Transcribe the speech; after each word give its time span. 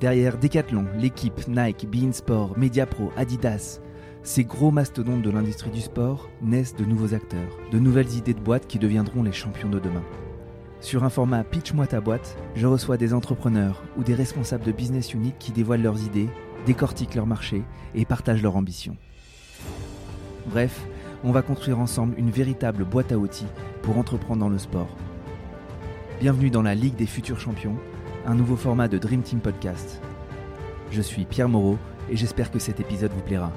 Derrière 0.00 0.38
Decathlon, 0.38 0.86
l'équipe, 0.96 1.48
Nike, 1.48 1.88
Beansport, 1.90 2.56
Mediapro, 2.56 3.10
Adidas, 3.16 3.80
ces 4.22 4.44
gros 4.44 4.70
mastodontes 4.70 5.22
de 5.22 5.30
l'industrie 5.30 5.70
du 5.70 5.80
sport 5.80 6.28
naissent 6.40 6.76
de 6.76 6.84
nouveaux 6.84 7.14
acteurs, 7.14 7.58
de 7.72 7.80
nouvelles 7.80 8.14
idées 8.14 8.34
de 8.34 8.40
boîtes 8.40 8.68
qui 8.68 8.78
deviendront 8.78 9.24
les 9.24 9.32
champions 9.32 9.68
de 9.68 9.80
demain. 9.80 10.04
Sur 10.80 11.02
un 11.02 11.10
format 11.10 11.42
Pitch-moi 11.42 11.88
ta 11.88 12.00
boîte, 12.00 12.36
je 12.54 12.68
reçois 12.68 12.96
des 12.96 13.12
entrepreneurs 13.12 13.82
ou 13.96 14.04
des 14.04 14.14
responsables 14.14 14.64
de 14.64 14.70
business 14.70 15.14
unit 15.14 15.34
qui 15.36 15.50
dévoilent 15.50 15.82
leurs 15.82 16.00
idées, 16.04 16.28
décortiquent 16.64 17.16
leur 17.16 17.26
marché 17.26 17.64
et 17.96 18.04
partagent 18.04 18.42
leurs 18.42 18.56
ambitions. 18.56 18.96
Bref, 20.46 20.86
on 21.24 21.32
va 21.32 21.42
construire 21.42 21.80
ensemble 21.80 22.14
une 22.18 22.30
véritable 22.30 22.84
boîte 22.84 23.10
à 23.10 23.18
outils 23.18 23.48
pour 23.82 23.98
entreprendre 23.98 24.40
dans 24.40 24.48
le 24.48 24.58
sport. 24.58 24.94
Bienvenue 26.20 26.50
dans 26.50 26.62
la 26.62 26.76
Ligue 26.76 26.94
des 26.94 27.06
futurs 27.06 27.40
champions, 27.40 27.76
un 28.28 28.34
nouveau 28.34 28.56
format 28.56 28.88
de 28.88 28.98
Dream 28.98 29.22
Team 29.22 29.40
Podcast. 29.40 30.02
Je 30.90 31.00
suis 31.00 31.24
Pierre 31.24 31.48
Moreau 31.48 31.78
et 32.10 32.16
j'espère 32.16 32.50
que 32.50 32.58
cet 32.58 32.78
épisode 32.78 33.10
vous 33.12 33.22
plaira. 33.22 33.50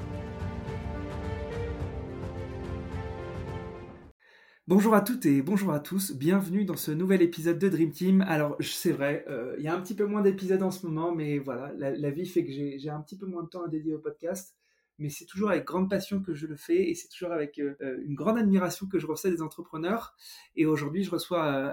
Bonjour 4.66 4.94
à 4.94 5.02
toutes 5.02 5.26
et 5.26 5.42
bonjour 5.42 5.74
à 5.74 5.80
tous, 5.80 6.12
bienvenue 6.12 6.64
dans 6.64 6.78
ce 6.78 6.90
nouvel 6.90 7.20
épisode 7.20 7.58
de 7.58 7.68
Dream 7.68 7.90
Team. 7.90 8.22
Alors 8.22 8.56
c'est 8.60 8.92
vrai, 8.92 9.26
euh, 9.28 9.54
il 9.58 9.64
y 9.64 9.68
a 9.68 9.74
un 9.74 9.80
petit 9.80 9.94
peu 9.94 10.06
moins 10.06 10.22
d'épisodes 10.22 10.62
en 10.62 10.70
ce 10.70 10.86
moment, 10.86 11.14
mais 11.14 11.38
voilà, 11.38 11.70
la, 11.76 12.10
vie 12.10 12.24
fait 12.24 12.42
que 12.42 12.50
j'ai 12.50 12.88
un 12.88 13.00
petit 13.02 13.18
peu 13.18 13.26
moins 13.26 13.42
de 13.42 13.48
temps 13.48 13.64
à 13.64 13.68
dédier 13.68 13.92
au 13.92 13.98
podcast 13.98 14.56
mais 14.98 15.08
c'est 15.08 15.24
toujours 15.24 15.50
avec 15.50 15.64
grande 15.64 15.90
passion 15.90 16.22
que 16.22 16.34
je 16.34 16.46
le 16.46 16.56
fais 16.56 16.90
et 16.90 16.94
c'est 16.94 17.08
toujours 17.08 17.32
avec 17.32 17.58
euh, 17.58 17.74
une 18.04 18.14
grande 18.14 18.38
admiration 18.38 18.86
que 18.86 18.98
je 18.98 19.06
reçois 19.06 19.30
des 19.30 19.42
entrepreneurs. 19.42 20.14
Et 20.56 20.66
aujourd'hui, 20.66 21.02
je 21.02 21.10
reçois 21.10 21.44
euh, 21.46 21.72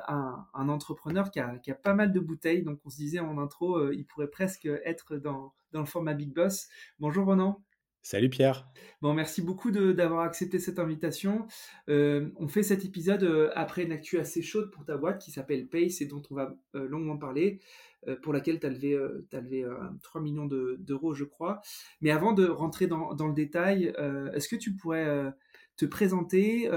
un, 0.54 0.70
entrepreneur 0.70 1.32
qui 1.32 1.40
a, 1.40 1.60
a, 1.68 1.74
pas 1.74 1.94
mal 1.94 2.12
de 2.12 2.20
bouteilles, 2.20 2.64
donc 2.64 2.80
on 2.86 2.90
se 2.90 2.98
disait 2.98 3.20
en 3.20 3.38
intro, 3.38 3.78
euh, 3.78 3.96
il 3.96 4.06
pourrait 4.06 4.30
presque 4.30 4.68
être 4.86 5.18
dans, 5.18 5.54
dans, 5.72 5.82
le 5.82 5.86
format 5.86 6.14
Big 6.14 6.34
Boss. 6.34 6.68
Bonjour 7.00 7.26
Ronan. 7.26 7.62
Salut 8.10 8.32
Pierre. 8.32 8.68
Bon, 9.04 9.14
merci 9.14 9.44
beaucoup 9.44 9.70
d'avoir 9.70 10.22
accepté 10.22 10.58
cette 10.58 10.80
invitation. 10.80 11.46
on 11.88 12.48
fait 12.48 12.64
cet 12.64 12.84
épisode 12.84 13.52
après 13.54 13.84
une 13.84 13.92
actu 13.92 14.18
assez 14.18 14.42
chaude 14.42 14.72
pour 14.72 14.84
ta 14.84 14.98
boîte 14.98 15.22
qui 15.22 15.30
s'appelle 15.30 15.68
Pace 15.68 16.02
et 16.02 16.08
dont 16.08 16.24
on 16.32 16.34
va 16.34 16.56
longuement 16.74 17.20
parler. 17.20 17.60
Euh, 18.08 18.16
pour 18.16 18.34
laquelle 18.34 18.60
tu 18.60 18.66
as 18.66 18.72
levé, 18.72 18.98
as 19.32 19.42
levé 19.42 19.64
3 20.02 20.22
millions 20.22 20.48
d'euros, 20.48 21.14
je 21.14 21.24
crois. 21.24 21.62
Mais 22.02 22.10
avant 22.10 22.34
de 22.34 22.48
rentrer 22.48 22.88
dans, 22.88 23.14
dans 23.14 23.28
le 23.28 23.36
détail, 23.36 23.94
euh, 24.00 24.32
est-ce 24.32 24.50
que 24.50 24.56
tu 24.56 24.76
pourrais 24.76 25.06
euh, 25.06 25.30
te 25.78 25.86
présenter, 25.86 26.68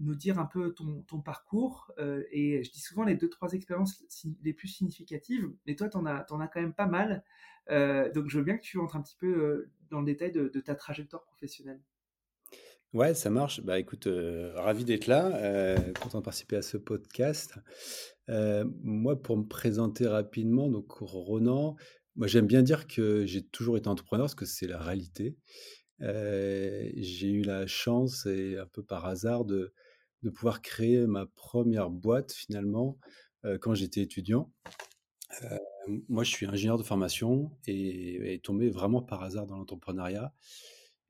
nous 0.00 0.14
dire 0.14 0.38
un 0.38 0.46
peu 0.46 0.72
ton, 0.72 1.02
ton 1.02 1.20
parcours 1.20 1.92
Et 2.32 2.64
je 2.64 2.70
dis 2.70 2.80
souvent 2.80 3.04
les 3.04 3.14
deux, 3.14 3.28
trois 3.28 3.52
expériences 3.52 4.02
les 4.42 4.54
plus 4.54 4.68
significatives, 4.68 5.50
mais 5.66 5.76
toi, 5.76 5.90
tu 5.90 5.98
en 5.98 6.06
as 6.06 6.24
quand 6.24 6.60
même 6.62 6.72
pas 6.72 6.86
mal. 6.86 7.22
Donc, 7.68 8.28
je 8.28 8.38
veux 8.38 8.44
bien 8.44 8.56
que 8.56 8.62
tu 8.62 8.78
rentres 8.78 8.96
un 8.96 9.02
petit 9.02 9.16
peu 9.18 9.68
dans 9.90 10.00
le 10.00 10.06
détail 10.06 10.32
de, 10.32 10.48
ta 10.60 10.74
trajectoire 10.74 11.24
professionnelle. 11.24 11.80
Ouais, 12.94 13.12
ça 13.14 13.28
marche. 13.28 13.60
Bah 13.60 13.78
écoute, 13.78 14.08
ravi 14.54 14.84
d'être 14.84 15.06
là, 15.06 15.76
content 16.00 16.18
de 16.18 16.24
participer 16.24 16.56
à 16.56 16.62
ce 16.62 16.76
podcast. 16.78 17.58
Euh, 18.28 18.64
moi, 18.82 19.20
pour 19.20 19.36
me 19.36 19.44
présenter 19.44 20.06
rapidement, 20.06 20.68
donc 20.68 20.90
Ronan, 20.92 21.76
moi 22.16 22.26
j'aime 22.26 22.46
bien 22.46 22.62
dire 22.62 22.86
que 22.86 23.24
j'ai 23.26 23.42
toujours 23.42 23.76
été 23.76 23.88
entrepreneur 23.88 24.26
parce 24.26 24.34
que 24.34 24.44
c'est 24.44 24.66
la 24.66 24.78
réalité. 24.78 25.36
Euh, 26.02 26.90
j'ai 26.96 27.28
eu 27.28 27.42
la 27.42 27.66
chance 27.66 28.26
et 28.26 28.58
un 28.58 28.66
peu 28.66 28.82
par 28.82 29.06
hasard 29.06 29.44
de, 29.44 29.72
pouvoir 30.34 30.62
créer 30.62 31.06
ma 31.06 31.26
première 31.26 31.90
boîte 31.90 32.32
finalement 32.32 32.98
euh, 33.44 33.56
quand 33.58 33.74
j'étais 33.74 34.02
étudiant. 34.02 34.52
Moi, 36.08 36.24
je 36.24 36.30
suis 36.30 36.46
ingénieur 36.46 36.78
de 36.78 36.82
formation 36.82 37.50
et, 37.66 38.34
et 38.34 38.38
tombé 38.40 38.70
vraiment 38.70 39.02
par 39.02 39.22
hasard 39.22 39.46
dans 39.46 39.56
l'entrepreneuriat. 39.56 40.32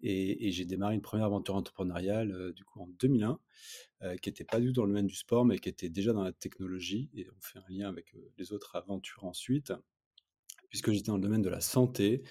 Et, 0.00 0.50
j'ai 0.52 0.64
démarré 0.64 0.94
une 0.94 1.02
première 1.02 1.26
aventure 1.26 1.56
entrepreneuriale 1.56 2.52
du 2.52 2.64
coup 2.64 2.80
en 2.80 2.86
2001, 3.00 3.38
qui 4.22 4.28
n'était 4.28 4.44
pas 4.44 4.60
du 4.60 4.68
tout 4.68 4.74
dans 4.74 4.84
le 4.84 4.90
domaine 4.90 5.06
du 5.06 5.14
sport, 5.14 5.44
mais 5.44 5.58
qui 5.58 5.68
était 5.68 5.88
déjà 5.88 6.12
dans 6.12 6.22
la 6.22 6.32
technologie. 6.32 7.10
Et 7.14 7.26
on 7.36 7.40
fait 7.40 7.58
un 7.58 7.64
lien 7.68 7.88
avec 7.88 8.14
les 8.36 8.52
autres 8.52 8.76
aventures 8.76 9.24
ensuite, 9.24 9.72
puisque 10.68 10.92
j'étais 10.92 11.08
dans 11.08 11.16
le 11.16 11.22
domaine 11.22 11.42
de 11.42 11.48
la 11.48 11.60
santé. 11.60 12.22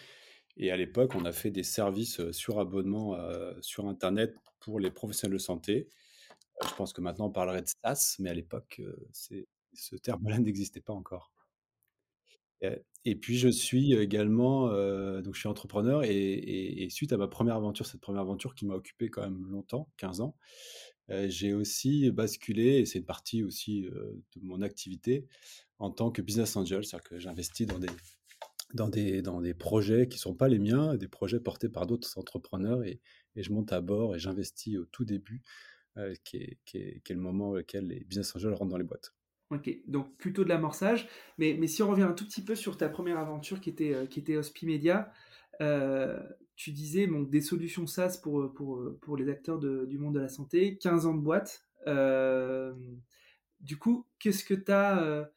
Et 0.56 0.72
à 0.72 0.78
l'époque, 0.78 1.14
on 1.16 1.26
a 1.26 1.32
fait 1.32 1.52
des 1.52 1.64
services 1.64 2.32
sur 2.32 2.60
abonnement 2.60 3.18
sur 3.62 3.88
Internet 3.88 4.36
pour 4.60 4.80
les 4.80 4.92
professionnels 4.92 5.38
de 5.38 5.42
santé. 5.42 5.90
je 6.64 6.74
pense 6.76 6.94
que 6.94 7.02
maintenant 7.02 7.28
on 7.28 7.32
parlerait 7.32 7.62
de 7.62 7.68
SaaS, 7.68 8.16
mais 8.20 8.30
à 8.30 8.34
l'époque, 8.34 8.82
ce 9.12 9.96
terme-là 9.98 10.40
n'existait 10.40 10.82
pas 10.82 10.94
encore. 10.94 11.32
Et 12.62 13.16
puis 13.16 13.38
je 13.38 13.48
suis 13.48 13.94
également, 13.94 14.68
donc 15.22 15.36
je 15.36 15.40
suis 15.40 15.48
entrepreneur 15.48 16.04
et, 16.04 16.88
suite 16.90 17.14
à 17.14 17.18
ma 17.18 17.28
première 17.28 17.56
aventure, 17.56 17.86
cette 17.86 18.02
première 18.02 18.22
aventure 18.22 18.56
qui 18.56 18.66
m'a 18.66 18.76
occupé 18.76 19.10
quand 19.10 19.22
même 19.22 19.46
longtemps, 19.50 19.90
15 19.98 20.22
ans, 20.22 20.36
j'ai 21.10 21.54
aussi 21.54 22.12
basculé, 22.12 22.80
et 22.80 22.86
c'est 22.86 23.00
une 23.00 23.06
partie 23.06 23.44
aussi 23.44 23.84
de 23.84 24.42
mon 24.42 24.62
activité, 24.62 25.26
en 25.80 25.92
tant 25.92 26.12
que 26.12 26.22
business 26.22 26.56
angel, 26.56 26.84
c'est-à-dire 26.84 27.10
que 27.10 27.20
j'investis 27.20 27.68
dans 27.68 27.80
des, 27.80 27.88
dans, 28.74 28.90
des, 28.90 29.22
dans 29.22 29.42
des 29.42 29.54
projets 29.54 30.08
qui 30.08 30.18
ne 30.18 30.22
sont 30.22 30.36
pas 30.36 30.48
les 30.48 30.60
miens, 30.60 30.96
des 30.96 31.08
projets 31.08 31.40
portés 31.40 31.70
par 31.70 31.88
d'autres 31.88 32.18
entrepreneurs, 32.18 32.84
et, 32.84 33.00
je 33.36 33.52
monte 33.52 33.72
à 33.72 33.82
bord 33.82 34.16
et 34.16 34.20
j'investis 34.20 34.78
au 34.78 34.86
tout 34.86 35.06
début, 35.06 35.44
qui 36.24 36.38
est, 36.38 36.58
qui, 36.66 37.02
qui, 37.04 37.12
est, 37.12 37.16
le 37.16 37.22
moment 37.22 37.52
où 37.52 37.56
les 37.56 38.04
business 38.04 38.36
angels 38.36 38.54
rentrent 38.54 38.72
dans 38.72 38.78
les 38.78 38.84
boîtes. 38.84 39.14
Ok, 39.50 39.70
donc 39.88 40.14
plutôt 40.18 40.44
de 40.44 40.50
l'amorçage. 40.50 41.08
Mais, 41.38 41.68
si 41.68 41.82
on 41.82 41.90
revient 41.90 42.04
un 42.04 42.12
tout 42.12 42.26
petit 42.26 42.44
peu 42.44 42.56
sur 42.56 42.78
ta 42.78 42.90
première 42.90 43.18
aventure 43.18 43.62
qui 43.62 43.70
était, 43.70 43.94
euh, 43.94 44.06
qui 44.06 44.20
était 44.20 44.36
Hospimedia, 44.36 45.12
euh, 45.62 46.22
tu 46.56 46.72
disais 46.72 47.08
bon, 47.08 47.22
des 47.22 47.42
solutions 47.42 47.88
SaaS 47.88 48.20
pour, 48.22 48.54
pour, 48.54 48.84
pour 49.02 49.16
les 49.16 49.30
acteurs 49.30 49.60
du 49.60 49.98
monde 49.98 50.16
de 50.16 50.20
la 50.20 50.28
santé, 50.28 50.78
15 50.78 51.06
ans 51.06 51.14
de 51.14 51.22
boîte. 51.22 51.66
Euh, 51.88 52.74
du 53.62 53.78
coup, 53.78 54.06
qu'est-ce 54.20 54.44
que 54.44 54.54
tu 54.54 54.72
as, 54.72 55.30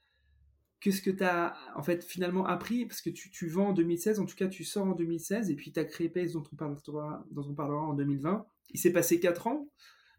qu'est-ce 0.81 1.03
que 1.03 1.23
as 1.23 1.55
en 1.77 1.83
fait 1.83 2.03
finalement 2.05 2.47
appris? 2.47 2.87
Parce 2.87 3.03
que 3.03 3.11
tu, 3.11 3.31
tu, 3.31 3.49
vends 3.49 3.69
en 3.69 3.73
2016, 3.73 4.19
en 4.19 4.27
tout 4.27 4.37
cas 4.37 4.49
tu 4.49 4.65
sors 4.65 4.87
en 4.87 4.95
2016, 4.95 5.51
et 5.51 5.55
puis 5.55 5.73
tu 5.73 5.79
as 5.79 5.85
créé 5.85 6.09
Pace 6.09 6.33
dont 6.33 6.43
on, 6.53 6.57
parlera, 6.57 7.25
dont 7.31 7.47
on 7.49 7.55
parlera 7.55 7.83
en 7.83 7.95
2020. 7.95 8.47
Il 8.71 8.81
s'est 8.81 8.93
passé 8.93 9.21
4 9.21 9.47
ans, 9.47 9.69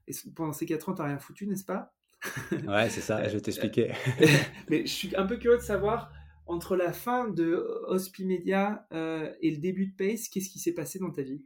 et 0.07 0.13
pendant 0.35 0.53
ces 0.53 0.65
4 0.65 0.89
ans, 0.89 0.93
tu 0.93 1.01
n'as 1.01 1.07
rien 1.07 1.19
foutu, 1.19 1.47
n'est-ce 1.47 1.65
pas? 1.65 1.93
Ouais, 2.67 2.89
c'est 2.89 3.01
ça, 3.01 3.27
je 3.27 3.33
vais 3.33 3.41
t'expliquer. 3.41 3.91
Mais 4.69 4.85
je 4.85 4.91
suis 4.91 5.15
un 5.15 5.25
peu 5.25 5.37
curieux 5.37 5.57
de 5.57 5.63
savoir, 5.63 6.11
entre 6.51 6.75
la 6.75 6.91
fin 6.91 7.27
de 7.29 7.65
Hospimedia 7.87 8.85
euh, 8.91 9.31
et 9.41 9.51
le 9.51 9.57
début 9.57 9.87
de 9.87 9.95
Pace, 9.95 10.27
qu'est-ce 10.27 10.49
qui 10.49 10.59
s'est 10.59 10.73
passé 10.73 10.99
dans 10.99 11.11
ta 11.11 11.21
vie? 11.21 11.43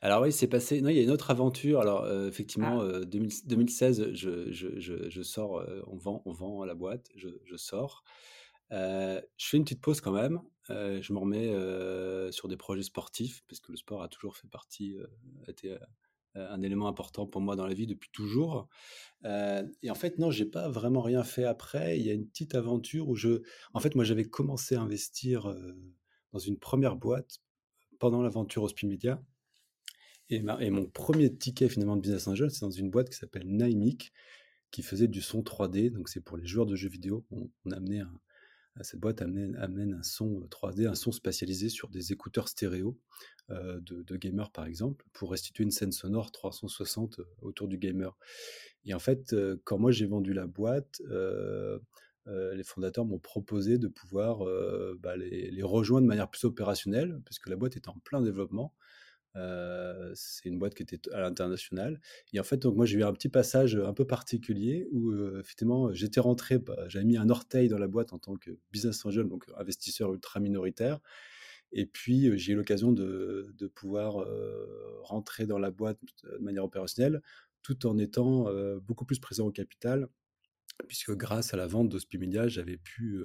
Alors 0.00 0.22
oui, 0.22 0.32
c'est 0.32 0.46
passé. 0.46 0.80
Non, 0.80 0.88
il 0.88 0.96
y 0.96 1.00
a 1.00 1.02
une 1.02 1.10
autre 1.10 1.30
aventure. 1.30 1.80
Alors 1.80 2.04
euh, 2.04 2.28
effectivement, 2.28 2.84
2016, 2.84 4.00
ah. 4.00 4.04
euh, 4.04 4.14
je, 4.14 4.52
je, 4.52 4.80
je, 4.80 5.08
je, 5.08 5.22
sors. 5.22 5.64
on 5.86 5.96
vend, 5.96 6.22
on 6.26 6.32
vend 6.32 6.64
la 6.64 6.74
boîte. 6.74 7.10
Je, 7.16 7.56
sors. 7.56 8.04
je 8.70 9.20
fais 9.38 9.56
une 9.56 9.64
petite 9.64 9.80
pause 9.80 10.00
quand 10.00 10.12
même. 10.12 10.40
je 10.68 11.12
me 11.12 11.18
remets 11.18 12.32
sur 12.32 12.48
des 12.48 12.56
projets 12.56 12.82
sportifs 12.82 13.42
parce 13.48 13.60
que 13.60 13.72
le 13.72 13.76
sport 13.76 14.02
a 14.02 14.08
toujours 14.08 14.36
fait 14.36 14.48
partie, 14.48 14.96
a 15.46 15.50
été 15.50 15.72
euh, 15.72 15.78
un 16.34 16.62
élément 16.62 16.88
important 16.88 17.26
pour 17.26 17.40
moi 17.40 17.56
dans 17.56 17.66
la 17.66 17.74
vie 17.74 17.86
depuis 17.86 18.10
toujours. 18.10 18.68
Euh, 19.24 19.66
et 19.82 19.90
en 19.90 19.94
fait, 19.94 20.18
non, 20.18 20.30
j'ai 20.30 20.44
pas 20.44 20.68
vraiment 20.68 21.00
rien 21.00 21.24
fait 21.24 21.44
après. 21.44 21.98
Il 21.98 22.04
y 22.04 22.10
a 22.10 22.12
une 22.12 22.26
petite 22.26 22.54
aventure 22.54 23.08
où 23.08 23.14
je, 23.14 23.42
en 23.72 23.80
fait, 23.80 23.94
moi, 23.94 24.04
j'avais 24.04 24.24
commencé 24.24 24.74
à 24.74 24.80
investir 24.80 25.48
euh, 25.48 25.74
dans 26.32 26.38
une 26.38 26.58
première 26.58 26.96
boîte 26.96 27.38
pendant 27.98 28.22
l'aventure 28.22 28.62
Hospimedia. 28.62 29.22
Et, 30.30 30.42
et 30.60 30.70
mon 30.70 30.86
premier 30.86 31.34
ticket 31.34 31.68
finalement 31.68 31.96
de 31.96 32.02
business 32.02 32.26
angel, 32.26 32.50
c'est 32.50 32.62
dans 32.62 32.70
une 32.70 32.90
boîte 32.90 33.10
qui 33.10 33.16
s'appelle 33.16 33.46
Naimic, 33.46 34.12
qui 34.70 34.82
faisait 34.82 35.08
du 35.08 35.20
son 35.20 35.42
3D. 35.42 35.90
Donc 35.90 36.08
c'est 36.08 36.20
pour 36.20 36.36
les 36.36 36.46
joueurs 36.46 36.66
de 36.66 36.76
jeux 36.76 36.88
vidéo. 36.88 37.24
On, 37.30 37.48
on 37.64 37.70
a 37.70 37.76
amené 37.76 38.00
un, 38.00 38.20
cette 38.82 39.00
boîte 39.00 39.22
amène, 39.22 39.56
un 39.58 40.02
son 40.02 40.48
3D, 40.50 40.88
un 40.88 40.94
son 40.94 41.12
spatialisé 41.12 41.68
sur 41.68 41.88
des 41.88 42.12
écouteurs 42.12 42.48
stéréo 42.48 42.98
euh, 43.50 43.78
de, 43.80 44.16
gamers 44.16 44.50
par 44.50 44.66
exemple, 44.66 45.04
pour 45.12 45.30
restituer 45.30 45.64
une 45.64 45.70
scène 45.70 45.92
sonore 45.92 46.32
360 46.32 47.20
euh, 47.20 47.24
autour 47.42 47.68
du 47.68 47.78
gamer. 47.78 48.16
Et 48.84 48.94
en 48.94 48.98
fait, 48.98 49.32
euh, 49.32 49.60
quand 49.64 49.78
moi 49.78 49.92
j'ai 49.92 50.06
vendu 50.06 50.32
la 50.32 50.46
boîte, 50.46 51.00
les 52.26 52.64
fondateurs 52.64 53.04
m'ont 53.04 53.18
proposé 53.18 53.78
de 53.78 53.86
pouvoir 53.86 54.44
bah, 54.98 55.16
les, 55.16 55.62
rejoindre 55.62 56.04
de 56.04 56.08
manière 56.08 56.30
plus 56.30 56.44
opérationnelle, 56.44 57.20
puisque 57.24 57.48
la 57.48 57.56
boîte 57.56 57.76
était 57.76 57.90
en 57.90 57.98
plein 57.98 58.22
développement. 58.22 58.74
Euh, 59.36 60.12
c'est 60.14 60.48
une 60.48 60.58
boîte 60.58 60.74
qui 60.74 60.82
était 60.82 61.00
à 61.12 61.20
l'international. 61.20 62.00
Et 62.32 62.40
en 62.40 62.44
fait, 62.44 62.58
donc 62.58 62.76
moi, 62.76 62.86
j'ai 62.86 62.98
eu 62.98 63.04
un 63.04 63.12
petit 63.12 63.28
passage 63.28 63.76
un 63.76 63.92
peu 63.92 64.06
particulier 64.06 64.86
où, 64.92 65.10
euh, 65.10 65.40
effectivement, 65.40 65.92
j'étais 65.92 66.20
rentré, 66.20 66.58
bah, 66.58 66.88
j'avais 66.88 67.04
mis 67.04 67.16
un 67.16 67.28
orteil 67.30 67.68
dans 67.68 67.78
la 67.78 67.88
boîte 67.88 68.12
en 68.12 68.18
tant 68.18 68.36
que 68.36 68.50
business 68.72 69.04
angel, 69.04 69.28
donc 69.28 69.44
investisseur 69.56 70.12
ultra 70.12 70.40
minoritaire. 70.40 71.00
Et 71.72 71.86
puis, 71.86 72.28
euh, 72.28 72.36
j'ai 72.36 72.52
eu 72.52 72.56
l'occasion 72.56 72.92
de, 72.92 73.54
pouvoir 73.74 74.26
rentrer 75.02 75.46
dans 75.46 75.58
la 75.58 75.70
boîte 75.70 75.98
de 76.22 76.38
manière 76.38 76.64
opérationnelle 76.64 77.22
tout 77.62 77.86
en 77.86 77.96
étant 77.98 78.46
beaucoup 78.80 79.06
plus 79.06 79.18
présent 79.18 79.46
au 79.46 79.50
capital, 79.50 80.08
puisque 80.86 81.12
grâce 81.12 81.54
à 81.54 81.56
la 81.56 81.66
vente 81.66 81.88
d'Hospimedia, 81.88 82.46
j'avais 82.46 82.76
pu 82.76 83.24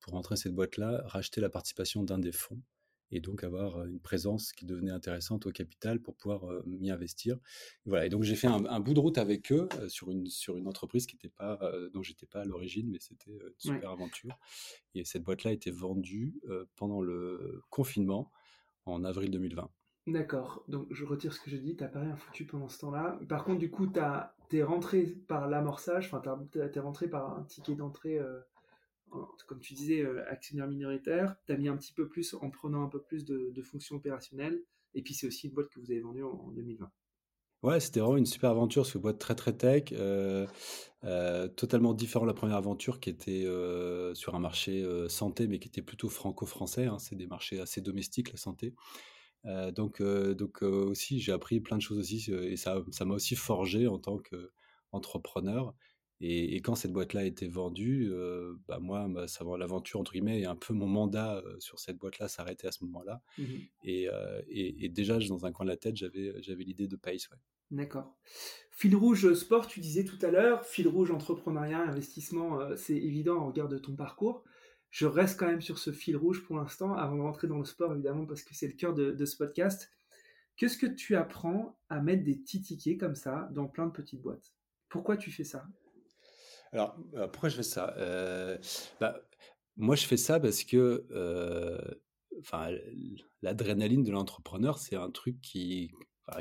pour 0.00 0.12
rentrer 0.12 0.36
cette 0.36 0.54
boîte-là, 0.54 1.02
racheter 1.06 1.40
la 1.40 1.50
participation 1.50 2.04
d'un 2.04 2.18
des 2.18 2.32
fonds 2.32 2.62
et 3.10 3.20
donc 3.20 3.44
avoir 3.44 3.84
une 3.84 4.00
présence 4.00 4.52
qui 4.52 4.66
devenait 4.66 4.90
intéressante 4.90 5.46
au 5.46 5.50
capital 5.50 6.00
pour 6.00 6.16
pouvoir 6.16 6.44
m'y 6.66 6.90
investir. 6.90 7.38
Voilà. 7.86 8.06
Et 8.06 8.08
donc 8.08 8.22
j'ai 8.22 8.36
fait 8.36 8.46
un, 8.46 8.80
bout 8.80 8.94
de 8.94 9.00
route 9.00 9.18
avec 9.18 9.52
eux 9.52 9.68
sur 9.88 10.10
une 10.10 10.26
sur 10.26 10.56
une 10.56 10.68
entreprise 10.68 11.06
qui 11.06 11.16
était 11.16 11.28
pas 11.28 11.58
dont 11.92 12.02
j'étais 12.02 12.26
pas 12.26 12.42
à 12.42 12.44
l'origine, 12.44 12.90
mais 12.90 12.98
c'était 13.00 13.32
une 13.32 13.52
super 13.58 13.90
aventure. 13.90 14.38
Et 14.94 15.04
cette 15.04 15.22
boîte-là 15.22 15.50
a 15.50 15.54
été 15.54 15.70
vendue 15.70 16.40
pendant 16.76 17.00
le 17.00 17.62
confinement 17.70 18.30
en 18.86 19.04
avril 19.04 19.30
2020. 19.30 19.70
D'accord, 20.06 20.64
donc 20.66 20.86
je 20.90 21.04
retire 21.04 21.32
ce 21.32 21.40
que 21.40 21.50
je 21.50 21.56
dis, 21.56 21.76
t'as 21.76 21.86
pas 21.86 22.00
rien 22.00 22.16
foutu 22.16 22.46
pendant 22.46 22.68
ce 22.68 22.78
temps-là. 22.78 23.18
Par 23.28 23.44
contre, 23.44 23.58
du 23.58 23.70
coup, 23.70 23.86
t'es 24.48 24.62
rentré 24.62 25.06
par 25.28 25.48
l'amorçage, 25.48 26.06
enfin, 26.06 26.22
t'es 26.50 26.80
rentré 26.80 27.08
par 27.08 27.38
un 27.38 27.44
ticket 27.44 27.74
d'entrée 27.74 28.18
comme 29.46 29.60
tu 29.60 29.74
disais, 29.74 30.02
euh, 30.02 30.24
actionnaire 30.28 30.68
minoritaire, 30.68 31.36
tu 31.46 31.52
as 31.52 31.56
mis 31.56 31.68
un 31.68 31.76
petit 31.76 31.92
peu 31.92 32.08
plus 32.08 32.34
en 32.34 32.50
prenant 32.50 32.84
un 32.84 32.88
peu 32.88 33.00
plus 33.00 33.24
de, 33.24 33.62
fonctions 33.62 33.96
opérationnelles, 33.96 34.62
et 34.94 35.02
puis 35.02 35.14
c'est 35.14 35.26
aussi 35.26 35.48
une 35.48 35.54
boîte 35.54 35.68
que 35.68 35.80
vous 35.80 35.90
avez 35.90 36.00
vendue 36.00 36.22
en, 36.22 36.50
2020. 36.52 36.90
Ouais, 37.62 37.78
c'était 37.78 38.00
vraiment 38.00 38.16
une 38.16 38.26
super 38.26 38.50
aventure, 38.50 38.86
c'est 38.86 38.94
une 38.94 39.02
boîte 39.02 39.18
très 39.18 39.34
très 39.34 39.52
tech, 39.52 39.92
euh, 39.92 40.46
euh, 41.04 41.46
totalement 41.48 41.92
différent 41.92 42.24
de 42.24 42.30
la 42.30 42.34
première 42.34 42.56
aventure 42.56 43.00
qui 43.00 43.10
était 43.10 43.44
sur 44.14 44.34
un 44.34 44.38
marché 44.38 44.86
santé, 45.08 45.46
mais 45.46 45.58
qui 45.58 45.68
était 45.68 45.82
plutôt 45.82 46.08
franco-français. 46.08 46.86
Hein. 46.86 46.98
c'est 46.98 47.16
des 47.16 47.26
marchés 47.26 47.60
assez 47.60 47.82
domestiques 47.82 48.32
la 48.32 48.38
santé. 48.38 48.74
donc 49.74 50.02
donc 50.02 50.62
aussi 50.62 51.20
j'ai 51.20 51.32
appris 51.32 51.60
plein 51.60 51.76
de 51.76 51.82
choses 51.82 51.98
aussi 51.98 52.30
et 52.32 52.56
ça 52.56 52.82
ça 52.92 53.04
m'a 53.04 53.14
aussi 53.14 53.36
forgé 53.36 53.86
en 53.86 53.98
tant 53.98 54.18
qu'entrepreneur. 54.18 55.74
Et, 56.22 56.60
quand 56.60 56.74
cette 56.74 56.92
boîte-là 56.92 57.20
a 57.20 57.24
été 57.24 57.48
vendue, 57.48 58.10
euh, 58.12 58.54
bah 58.68 58.78
moi, 58.78 59.08
bah, 59.08 59.26
savoir 59.26 59.56
l'aventure 59.56 60.00
entre 60.00 60.12
guillemets 60.12 60.40
et 60.40 60.44
un 60.44 60.56
peu 60.56 60.74
mon 60.74 60.86
mandat 60.86 61.38
euh, 61.38 61.56
sur 61.60 61.78
cette 61.78 61.96
boîte-là 61.96 62.28
s'arrêtait 62.28 62.66
à 62.66 62.72
ce 62.72 62.84
moment-là. 62.84 63.22
Mmh 63.38 63.44
euh, 63.86 64.42
et, 64.48 64.84
et, 64.84 64.88
déjà, 64.90 65.18
dans 65.18 65.46
un 65.46 65.52
coin 65.52 65.64
de 65.64 65.70
la 65.70 65.78
tête, 65.78 65.96
j'avais 65.96 66.34
j'avais 66.42 66.64
l'idée 66.64 66.88
de 66.88 66.96
Pace. 66.96 67.30
Ouais. 67.30 67.38
D'accord. 67.70 68.14
Fil 68.70 68.94
rouge 68.96 69.32
sport, 69.34 69.66
tu 69.66 69.80
disais 69.80 70.04
tout 70.04 70.18
à 70.22 70.30
l'heure. 70.30 70.64
Fil 70.66 70.88
rouge 70.88 71.10
entrepreneuriat, 71.10 71.80
investissement, 71.80 72.58
c'est 72.76 72.96
évident 72.96 73.38
en 73.38 73.46
regard 73.46 73.68
de 73.68 73.78
ton 73.78 73.94
parcours. 73.94 74.44
Je 74.90 75.06
reste 75.06 75.38
quand 75.38 75.46
même 75.46 75.62
sur 75.62 75.78
ce 75.78 75.92
fil 75.92 76.16
rouge 76.16 76.42
pour 76.42 76.56
l'instant, 76.56 76.94
avant 76.94 77.16
de 77.16 77.22
rentrer 77.22 77.46
dans 77.46 77.58
le 77.58 77.64
sport 77.64 77.92
évidemment 77.92 78.26
parce 78.26 78.42
que 78.42 78.54
c'est 78.54 78.66
le 78.66 78.74
cœur 78.74 78.92
de, 78.92 79.12
de 79.12 79.24
ce 79.24 79.36
podcast. 79.36 79.90
Qu'est-ce 80.56 80.76
que 80.76 80.86
tu 80.86 81.14
apprends 81.14 81.78
à 81.88 82.02
mettre 82.02 82.24
des 82.24 82.34
petits 82.34 82.60
tickets 82.60 82.98
comme 82.98 83.14
ça 83.14 83.48
dans 83.52 83.66
plein 83.66 83.86
de 83.86 83.92
petites 83.92 84.20
boîtes? 84.20 84.52
Pourquoi 84.88 85.16
tu 85.16 85.30
fais 85.30 85.44
ça? 85.44 85.64
Alors, 86.72 86.96
euh, 87.14 87.26
pourquoi 87.26 87.48
je 87.48 87.56
fais 87.56 87.62
ça? 87.62 87.94
Euh, 87.98 88.56
bah, 89.00 89.20
Moi, 89.76 89.96
je 89.96 90.06
fais 90.06 90.16
ça 90.16 90.38
parce 90.38 90.62
que 90.64 91.06
euh, 91.10 91.78
l'adrénaline 93.42 94.02
de 94.02 94.12
l'entrepreneur, 94.12 94.78
c'est 94.78 94.96
un 94.96 95.10
truc 95.10 95.40
qui, 95.40 95.90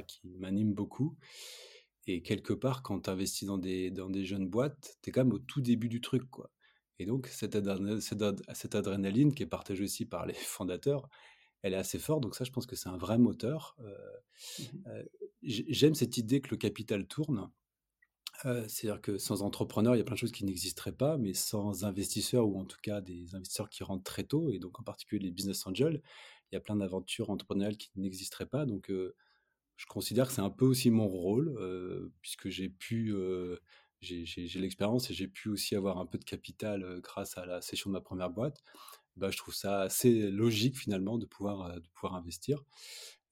qui 0.07 0.29
m'anime 0.37 0.73
beaucoup. 0.73 1.17
Et 2.05 2.21
quelque 2.21 2.53
part, 2.53 2.83
quand 2.83 3.01
tu 3.01 3.09
investis 3.09 3.47
dans 3.47 3.57
des, 3.57 3.91
dans 3.91 4.09
des 4.09 4.25
jeunes 4.25 4.47
boîtes, 4.47 4.97
tu 5.01 5.09
es 5.09 5.11
quand 5.11 5.23
même 5.23 5.33
au 5.33 5.39
tout 5.39 5.61
début 5.61 5.89
du 5.89 6.01
truc. 6.01 6.29
quoi. 6.29 6.51
Et 6.99 7.05
donc, 7.05 7.27
cette, 7.27 7.57
cette, 8.53 8.75
adrénaline 8.75 9.33
qui 9.33 9.43
est 9.43 9.47
partagée 9.47 9.83
aussi 9.83 10.05
par 10.05 10.25
les 10.25 10.33
fondateurs, 10.35 11.09
elle 11.63 11.73
est 11.73 11.77
assez 11.77 11.99
forte. 11.99 12.21
Donc 12.21 12.35
ça, 12.35 12.43
je 12.43 12.51
pense 12.51 12.67
que 12.67 12.75
c'est 12.75 12.89
un 12.89 12.97
vrai 12.97 13.17
moteur. 13.17 13.75
Mmh 13.79 15.01
j'aime 15.41 15.95
cette 15.95 16.17
idée 16.17 16.41
que 16.41 16.49
le 16.51 16.57
capital 16.57 17.07
tourne. 17.07 17.49
C'est-à-dire 18.41 19.01
que 19.01 19.17
sans 19.17 19.41
entrepreneurs, 19.41 19.95
il 19.95 19.97
y 19.97 20.01
a 20.01 20.05
plein 20.05 20.13
de 20.15 20.19
choses 20.19 20.31
qui 20.31 20.45
n'existeraient 20.45 20.93
pas, 20.93 21.17
mais 21.17 21.33
sans 21.33 21.83
investisseurs, 21.83 22.47
ou 22.47 22.57
en 22.59 22.65
tout 22.65 22.77
cas 22.81 23.01
des 23.01 23.35
investisseurs 23.35 23.69
qui 23.69 23.83
rentrent 23.83 24.03
très 24.03 24.23
tôt, 24.23 24.49
et 24.51 24.59
donc 24.59 24.79
en 24.79 24.83
particulier 24.83 25.25
les 25.25 25.31
business 25.31 25.67
angels, 25.67 26.01
il 26.51 26.55
y 26.55 26.57
a 26.57 26.61
plein 26.61 26.77
d'aventures 26.77 27.29
entrepreneuriales 27.29 27.77
qui 27.77 27.89
n'existeraient 27.95 28.45
pas. 28.45 28.65
Donc 28.65 28.89
je 28.89 29.85
considère 29.87 30.27
que 30.27 30.33
c'est 30.33 30.41
un 30.41 30.49
peu 30.49 30.65
aussi 30.65 30.89
mon 30.89 31.07
rôle, 31.07 31.57
puisque 32.21 32.49
j'ai 32.49 32.69
pu, 32.69 33.13
j'ai 34.01 34.59
l'expérience 34.59 35.11
et 35.11 35.13
j'ai 35.13 35.27
pu 35.27 35.49
aussi 35.49 35.75
avoir 35.75 35.97
un 35.97 36.05
peu 36.05 36.17
de 36.17 36.25
capital 36.25 36.99
grâce 37.01 37.37
à 37.37 37.45
la 37.45 37.61
session 37.61 37.89
de 37.89 37.93
ma 37.93 38.01
première 38.01 38.29
boîte. 38.29 38.63
Bah, 39.17 39.31
je 39.31 39.37
trouve 39.37 39.53
ça 39.53 39.81
assez 39.81 40.31
logique 40.31 40.77
finalement 40.77 41.17
de 41.17 41.25
pouvoir, 41.25 41.75
de 41.75 41.87
pouvoir 41.93 42.15
investir 42.15 42.63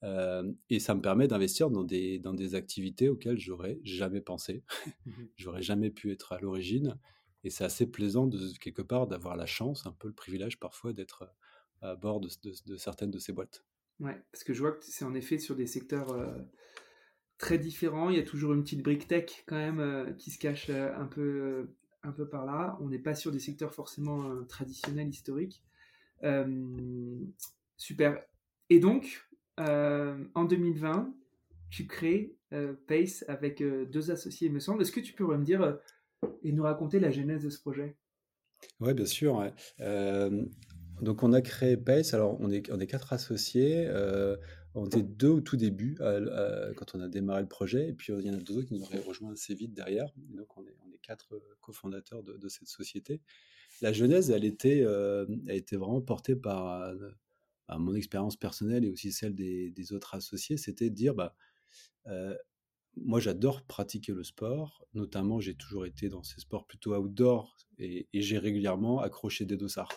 et 0.03 0.79
ça 0.79 0.95
me 0.95 1.01
permet 1.01 1.27
d'investir 1.27 1.69
dans 1.69 1.83
des, 1.83 2.19
dans 2.19 2.33
des 2.33 2.55
activités 2.55 3.09
auxquelles 3.09 3.39
j'aurais 3.39 3.79
jamais 3.83 4.21
pensé, 4.21 4.63
mmh 5.05 5.11
j'aurais 5.35 5.61
jamais 5.61 5.89
pu 5.89 6.11
être 6.11 6.33
à 6.33 6.39
l'origine. 6.39 6.97
Et 7.43 7.49
c'est 7.49 7.63
assez 7.63 7.89
plaisant 7.89 8.27
de 8.27 8.39
quelque 8.59 8.81
part 8.81 9.07
d'avoir 9.07 9.35
la 9.35 9.45
chance, 9.45 9.85
un 9.85 9.91
peu 9.91 10.07
le 10.07 10.13
privilège 10.13 10.59
parfois 10.59 10.91
d'être 10.93 11.31
à 11.81 11.95
bord 11.95 12.19
de, 12.19 12.29
de, 12.65 12.77
certaines 12.77 13.11
de 13.11 13.19
ces 13.19 13.31
boîtes. 13.31 13.63
Ouais, 13.99 14.21
parce 14.31 14.43
que 14.43 14.53
je 14.53 14.59
vois 14.59 14.71
que 14.71 14.83
c'est 14.83 15.05
en 15.05 15.13
effet 15.13 15.37
sur 15.37 15.55
des 15.55 15.67
secteurs 15.67 16.15
très 17.37 17.57
différents. 17.57 18.09
Il 18.09 18.17
y 18.17 18.19
a 18.19 18.23
toujours 18.23 18.53
une 18.53 18.63
petite 18.63 18.83
brique 18.83 19.07
tech 19.07 19.43
quand 19.45 19.55
même 19.55 20.15
qui 20.17 20.31
se 20.31 20.39
cache 20.39 20.69
un 20.69 21.05
peu, 21.05 21.69
un 22.03 22.11
peu 22.11 22.27
par 22.27 22.45
là. 22.45 22.77
On 22.81 22.89
n'est 22.89 22.99
pas 22.99 23.15
sur 23.15 23.31
des 23.31 23.39
secteurs 23.39 23.73
forcément 23.73 24.43
traditionnels, 24.45 25.09
historiques. 25.09 25.63
super. 27.77 28.23
Et 28.69 28.79
donc, 28.79 29.27
en 29.57 30.45
2020, 30.45 31.13
tu 31.69 31.87
crées 31.87 32.35
euh, 32.53 32.73
Pace 32.87 33.25
avec 33.27 33.61
euh, 33.61 33.85
deux 33.85 34.11
associés, 34.11 34.47
il 34.47 34.53
me 34.53 34.59
semble. 34.59 34.81
Est-ce 34.81 34.91
que 34.91 34.99
tu 34.99 35.13
pourrais 35.13 35.37
me 35.37 35.43
dire 35.43 35.77
et 36.43 36.51
nous 36.51 36.63
raconter 36.63 36.99
la 36.99 37.11
genèse 37.11 37.43
de 37.43 37.49
ce 37.49 37.59
projet? 37.59 37.97
Oui, 38.79 38.93
bien 38.93 39.05
sûr. 39.05 39.51
donc, 41.01 41.23
on 41.23 41.33
a 41.33 41.41
créé 41.41 41.77
Pace. 41.77 42.13
Alors, 42.13 42.37
on 42.39 42.49
est, 42.51 42.87
quatre 42.87 43.13
associés. 43.13 43.87
on 44.73 44.85
était 44.85 45.03
deux 45.03 45.29
au 45.29 45.41
tout 45.41 45.57
début 45.57 45.95
quand 45.99 46.95
on 46.95 47.01
a 47.01 47.07
démarré 47.07 47.41
le 47.41 47.47
projet. 47.47 47.89
Et 47.89 47.93
puis, 47.93 48.13
il 48.13 48.25
y 48.25 48.29
en 48.29 48.33
a 48.33 48.37
deux 48.37 48.57
autres 48.57 48.67
qui 48.67 48.73
nous 48.73 48.83
ont 48.83 49.01
rejoint 49.05 49.33
assez 49.33 49.53
vite 49.53 49.73
derrière. 49.73 50.11
donc, 50.29 50.57
on 50.57 50.63
est, 50.63 50.75
quatre 51.03 51.39
cofondateurs 51.61 52.21
de, 52.21 52.35
de, 52.35 52.49
cette 52.49 52.67
société. 52.67 53.21
La 53.81 53.93
genèse, 53.93 54.29
elle 54.29 54.43
était, 54.43 54.79
elle 54.79 55.55
était 55.55 55.77
vraiment 55.77 56.01
portée 56.01 56.35
par 56.35 56.91
mon 57.69 57.95
expérience 57.95 58.37
personnelle 58.37 58.85
et 58.85 58.89
aussi 58.89 59.11
celle 59.11 59.35
des, 59.35 59.93
autres 59.93 60.15
associés, 60.15 60.57
c'était 60.57 60.89
de 60.89 60.95
dire, 60.95 61.13
bah, 61.13 61.35
moi 62.95 63.19
j'adore 63.19 63.63
pratiquer 63.63 64.13
le 64.13 64.23
sport, 64.23 64.85
notamment 64.93 65.39
j'ai 65.39 65.55
toujours 65.55 65.85
été 65.85 66.09
dans 66.09 66.23
ces 66.23 66.39
sports 66.39 66.65
plutôt 66.65 66.95
outdoor 66.95 67.57
et, 67.77 68.07
j'ai 68.13 68.37
régulièrement 68.37 69.01
accroché 69.01 69.45
des 69.45 69.57
dossards. 69.57 69.93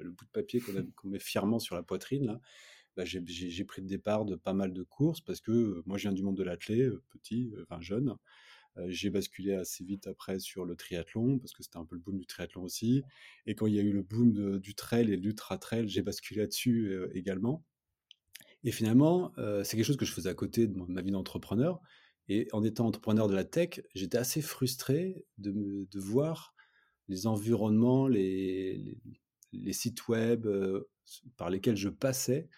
le 0.00 0.10
bout 0.10 0.24
de 0.24 0.30
papier 0.30 0.60
qu'on 0.96 1.08
met 1.08 1.18
fièrement 1.18 1.58
sur 1.58 1.74
la 1.74 1.82
poitrine, 1.82 2.26
là. 2.26 2.40
Bah, 2.96 3.04
j'ai 3.04 3.64
pris 3.64 3.80
le 3.80 3.86
départ 3.86 4.24
de 4.24 4.34
pas 4.34 4.54
mal 4.54 4.72
de 4.72 4.82
courses 4.82 5.20
parce 5.20 5.40
que 5.40 5.82
moi 5.86 5.98
je 5.98 6.02
viens 6.02 6.12
du 6.12 6.24
monde 6.24 6.36
de 6.36 6.42
l'athlé, 6.42 6.90
petit, 7.10 7.52
enfin 7.62 7.80
jeune, 7.80 8.16
j'ai 8.86 9.10
basculé 9.10 9.54
assez 9.54 9.84
vite 9.84 10.06
après 10.06 10.38
sur 10.38 10.64
le 10.64 10.76
triathlon, 10.76 11.38
parce 11.38 11.52
que 11.52 11.62
c'était 11.62 11.78
un 11.78 11.84
peu 11.84 11.96
le 11.96 12.00
boom 12.00 12.18
du 12.18 12.26
triathlon 12.26 12.62
aussi. 12.62 13.02
Et 13.46 13.54
quand 13.54 13.66
il 13.66 13.74
y 13.74 13.78
a 13.78 13.82
eu 13.82 13.92
le 13.92 14.02
boom 14.02 14.58
du 14.60 14.74
trail 14.74 15.12
et 15.12 15.16
l'ultra-trail, 15.16 15.88
j'ai 15.88 16.02
basculé 16.02 16.40
là-dessus 16.40 16.96
également. 17.12 17.64
Et 18.64 18.72
finalement, 18.72 19.32
c'est 19.64 19.76
quelque 19.76 19.86
chose 19.86 19.96
que 19.96 20.04
je 20.04 20.12
faisais 20.12 20.28
à 20.28 20.34
côté 20.34 20.66
de 20.66 20.76
ma 20.88 21.02
vie 21.02 21.10
d'entrepreneur. 21.10 21.80
Et 22.28 22.46
en 22.52 22.62
étant 22.62 22.86
entrepreneur 22.86 23.26
de 23.26 23.34
la 23.34 23.44
tech, 23.44 23.80
j'étais 23.94 24.18
assez 24.18 24.42
frustré 24.42 25.24
de, 25.38 25.88
de, 25.90 25.98
voir 25.98 26.54
les 27.08 27.26
environnements, 27.26 28.06
les, 28.06 28.98
les, 29.52 29.72
sites 29.72 30.08
web 30.08 30.46
par 31.36 31.48
lesquels 31.48 31.76
je 31.76 31.88
passais 31.88 32.48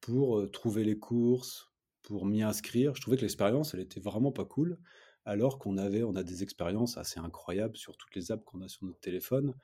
pour 0.00 0.50
trouver 0.50 0.84
les 0.84 0.98
courses, 0.98 1.70
pour 2.02 2.24
m'y 2.24 2.42
inscrire. 2.42 2.94
Je 2.94 3.02
trouvais 3.02 3.18
que 3.18 3.22
l'expérience, 3.22 3.74
elle 3.74 3.80
était 3.80 4.00
vraiment 4.00 4.32
pas 4.32 4.46
cool 4.46 4.78
alors 5.24 5.58
qu'on 5.58 5.76
avait, 5.76 6.02
on 6.02 6.14
a 6.14 6.22
des 6.22 6.42
expériences 6.42 6.96
assez 6.96 7.20
incroyables 7.20 7.76
sur 7.76 7.96
toutes 7.96 8.14
les 8.14 8.32
apps 8.32 8.44
qu'on 8.44 8.62
a 8.62 8.68
sur 8.68 8.84
notre 8.84 9.00
téléphone 9.00 9.54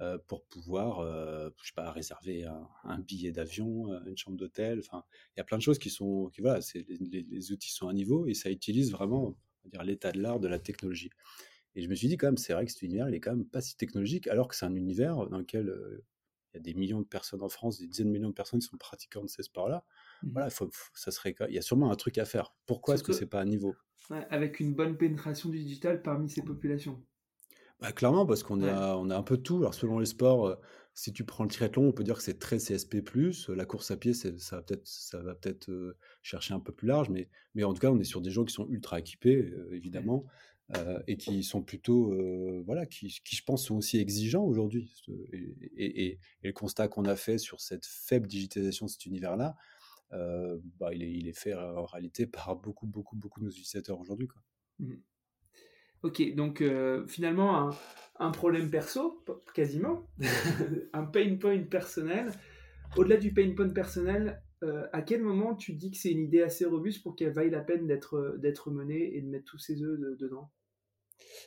euh, 0.00 0.16
pour 0.28 0.44
pouvoir, 0.44 1.00
euh, 1.00 1.50
je 1.62 1.68
sais 1.68 1.74
pas, 1.74 1.90
réserver 1.90 2.46
un, 2.84 2.98
billet 3.00 3.32
d'avion, 3.32 3.92
euh, 3.92 4.00
une 4.06 4.16
chambre 4.16 4.36
d'hôtel. 4.36 4.78
Enfin, 4.78 5.04
il 5.36 5.38
y 5.38 5.42
a 5.42 5.44
plein 5.44 5.58
de 5.58 5.62
choses 5.62 5.78
qui 5.78 5.90
sont, 5.90 6.30
qui 6.32 6.40
voilà, 6.40 6.62
c'est, 6.62 6.86
les, 6.88 7.52
outils 7.52 7.72
sont 7.72 7.88
à 7.88 7.92
niveau 7.92 8.26
et 8.26 8.32
ça 8.32 8.50
utilise 8.50 8.92
vraiment, 8.92 9.36
dire, 9.66 9.82
l'état 9.82 10.12
de 10.12 10.20
l'art 10.22 10.40
de 10.40 10.48
la 10.48 10.58
technologie. 10.58 11.10
Et 11.74 11.82
je 11.82 11.88
me 11.88 11.94
suis 11.94 12.08
dit 12.08 12.16
quand 12.16 12.28
même, 12.28 12.38
c'est 12.38 12.54
vrai 12.54 12.64
que 12.64 12.72
cet 12.72 12.82
univers, 12.82 13.08
il 13.08 13.14
est 13.14 13.20
quand 13.20 13.36
même 13.36 13.46
pas 13.46 13.60
si 13.60 13.76
technologique, 13.76 14.26
alors 14.28 14.48
que 14.48 14.56
c'est 14.56 14.64
un 14.64 14.74
univers 14.74 15.28
dans 15.28 15.38
lequel 15.38 15.72
il 16.52 16.56
y 16.56 16.58
a 16.58 16.60
des 16.60 16.74
millions 16.74 17.00
de 17.00 17.06
personnes 17.06 17.42
en 17.42 17.48
France, 17.48 17.78
des 17.78 17.86
dizaines 17.86 18.08
de 18.08 18.12
millions 18.12 18.30
de 18.30 18.34
personnes 18.34 18.60
qui 18.60 18.66
sont 18.66 18.78
pratiquantes 18.78 19.24
de 19.24 19.28
ces 19.28 19.42
sports-là. 19.42 19.84
Mmh 20.22 20.30
voilà, 20.32 20.50
faut, 20.50 20.70
ça 20.94 21.10
serait, 21.10 21.34
il 21.48 21.54
y 21.54 21.58
a 21.58 21.62
sûrement 21.62 21.90
un 21.90 21.96
truc 21.96 22.18
à 22.18 22.24
faire. 22.24 22.54
Pourquoi 22.66 22.94
est-ce 22.94 23.02
que, 23.02 23.12
c'est 23.12 23.26
pas 23.26 23.40
à 23.40 23.44
niveau? 23.44 23.74
Avec 24.30 24.60
une 24.60 24.74
bonne 24.74 24.96
pénétration 24.96 25.48
du 25.48 25.58
digital 25.58 26.02
parmi 26.02 26.28
ces 26.28 26.42
populations. 26.42 27.00
Bah, 27.80 27.92
clairement, 27.92 28.26
parce 28.26 28.42
qu'on 28.42 28.62
a, 28.62 28.94
on 28.96 29.08
a 29.08 29.16
un 29.16 29.22
peu 29.22 29.38
de 29.38 29.42
tout. 29.42 29.58
Alors, 29.58 29.74
selon 29.74 29.98
les 29.98 30.06
sports, 30.06 30.46
euh, 30.46 30.56
si 30.94 31.12
tu 31.12 31.24
prends 31.24 31.44
le 31.44 31.50
triathlon, 31.50 31.88
on 31.88 31.92
peut 31.92 32.04
dire 32.04 32.16
que 32.16 32.22
c'est 32.22 32.38
très 32.38 32.58
CSP+. 32.58 33.02
La 33.48 33.64
course 33.64 33.90
à 33.90 33.96
pied, 33.96 34.12
ça 34.12 34.30
va 34.56 34.62
peut-être, 34.62 34.86
ça 34.86 35.22
va 35.22 35.34
peut-être 35.34 35.70
euh, 35.70 35.96
chercher 36.22 36.52
un 36.52 36.60
peu 36.60 36.72
plus 36.72 36.88
large, 36.88 37.08
mais, 37.08 37.28
mais 37.54 37.64
en 37.64 37.72
tout 37.72 37.80
cas, 37.80 37.90
on 37.90 37.98
est 37.98 38.04
sur 38.04 38.20
des 38.20 38.30
gens 38.30 38.44
qui 38.44 38.52
sont 38.52 38.68
ultra 38.68 38.98
équipés, 38.98 39.36
euh, 39.36 39.72
évidemment. 39.72 40.24
et 41.08 41.16
qui 41.16 41.42
sont 41.42 41.62
plutôt, 41.62 42.14
voilà, 42.64 42.86
qui, 42.86 43.08
qui, 43.24 43.34
je 43.34 43.42
pense 43.42 43.66
sont 43.66 43.76
aussi 43.76 43.98
exigeants 43.98 44.44
aujourd'hui. 44.44 45.02
Et, 45.32 46.04
et, 46.06 46.20
le 46.44 46.52
constat 46.52 46.86
qu'on 46.86 47.06
a 47.06 47.16
fait 47.16 47.38
sur 47.38 47.60
cette 47.60 47.86
faible 47.86 48.28
digitalisation 48.28 48.86
de 48.86 48.90
cet 48.90 49.04
univers-là, 49.04 49.56
bah, 50.10 50.92
il, 50.92 51.02
est, 51.02 51.12
il 51.12 51.28
est 51.28 51.38
fait 51.38 51.54
en 51.54 51.84
réalité 51.84 52.26
par 52.26 52.56
beaucoup, 52.56 52.86
beaucoup, 52.86 53.16
beaucoup 53.16 53.40
de 53.40 53.46
nos 53.46 53.50
utilisateurs 53.50 54.00
aujourd'hui. 54.00 54.28
Mmh. 54.78 54.94
Ok, 56.02 56.34
donc 56.34 56.64
finalement, 57.08 57.68
un, 57.68 57.70
un, 58.18 58.30
problème 58.30 58.70
perso, 58.70 59.22
quasiment, 59.54 60.08
un 60.94 61.04
pain 61.04 61.36
point 61.36 61.62
personnel. 61.64 62.32
Au-delà 62.96 63.18
du 63.18 63.32
pain 63.32 63.54
point 63.54 63.68
personnel, 63.68 64.42
euh, 64.62 64.86
à 64.92 65.00
quel 65.00 65.22
moment 65.22 65.54
tu 65.54 65.72
dis 65.72 65.90
que 65.90 65.96
c'est 65.96 66.10
une 66.10 66.24
idée 66.24 66.42
assez 66.42 66.66
robuste 66.66 67.02
pour 67.02 67.16
qu'elle 67.16 67.32
vaille 67.32 67.50
la 67.50 67.60
peine 67.60 67.86
d'être 67.86 68.36
d'être 68.38 68.70
menée 68.70 69.16
et 69.16 69.22
de 69.22 69.26
mettre 69.26 69.46
tous 69.46 69.58
ses 69.58 69.82
œufs 69.82 69.98
dedans? 70.18 70.50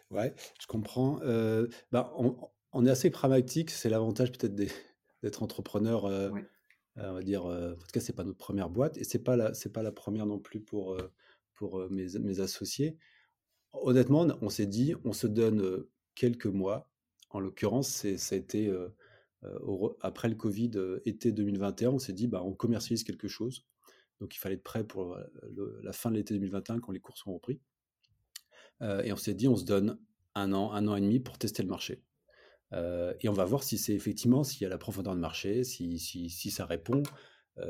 Ouais, 0.09 0.33
je 0.59 0.67
comprends. 0.67 1.19
Euh, 1.21 1.67
bah, 1.91 2.13
on, 2.17 2.85
est 2.85 2.89
assez 2.89 3.11
pragmatique, 3.11 3.69
c'est 3.69 3.89
l'avantage 3.89 4.31
peut-être 4.31 4.55
d'être 4.55 5.43
entrepreneur. 5.43 6.05
Euh, 6.05 6.31
on 6.97 7.13
va 7.13 7.23
dire, 7.23 7.45
en 7.45 7.75
tout 7.75 7.87
cas, 7.91 7.99
c'est 7.99 8.13
pas 8.13 8.23
notre 8.23 8.37
première 8.37 8.69
boîte 8.69 8.97
et 8.97 9.03
c'est 9.03 9.23
pas 9.23 9.35
la 9.35 9.53
c'est 9.53 9.73
pas 9.73 9.83
la 9.83 9.91
première 9.91 10.25
non 10.25 10.39
plus 10.39 10.59
pour 10.59 10.97
pour 11.53 11.89
mes, 11.89 12.19
mes 12.19 12.39
associés. 12.39 12.97
Honnêtement, 13.73 14.27
on 14.41 14.49
s'est 14.49 14.67
dit, 14.67 14.95
on 15.03 15.13
se 15.13 15.27
donne 15.27 15.85
quelques 16.15 16.45
mois. 16.45 16.89
En 17.29 17.39
l'occurrence, 17.39 18.05
ça 18.17 18.35
a 18.35 18.37
été 18.37 18.71
euh, 19.45 19.93
après 20.01 20.29
le 20.29 20.35
Covid, 20.35 20.71
euh, 20.75 21.01
été 21.05 21.31
2021, 21.31 21.91
on 21.91 21.99
s'est 21.99 22.13
dit, 22.13 22.27
bah, 22.27 22.43
on 22.43 22.53
commercialise 22.53 23.03
quelque 23.03 23.27
chose. 23.27 23.65
Donc 24.19 24.35
il 24.35 24.39
fallait 24.39 24.55
être 24.55 24.63
prêt 24.63 24.85
pour 24.85 25.17
la 25.81 25.91
fin 25.91 26.09
de 26.09 26.15
l'été 26.15 26.33
2021 26.35 26.79
quand 26.79 26.91
les 26.91 26.99
cours 26.99 27.17
sont 27.17 27.33
repris. 27.33 27.59
Euh, 28.81 29.01
et 29.03 29.11
on 29.11 29.17
s'est 29.17 29.33
dit, 29.33 29.47
on 29.47 29.55
se 29.55 29.65
donne 29.65 29.99
un 30.35 30.53
an, 30.53 30.71
un 30.71 30.87
an 30.87 30.95
et 30.95 31.01
demi 31.01 31.19
pour 31.19 31.37
tester 31.37 31.61
le 31.61 31.69
marché. 31.69 32.01
Et 33.19 33.29
on 33.29 33.33
va 33.33 33.45
voir 33.45 33.63
si 33.63 33.77
c'est 33.77 33.93
effectivement, 33.93 34.43
s'il 34.43 34.63
y 34.63 34.65
a 34.65 34.69
la 34.69 34.77
profondeur 34.77 35.15
de 35.15 35.19
marché, 35.19 35.63
si, 35.63 35.99
si, 35.99 36.29
si 36.29 36.51
ça 36.51 36.65
répond. 36.65 37.03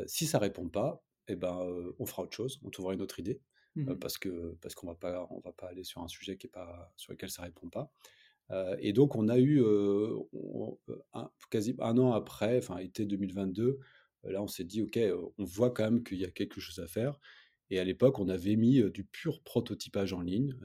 si 0.07 0.25
ça 0.25 0.39
répond 0.39 0.69
pas, 0.69 1.03
eh 1.27 1.35
ben, 1.35 1.59
on 1.99 2.05
fera 2.05 2.23
autre 2.23 2.35
chose, 2.35 2.59
on 2.63 2.69
trouvera 2.69 2.93
une 2.93 3.01
autre 3.01 3.19
idée. 3.19 3.41
Mmh 3.75 3.95
parce 3.95 4.19
que 4.19 4.55
parce 4.61 4.75
qu'on 4.75 4.85
va 4.85 4.93
pas 4.93 5.27
on 5.31 5.39
va 5.39 5.51
pas 5.51 5.65
aller 5.65 5.83
sur 5.83 6.03
un 6.03 6.07
sujet 6.07 6.37
qui 6.37 6.45
est 6.45 6.49
pas 6.51 6.93
sur 6.95 7.11
lequel 7.11 7.31
ça 7.31 7.41
répond 7.41 7.69
pas 7.69 7.91
euh, 8.51 8.75
et 8.79 8.93
donc, 8.93 9.15
on 9.15 9.29
a 9.29 9.37
eu, 9.37 9.61
euh, 9.63 10.17
un, 11.13 11.29
quasi 11.49 11.75
un 11.79 11.97
an 11.97 12.11
après, 12.13 12.57
enfin, 12.57 12.77
été 12.77 13.05
2022, 13.05 13.79
euh, 14.25 14.31
là, 14.31 14.41
on 14.41 14.47
s'est 14.47 14.63
dit, 14.63 14.81
OK, 14.81 14.99
on 15.37 15.43
voit 15.43 15.71
quand 15.71 15.83
même 15.83 16.03
qu'il 16.03 16.17
y 16.17 16.25
a 16.25 16.31
quelque 16.31 16.59
chose 16.59 16.79
à 16.79 16.87
faire. 16.87 17.19
Et 17.69 17.79
à 17.79 17.83
l'époque, 17.83 18.19
on 18.19 18.29
avait 18.29 18.55
mis 18.55 18.83
du 18.91 19.03
pur 19.03 19.41
prototypage 19.43 20.13
en 20.13 20.21
ligne. 20.21 20.55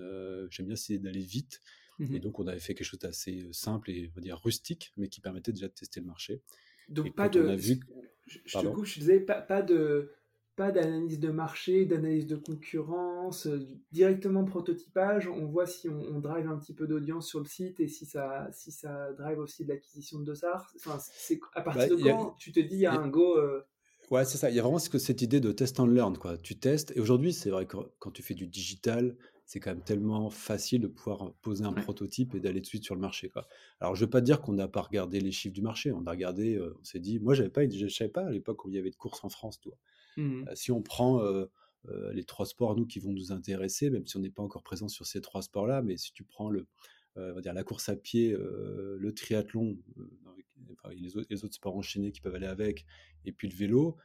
J'aime 0.50 0.66
bien 0.66 0.74
essayer 0.74 0.98
d'aller 0.98 1.22
vite. 1.22 1.60
Mmh 1.98 2.14
et 2.14 2.20
donc, 2.20 2.38
on 2.38 2.46
avait 2.46 2.60
fait 2.60 2.74
quelque 2.74 2.86
chose 2.86 3.00
d'assez 3.00 3.48
simple 3.52 3.90
et, 3.90 4.10
on 4.12 4.14
va 4.16 4.20
dire, 4.20 4.40
rustique, 4.40 4.92
mais 4.96 5.08
qui 5.08 5.20
permettait 5.20 5.52
déjà 5.52 5.68
de 5.68 5.72
tester 5.72 6.00
le 6.00 6.06
marché. 6.06 6.42
Donc, 6.88 7.14
pas 7.14 7.28
de. 7.28 7.40
Vu... 7.56 7.80
Je, 8.26 8.38
je, 8.44 8.58
te 8.58 8.66
coupe, 8.66 8.84
je 8.84 9.00
disais, 9.00 9.20
pas, 9.20 9.40
pas 9.40 9.62
de 9.62 10.12
pas 10.58 10.72
d'analyse 10.72 11.20
de 11.20 11.30
marché, 11.30 11.86
d'analyse 11.86 12.26
de 12.26 12.34
concurrence, 12.34 13.46
directement 13.92 14.44
prototypage. 14.44 15.28
On 15.28 15.46
voit 15.46 15.66
si 15.66 15.88
on, 15.88 16.18
drive 16.18 16.48
un 16.48 16.58
petit 16.58 16.74
peu 16.74 16.88
d'audience 16.88 17.28
sur 17.28 17.38
le 17.38 17.46
site 17.46 17.78
et 17.78 17.86
si 17.86 18.04
ça, 18.04 18.48
si 18.52 18.72
ça 18.72 19.12
drive 19.12 19.38
aussi 19.38 19.64
de 19.64 19.68
l'acquisition 19.68 20.18
de 20.18 20.24
dossards. 20.24 20.72
Enfin, 20.76 20.98
c'est 21.00 21.38
à 21.54 21.62
partir 21.62 21.96
bah, 21.96 22.02
de 22.02 22.02
quand 22.02 22.34
tu 22.38 22.50
te 22.50 22.58
dis 22.58 22.74
il 22.74 22.80
y 22.80 22.86
a, 22.86 22.92
un 22.92 23.06
go. 23.06 23.38
Euh, 23.38 23.62
ouais, 24.10 24.24
c'est 24.24 24.36
ça. 24.36 24.50
Il 24.50 24.56
y 24.56 24.58
a 24.58 24.62
vraiment 24.62 24.80
cette 24.80 25.22
idée 25.22 25.38
de 25.38 25.52
test 25.52 25.78
and 25.78 25.86
learn. 25.86 26.18
Quoi. 26.18 26.36
Tu 26.36 26.58
testes. 26.58 26.92
Et 26.96 27.00
aujourd'hui, 27.00 27.32
c'est 27.32 27.50
vrai 27.50 27.66
que 27.66 27.76
quand 28.00 28.10
tu 28.10 28.24
fais 28.24 28.34
du 28.34 28.48
digital, 28.48 29.16
c'est 29.48 29.60
quand 29.60 29.70
même 29.70 29.82
tellement 29.82 30.28
facile 30.28 30.82
de 30.82 30.88
pouvoir 30.88 31.32
poser 31.40 31.64
un 31.64 31.72
prototype 31.72 32.34
et 32.34 32.40
d'aller 32.40 32.60
tout 32.60 32.64
de 32.64 32.66
suite 32.66 32.84
sur 32.84 32.94
le 32.94 33.00
marché. 33.00 33.30
Quoi. 33.30 33.48
Alors, 33.80 33.94
je 33.94 34.02
ne 34.02 34.06
veux 34.06 34.10
pas 34.10 34.20
dire 34.20 34.42
qu'on 34.42 34.52
n'a 34.52 34.68
pas 34.68 34.82
regardé 34.82 35.20
les 35.20 35.32
chiffres 35.32 35.54
du 35.54 35.62
marché. 35.62 35.90
On 35.90 36.06
a 36.06 36.10
regardé, 36.10 36.56
euh, 36.56 36.76
on 36.78 36.84
s'est 36.84 37.00
dit, 37.00 37.18
moi, 37.18 37.32
j'avais 37.32 37.48
pas, 37.48 37.66
je 37.66 37.84
ne 37.84 37.88
savais 37.88 38.10
pas 38.10 38.26
à 38.26 38.30
l'époque 38.30 38.66
où 38.66 38.68
il 38.68 38.74
y 38.74 38.78
avait 38.78 38.90
de 38.90 38.96
courses 38.96 39.24
en 39.24 39.30
France. 39.30 39.58
Toi. 39.58 39.72
Mmh. 40.18 40.48
Euh, 40.48 40.54
si 40.54 40.70
on 40.70 40.82
prend 40.82 41.22
euh, 41.22 41.46
euh, 41.88 42.12
les 42.12 42.24
trois 42.24 42.44
sports, 42.44 42.76
nous, 42.76 42.84
qui 42.84 42.98
vont 42.98 43.12
nous 43.12 43.32
intéresser, 43.32 43.88
même 43.88 44.06
si 44.06 44.18
on 44.18 44.20
n'est 44.20 44.28
pas 44.28 44.42
encore 44.42 44.62
présent 44.62 44.86
sur 44.86 45.06
ces 45.06 45.22
trois 45.22 45.40
sports-là, 45.40 45.80
mais 45.80 45.96
si 45.96 46.12
tu 46.12 46.24
prends 46.24 46.50
le, 46.50 46.66
on 47.16 47.32
va 47.32 47.40
dire 47.40 47.54
la 47.54 47.64
course 47.64 47.88
à 47.88 47.96
pied, 47.96 48.36
le 48.36 49.12
triathlon, 49.12 49.76
les, 50.92 51.16
autres, 51.16 51.54
sports 51.54 51.74
enchaînés 51.74 52.12
qui 52.12 52.20
peuvent 52.20 52.34
aller 52.34 52.46
avec, 52.46 52.84
et 53.24 53.32
puis 53.32 53.48
le 53.48 53.56
vélo, 53.56 53.96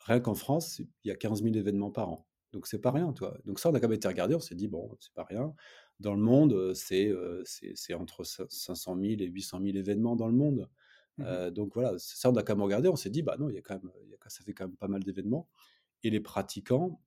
rien 0.00 0.18
qu'en 0.18 0.34
France, 0.34 0.80
il 1.04 1.08
y 1.08 1.10
a 1.12 1.16
15 1.16 1.44
000 1.44 1.54
événements 1.54 1.92
par 1.92 2.08
an. 2.08 2.26
Donc 2.56 2.66
c'est 2.66 2.78
pas 2.78 2.90
rien, 2.90 3.12
toi. 3.12 3.36
Donc 3.44 3.60
ça, 3.60 3.68
on 3.68 3.74
a 3.74 3.80
quand 3.80 3.86
même 3.86 3.98
été 3.98 4.08
regardé, 4.08 4.34
on 4.34 4.40
s'est 4.40 4.54
dit, 4.54 4.66
bon, 4.66 4.88
c'est 4.98 5.12
pas 5.12 5.24
rien. 5.24 5.54
Dans 6.00 6.14
le 6.14 6.22
monde, 6.22 6.72
c'est 6.72 7.12
c'est 7.44 7.92
entre 7.92 8.24
500 8.24 8.96
000 8.98 9.20
et 9.20 9.26
800 9.26 9.60
000 9.62 9.76
événements 9.76 10.16
dans 10.16 10.26
le 10.26 10.32
monde. 10.32 10.70
Mmh 11.18 11.50
donc 11.50 11.74
voilà, 11.74 11.94
ça, 11.98 12.30
on 12.30 12.36
a 12.36 12.42
quand 12.42 12.54
même 12.54 12.62
regardé, 12.62 12.88
on 12.88 12.96
s'est 12.96 13.10
dit, 13.10 13.22
bah 13.22 13.36
non, 13.38 13.50
il 13.50 13.56
y 13.56 13.58
a 13.58 13.60
quand 13.60 13.74
même, 13.74 13.90
ça 14.26 14.42
fait 14.42 14.54
quand 14.54 14.68
même 14.68 14.76
pas 14.76 14.88
mal 14.88 15.02
d'événements. 15.02 15.50
Et 16.02 16.08
les 16.08 16.20
pratiquants, 16.20 16.98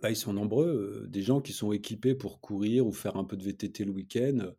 bah, 0.00 0.10
ils 0.10 0.16
sont 0.16 0.32
nombreux. 0.32 1.06
des 1.08 1.22
gens 1.22 1.40
qui 1.40 1.52
sont 1.52 1.72
équipés 1.72 2.14
pour 2.14 2.40
courir 2.40 2.86
ou 2.86 2.92
faire 2.92 3.16
un 3.16 3.24
peu 3.24 3.36
de 3.36 3.42
VTT 3.42 3.84
le 3.84 3.90
week-end, 3.90 4.52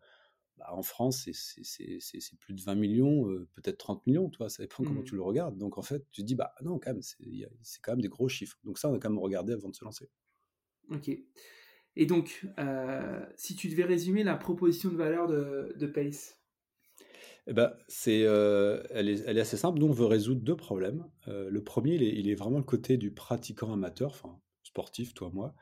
bah, 0.60 0.68
en 0.72 0.84
France, 0.84 1.28
c'est 1.34 2.40
plus 2.40 2.54
de 2.54 2.62
20 2.62 2.76
millions, 2.76 3.24
peut-être 3.54 3.78
30 3.78 4.06
millions, 4.06 4.30
toi, 4.30 4.50
ça 4.50 4.62
dépend 4.64 4.84
comment 4.84 5.02
mmh. 5.02 5.06
tu 5.06 5.16
le 5.16 5.22
regardes. 5.22 5.58
Donc 5.58 5.78
en 5.78 5.82
fait, 5.82 6.06
tu 6.12 6.22
te 6.22 6.28
dis, 6.28 6.36
bah 6.36 6.54
non, 6.62 6.78
quand 6.80 6.92
même, 6.92 7.02
c'est 7.02 7.82
quand 7.82 7.94
même 7.94 8.02
des 8.02 8.10
gros 8.10 8.30
chiffres. 8.30 8.58
Donc 8.64 8.78
ça, 8.78 8.90
on 8.90 8.96
a 8.96 9.00
quand 9.00 9.10
même 9.10 9.20
regardé 9.20 9.54
avant 9.54 9.70
de 9.70 9.76
se 9.76 9.84
lancer. 9.84 10.10
Ok. 10.92 11.10
Et 11.96 12.06
donc, 12.06 12.46
si 13.36 13.56
tu 13.56 13.70
devais 13.70 13.86
résumer 13.86 14.24
la 14.24 14.36
proposition 14.36 14.90
de 14.90 14.96
valeur 14.96 15.28
de, 15.28 15.74
de 15.78 15.88
Pace, 15.88 16.40
eh 17.50 17.54
ben, 17.54 17.74
c'est, 17.88 18.24
euh, 18.26 18.84
elle, 18.92 19.10
est, 19.10 19.24
elle, 19.26 19.40
est, 19.40 19.42
assez 19.42 19.58
simple. 19.58 19.80
Nous, 19.80 19.88
on 19.88 19.92
veut 19.92 20.06
résoudre 20.06 20.42
deux 20.42 20.56
problèmes. 20.56 21.04
Euh, 21.28 21.50
le 21.50 21.64
premier, 21.64 21.96
il 21.96 22.04
est, 22.04 22.14
il 22.14 22.30
est, 22.30 22.36
vraiment 22.36 22.60
le 22.60 22.64
côté 22.64 22.98
du 22.98 23.12
pratiquant 23.12 23.74
amateur, 23.74 24.12
enfin 24.12 24.40
sportif, 24.62 25.16
toi, 25.16 25.32
moi. 25.34 25.56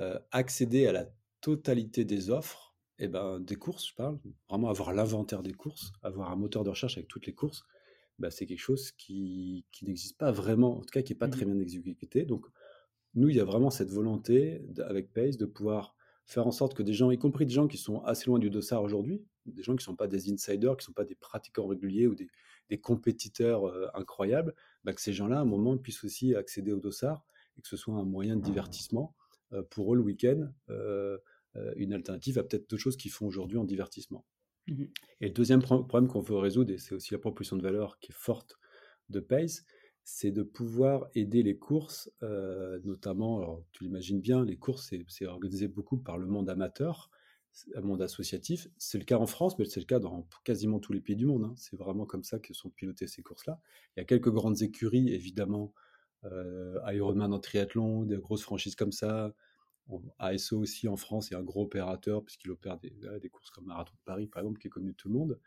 Euh, 0.00 0.18
accéder 0.32 0.88
à 0.88 0.92
la 0.92 1.06
totalité 1.40 2.04
des 2.04 2.30
offres, 2.30 2.71
eh 2.98 3.08
ben, 3.08 3.40
des 3.40 3.56
courses, 3.56 3.88
je 3.88 3.94
parle, 3.94 4.18
vraiment 4.48 4.68
avoir 4.68 4.92
l'inventaire 4.92 5.42
des 5.42 5.52
courses, 5.52 5.92
avoir 6.02 6.30
un 6.30 6.36
moteur 6.36 6.64
de 6.64 6.70
recherche 6.70 6.96
avec 6.96 7.08
toutes 7.08 7.26
les 7.26 7.34
courses, 7.34 7.64
ben, 8.18 8.30
c'est 8.30 8.46
quelque 8.46 8.60
chose 8.60 8.92
qui, 8.92 9.64
qui 9.72 9.84
n'existe 9.86 10.16
pas 10.18 10.30
vraiment, 10.30 10.78
en 10.78 10.80
tout 10.80 10.90
cas 10.92 11.02
qui 11.02 11.12
n'est 11.12 11.18
pas 11.18 11.28
très 11.28 11.44
mmh. 11.44 11.52
bien 11.52 11.60
exécuté. 11.60 12.24
Donc, 12.24 12.46
nous, 13.14 13.28
il 13.28 13.36
y 13.36 13.40
a 13.40 13.44
vraiment 13.44 13.70
cette 13.70 13.90
volonté 13.90 14.62
avec 14.78 15.12
Pace 15.12 15.36
de 15.36 15.46
pouvoir 15.46 15.94
faire 16.24 16.46
en 16.46 16.52
sorte 16.52 16.74
que 16.74 16.82
des 16.82 16.94
gens, 16.94 17.10
y 17.10 17.18
compris 17.18 17.46
des 17.46 17.52
gens 17.52 17.68
qui 17.68 17.78
sont 17.78 18.02
assez 18.04 18.26
loin 18.26 18.38
du 18.38 18.48
dossard 18.48 18.82
aujourd'hui, 18.82 19.24
des 19.46 19.62
gens 19.62 19.72
qui 19.72 19.82
ne 19.82 19.84
sont 19.84 19.96
pas 19.96 20.06
des 20.06 20.32
insiders, 20.32 20.76
qui 20.76 20.82
ne 20.82 20.86
sont 20.86 20.92
pas 20.92 21.04
des 21.04 21.14
pratiquants 21.14 21.66
réguliers 21.66 22.06
ou 22.06 22.14
des, 22.14 22.30
compétiteurs 22.80 23.68
euh, 23.68 23.86
incroyables, 23.92 24.54
bah, 24.82 24.94
que 24.94 25.00
ces 25.02 25.12
gens-là, 25.12 25.36
à 25.36 25.40
un 25.42 25.44
moment, 25.44 25.76
puissent 25.76 26.04
aussi 26.04 26.34
accéder 26.34 26.72
au 26.72 26.80
dossard 26.80 27.22
et 27.58 27.60
que 27.60 27.68
ce 27.68 27.76
soit 27.76 27.94
un 27.94 28.04
moyen 28.04 28.36
de 28.36 28.40
divertissement 28.40 29.14
euh, 29.52 29.62
pour 29.62 29.92
eux 29.92 29.96
le 29.96 30.02
week-end, 30.02 30.48
euh, 30.70 31.18
une 31.76 31.92
alternative 31.92 32.38
à 32.38 32.42
peut-être 32.42 32.68
d'autres 32.70 32.82
choses 32.82 32.96
qu'ils 32.96 33.10
font 33.10 33.26
aujourd'hui 33.26 33.58
en 33.58 33.64
divertissement. 33.64 34.24
Mmh 34.68 34.84
et 35.20 35.26
le 35.26 35.32
deuxième 35.32 35.62
problème 35.62 36.08
qu'on 36.08 36.20
veut 36.20 36.36
résoudre, 36.36 36.72
et 36.72 36.78
c'est 36.78 36.94
aussi 36.94 37.12
la 37.12 37.18
proposition 37.18 37.56
de 37.56 37.62
valeur 37.62 37.98
qui 38.00 38.10
est 38.10 38.14
forte 38.14 38.58
de 39.08 39.20
Pace, 39.20 39.64
c'est 40.04 40.32
de 40.32 40.42
pouvoir 40.42 41.08
aider 41.14 41.42
les 41.42 41.56
courses, 41.56 42.10
notamment, 42.84 43.38
alors 43.38 43.62
tu 43.72 43.84
l'imagines 43.84 44.20
bien, 44.20 44.44
les 44.44 44.56
courses, 44.56 44.92
c'est 45.08 45.26
organisé 45.26 45.68
beaucoup 45.68 45.96
par 45.96 46.18
le 46.18 46.26
monde 46.26 46.48
amateur, 46.50 47.10
le 47.74 47.82
monde 47.82 48.02
associatif. 48.02 48.68
C'est 48.78 48.98
le 48.98 49.04
cas 49.04 49.18
en 49.18 49.26
France, 49.26 49.58
mais 49.58 49.64
c'est 49.64 49.80
le 49.80 49.86
cas 49.86 49.98
dans 49.98 50.26
quasiment 50.44 50.80
tous 50.80 50.92
les 50.92 51.00
pays 51.00 51.16
du 51.16 51.26
monde. 51.26 51.44
Hein. 51.44 51.54
C'est 51.56 51.76
vraiment 51.76 52.06
comme 52.06 52.24
ça 52.24 52.38
que 52.38 52.54
sont 52.54 52.70
pilotées 52.70 53.06
ces 53.06 53.22
courses-là. 53.22 53.60
Il 53.96 54.00
y 54.00 54.02
a 54.02 54.04
quelques 54.04 54.30
grandes 54.30 54.62
écuries, 54.62 55.12
évidemment, 55.12 55.72
euh, 56.24 56.78
Ironman 56.86 57.32
en 57.32 57.38
triathlon, 57.38 58.04
des 58.04 58.16
grosses 58.16 58.42
franchises 58.42 58.74
comme 58.74 58.92
ça. 58.92 59.34
ASO 60.18 60.58
aussi 60.58 60.88
en 60.88 60.96
France 60.96 61.32
est 61.32 61.34
un 61.34 61.42
gros 61.42 61.64
opérateur, 61.64 62.24
puisqu'il 62.24 62.50
opère 62.50 62.78
des, 62.78 62.92
des, 63.20 63.28
courses 63.28 63.50
comme 63.50 63.66
Marathon 63.66 63.94
de 63.94 64.04
Paris, 64.04 64.26
par 64.26 64.42
exemple, 64.42 64.60
qui 64.60 64.68
est 64.68 64.70
connu 64.70 64.92
de 64.92 64.96
tout 64.96 65.08
le 65.08 65.14
monde 65.14 65.38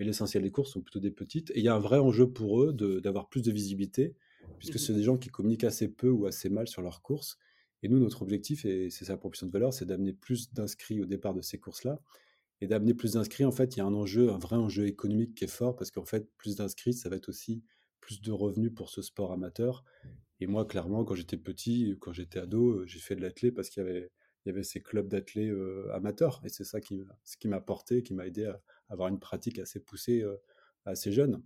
mais 0.00 0.06
l'essentiel 0.06 0.42
des 0.42 0.50
courses 0.50 0.72
sont 0.72 0.80
plutôt 0.80 0.98
des 0.98 1.10
petites. 1.10 1.50
Et 1.50 1.58
il 1.58 1.64
y 1.64 1.68
a 1.68 1.74
un 1.74 1.78
vrai 1.78 1.98
enjeu 1.98 2.26
pour 2.26 2.62
eux 2.62 2.72
d'avoir 2.72 3.28
plus 3.28 3.42
de 3.42 3.52
visibilité, 3.52 4.16
puisque 4.58 4.76
mmh 4.76 4.78
c'est 4.78 4.94
des 4.94 5.02
gens 5.02 5.18
qui 5.18 5.28
communiquent 5.28 5.64
assez 5.64 5.88
peu 5.88 6.08
ou 6.08 6.24
assez 6.24 6.48
mal 6.48 6.68
sur 6.68 6.80
leurs 6.80 7.02
courses. 7.02 7.36
Et 7.82 7.88
nous, 7.88 7.98
notre 7.98 8.22
objectif, 8.22 8.64
et 8.64 8.88
c'est 8.88 9.04
sa 9.04 9.18
proposition 9.18 9.46
de 9.46 9.52
valeur, 9.52 9.74
c'est 9.74 9.84
d'amener 9.84 10.14
plus 10.14 10.54
d'inscrits 10.54 11.02
au 11.02 11.04
départ 11.04 11.34
de 11.34 11.42
ces 11.42 11.58
courses-là. 11.58 12.00
Et 12.62 12.66
d'amener 12.66 12.94
plus 12.94 13.12
d'inscrits, 13.12 13.44
en 13.44 13.52
fait, 13.52 13.76
il 13.76 13.80
y 13.80 13.82
a 13.82 13.84
un 13.84 13.92
enjeu, 13.92 14.30
un 14.30 14.38
vrai 14.38 14.56
enjeu 14.56 14.86
économique 14.86 15.34
qui 15.34 15.44
est 15.44 15.48
fort, 15.48 15.76
parce 15.76 15.90
qu'en 15.90 16.06
fait, 16.06 16.30
plus 16.38 16.56
d'inscrits, 16.56 16.94
ça 16.94 17.10
va 17.10 17.16
être 17.16 17.28
aussi 17.28 17.62
plus 18.00 18.22
de 18.22 18.32
revenus 18.32 18.72
pour 18.74 18.88
ce 18.88 19.02
sport 19.02 19.32
amateur. 19.32 19.84
Et 20.40 20.46
moi, 20.46 20.64
clairement, 20.64 21.04
quand 21.04 21.14
j'étais 21.14 21.36
petit, 21.36 21.96
quand 22.00 22.12
j'étais 22.12 22.38
ado, 22.38 22.84
j'ai 22.86 22.98
fait 22.98 23.14
de 23.14 23.20
l'athlé 23.20 23.52
parce 23.52 23.68
qu'il 23.68 23.82
y 23.82 23.86
avait, 23.86 24.10
il 24.44 24.48
y 24.48 24.52
avait 24.52 24.62
ces 24.62 24.80
clubs 24.80 25.06
d'athlètes 25.06 25.50
euh, 25.50 25.92
amateurs. 25.92 26.40
Et 26.44 26.48
c'est 26.48 26.64
ça 26.64 26.80
qui, 26.80 27.02
ce 27.24 27.36
qui 27.36 27.46
m'a 27.46 27.60
porté, 27.60 28.02
qui 28.02 28.14
m'a 28.14 28.26
aidé 28.26 28.46
à, 28.46 28.60
avoir 28.88 29.08
une 29.08 29.20
pratique 29.20 29.58
assez 29.58 29.80
poussée 29.80 30.22
euh, 30.22 30.36
assez 30.86 31.12
jeune. 31.12 31.42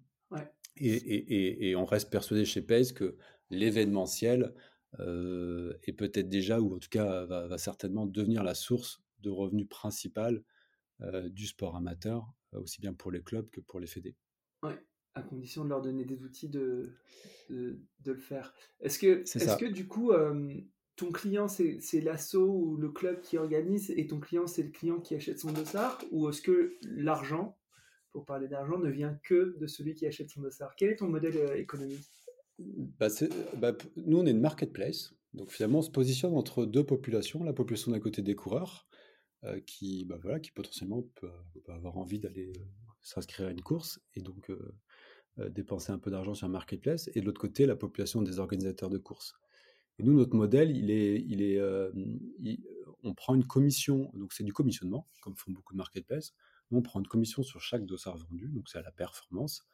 Et, 0.77 0.89
et, 0.89 1.71
et, 1.71 1.77
on 1.77 1.85
reste 1.85 2.11
persuadé 2.11 2.45
chez 2.45 2.63
Pace 2.63 2.93
que 2.93 3.17
l'événementiel 3.51 4.55
euh, 4.99 5.75
est 5.85 5.93
peut-être 5.93 6.29
déjà, 6.29 6.61
ou 6.61 6.75
en 6.75 6.79
tout 6.79 6.89
cas 6.89 7.25
va, 7.27 7.59
certainement 7.59 8.07
devenir 8.07 8.43
la 8.43 8.55
source 8.55 9.01
de 9.21 9.31
revenus 9.31 9.69
principale 9.69 10.43
du 11.25 11.47
sport 11.47 11.77
amateur, 11.77 12.33
aussi 12.53 12.81
bien 12.81 12.95
pour 12.95 13.11
les 13.11 13.23
clubs 13.23 13.51
que 13.51 13.61
pour 13.61 13.81
les 13.81 13.87
fédés. 13.87 14.17
Oui, 14.63 14.73
à 15.15 15.23
condition 15.23 15.65
de 15.65 15.69
leur 15.69 15.83
donner 15.83 16.05
des 16.05 16.25
outils 16.25 16.49
de, 16.49 16.93
de, 17.51 17.79
le 18.05 18.19
faire. 18.19 18.55
Est-ce 18.81 18.99
que, 18.99 19.23
est 19.23 19.61
que 19.61 19.67
du 19.67 19.87
coup, 19.87 20.13
ton 20.97 21.13
client, 21.13 21.49
c'est 21.49 22.01
l'asso 22.01 22.35
ou 22.37 22.77
le 22.77 22.91
club 22.91 23.21
qui 23.21 23.39
organise 23.39 23.91
et 23.91 24.07
ton 24.07 24.21
client, 24.21 24.47
c'est 24.47 24.63
le 24.63 24.71
client 24.71 25.01
qui 25.01 25.15
achète 25.15 25.39
son 25.39 25.53
dossard? 25.53 26.03
Ou 26.11 26.29
est-ce 26.29 26.43
que 26.43 26.75
l'argent, 26.83 27.57
pour 28.11 28.25
parler 28.25 28.49
d'argent, 28.49 28.79
ne 28.79 28.91
vient 28.91 29.19
que 29.25 29.57
de 29.59 29.67
celui 29.67 29.95
qui 29.95 30.07
achète 30.07 30.31
son 30.31 30.43
dossard? 30.43 30.75
Quel 30.77 30.91
est 30.91 30.97
ton 30.97 31.09
modèle 31.09 31.59
économique? 31.59 32.11
Bah, 32.59 33.09
bah 33.57 33.77
Nous, 33.97 34.19
on 34.19 34.27
est 34.27 34.31
une 34.31 34.41
marketplace. 34.41 35.15
Donc 35.33 35.51
finalement, 35.51 35.81
on 35.81 35.83
se 35.83 35.91
positionne 35.91 36.35
entre 36.35 36.65
deux 36.65 36.85
populations. 36.85 37.43
La 37.43 37.53
population 37.53 37.91
d'un 37.91 38.01
côté 38.01 38.23
des 38.23 38.37
coureurs, 38.37 38.87
euh, 39.45 39.61
qui, 39.67 40.05
bah, 40.07 40.17
voilà, 40.23 40.41
qui 40.41 40.53
potentiellement 40.53 41.03
peut, 41.17 41.31
avoir 41.69 41.99
envie 41.99 42.19
d'aller 42.19 42.53
euh, 42.57 42.65
s'inscrire 43.03 43.49
à 43.49 43.51
une 43.51 43.61
course 43.61 44.01
et 44.15 44.23
donc 44.23 44.49
euh, 44.49 44.75
dépenser 45.51 45.93
un 45.93 45.99
peu 45.99 46.11
d'argent 46.11 46.35
sur 46.35 46.47
un 46.47 46.51
marketplace. 46.51 47.11
Et 47.15 47.21
de 47.21 47.27
l'autre 47.27 47.41
côté, 47.41 47.67
la 47.67 47.77
population 47.77 48.23
des 48.23 48.39
organisateurs 48.39 48.91
de 48.91 48.99
courses. 48.99 49.35
Et 49.99 50.03
nous, 50.03 50.15
notre 50.15 50.35
modèle, 50.35 50.77
il 50.77 50.91
est, 50.91 51.21
il 51.27 51.43
est, 51.43 51.61
on 53.03 53.15
prend 53.15 53.35
une 53.35 53.47
commission, 53.47 54.11
donc 54.15 54.33
c'est 54.33 54.45
du 54.45 54.53
commissionnement, 54.53 55.07
comme 55.21 55.37
font 55.37 55.53
beaucoup 55.53 55.75
de 55.75 55.79
marketplaces. 55.79 56.35
Nous, 56.71 56.79
on 56.79 56.83
prend 56.83 57.01
une 57.01 57.07
commission 57.07 57.43
sur 57.43 57.61
chaque 57.61 57.85
dossard 57.85 58.17
vendu, 58.17 58.49
donc 58.49 58.69
c'est 58.69 58.79
à 58.79 58.83
la 58.83 58.93
performance. 58.93 59.67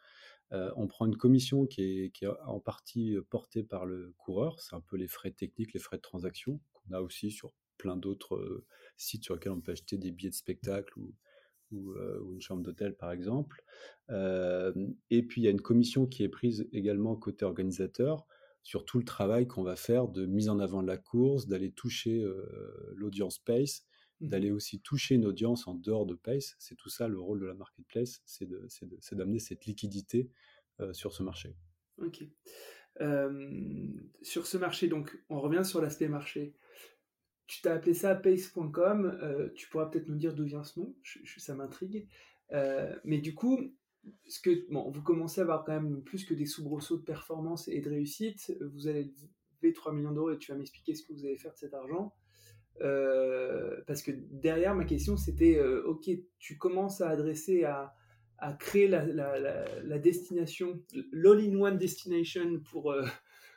Euh, 0.53 0.73
on 0.77 0.89
prend 0.89 1.07
une 1.07 1.17
commission 1.17 1.67
qui 1.67 1.83
est, 1.83 2.27
en 2.45 2.59
partie 2.59 3.17
euh, 3.17 3.23
portée 3.23 3.63
par 3.63 3.87
le 3.87 4.13
coureur, 4.19 4.59
c'est 4.61 4.75
un 4.75 4.81
peu 4.81 4.97
les 4.97 5.07
frais 5.07 5.31
techniques, 5.31 5.73
les 5.73 5.81
frais 5.81 5.97
de 5.97 6.03
transaction, 6.03 6.61
qu'on 6.73 6.93
a 6.93 7.01
aussi 7.01 7.31
sur 7.31 7.53
plein 7.77 7.97
d'autres 7.97 8.35
euh, 8.35 8.67
sites 8.97 9.25
sur 9.25 9.35
lesquels 9.35 9.53
on 9.53 9.61
peut 9.61 9.73
acheter 9.73 9.97
des 9.97 10.11
billets 10.11 10.31
de 10.31 10.35
spectacle 10.35 10.99
ou, 10.99 11.15
une 11.73 12.41
chambre 12.41 12.63
d'hôtel 12.63 12.97
par 12.97 13.13
exemple. 13.13 13.65
et 14.09 15.23
puis 15.23 15.41
il 15.41 15.45
y 15.45 15.49
a 15.49 15.51
une 15.51 15.61
commission 15.61 16.07
qui 16.07 16.23
est 16.23 16.29
prise 16.29 16.69
également 16.73 17.17
côté 17.17 17.45
organisateur 17.45 18.27
sur 18.63 18.85
tout 18.85 18.99
le 18.99 19.05
travail 19.05 19.47
qu'on 19.47 19.63
va 19.63 19.77
faire 19.77 20.09
de 20.09 20.27
mise 20.27 20.49
en 20.49 20.59
avant 20.59 20.83
de 20.83 20.87
la 20.87 20.99
course, 20.99 21.47
d'aller 21.47 21.73
toucher 21.73 22.25
l'audience 22.95 23.39
Pace, 23.39 23.83
mmh 24.21 24.29
d'aller 24.29 24.51
aussi 24.51 24.83
toucher 24.83 25.15
une 25.15 25.25
audience 25.25 25.67
en 25.67 25.75
dehors 25.75 26.05
de 26.05 26.15
Pace. 26.15 26.55
C'est 26.59 26.75
tout 26.75 26.91
ça 26.91 27.09
le 27.09 27.19
rôle 27.19 27.41
de 27.41 27.47
la 27.47 27.55
marketplace, 27.55 28.21
c'est 28.27 28.47
d'amener 29.15 29.39
cette 29.39 29.65
liquidité 29.65 30.31
euh, 30.81 30.93
sur 30.93 31.13
ce 31.13 31.23
marché. 31.23 31.57
Ok. 31.99 32.25
sur 34.23 34.47
ce 34.47 34.57
marché, 34.57 34.89
donc 34.89 35.23
on 35.29 35.41
revient 35.41 35.65
sur 35.65 35.81
l'aspect 35.81 36.09
marché. 36.09 36.55
Tu 37.51 37.63
t'as 37.63 37.75
appelé 37.75 37.95
ça 37.95 38.15
pace.com, 38.15 39.19
euh, 39.25 39.49
tu 39.57 39.69
pourras 39.69 39.87
peut-être 39.87 40.07
nous 40.07 40.15
dire 40.15 40.35
d'où 40.35 40.45
vient 40.45 40.63
ce 40.63 40.79
nom, 40.79 40.95
ça 41.37 41.53
m'intrigue. 41.57 42.07
Euh, 42.53 42.95
mais 43.03 43.19
du 43.19 43.35
coup, 43.35 43.59
ce 44.29 44.41
que, 44.41 44.71
bon, 44.71 44.89
vous 44.89 45.03
commencez 45.03 45.41
à 45.41 45.43
avoir 45.43 45.65
quand 45.65 45.73
même 45.73 46.01
plus 46.01 46.25
que 46.25 46.33
des 46.33 46.47
soubresauts 46.47 46.99
de 46.99 47.03
performance 47.03 47.67
et 47.67 47.81
de 47.81 47.91
réussite. 47.91 48.57
Vous 48.73 48.87
allez 48.87 49.13
lever 49.61 49.73
3 49.73 49.93
millions 49.93 50.13
d'euros 50.13 50.31
et 50.31 50.39
tu 50.39 50.53
vas 50.53 50.59
m'expliquer 50.59 50.95
ce 50.95 51.03
que 51.03 51.13
vous 51.13 51.25
allez 51.25 51.39
faire 51.39 51.53
de 51.53 51.59
cet 51.59 51.75
argent. 51.75 52.15
parce 52.79 54.03
que 54.03 54.13
derrière, 54.31 54.77
ma 54.77 54.85
question, 54.85 55.17
c'était, 55.17 55.61
ok, 55.61 56.09
tu 56.39 56.57
commences 56.57 57.01
à 57.01 57.09
adresser 57.09 57.65
à, 57.65 57.93
créer 58.61 58.87
la, 58.87 59.99
destination, 59.99 60.81
l'all-in-one 61.11 61.79
destination 61.79 62.61
pour, 62.61 62.93
euh, 62.93 63.05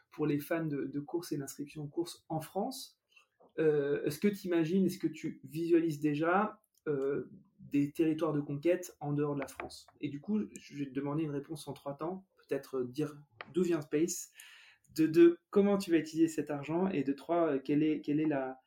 pour 0.10 0.26
les 0.26 0.40
fans 0.40 0.66
de, 0.66 0.86
de 0.86 1.00
course 1.00 1.32
et 1.32 1.38
l'inscription 1.38 1.84
en 1.84 1.88
course 1.88 2.26
en 2.28 2.42
France. 2.42 3.00
Euh, 3.60 4.04
est-ce 4.06 4.20
que 4.20 4.28
tu 4.28 4.48
imagines, 4.48 4.86
est-ce 4.86 5.00
que 5.00 5.08
tu 5.08 5.40
visualises 5.44 6.00
déjà 6.00 6.60
euh, 6.88 7.30
des 7.60 7.92
territoires 7.92 8.34
de 8.34 8.42
conquête 8.42 8.96
en 9.00 9.14
dehors 9.14 9.36
de 9.36 9.40
la 9.40 9.48
France? 9.48 9.88
Et 10.02 10.10
du 10.10 10.20
coup, 10.20 10.42
je 10.54 10.78
vais 10.78 10.86
te 10.86 10.94
demander 10.94 11.24
une 11.24 11.32
réponse 11.32 11.68
en 11.68 11.74
trois 11.74 11.96
temps, 11.96 12.26
peut-être 12.48 12.84
dire 12.84 13.16
d'où 13.54 13.64
vient 13.64 13.82
Space, 13.82 14.32
de 14.96 15.08
deux, 15.08 15.38
comment 15.50 15.78
tu 15.78 15.92
vas 15.92 15.98
utiliser 15.98 16.28
cet 16.28 16.52
argent, 16.52 16.88
et 16.90 17.04
de 17.04 17.14
trois, 17.14 17.58
quel 17.60 17.84
est, 17.84 18.02
quel 18.02 18.20
est 18.20 18.28
la, 18.28 18.60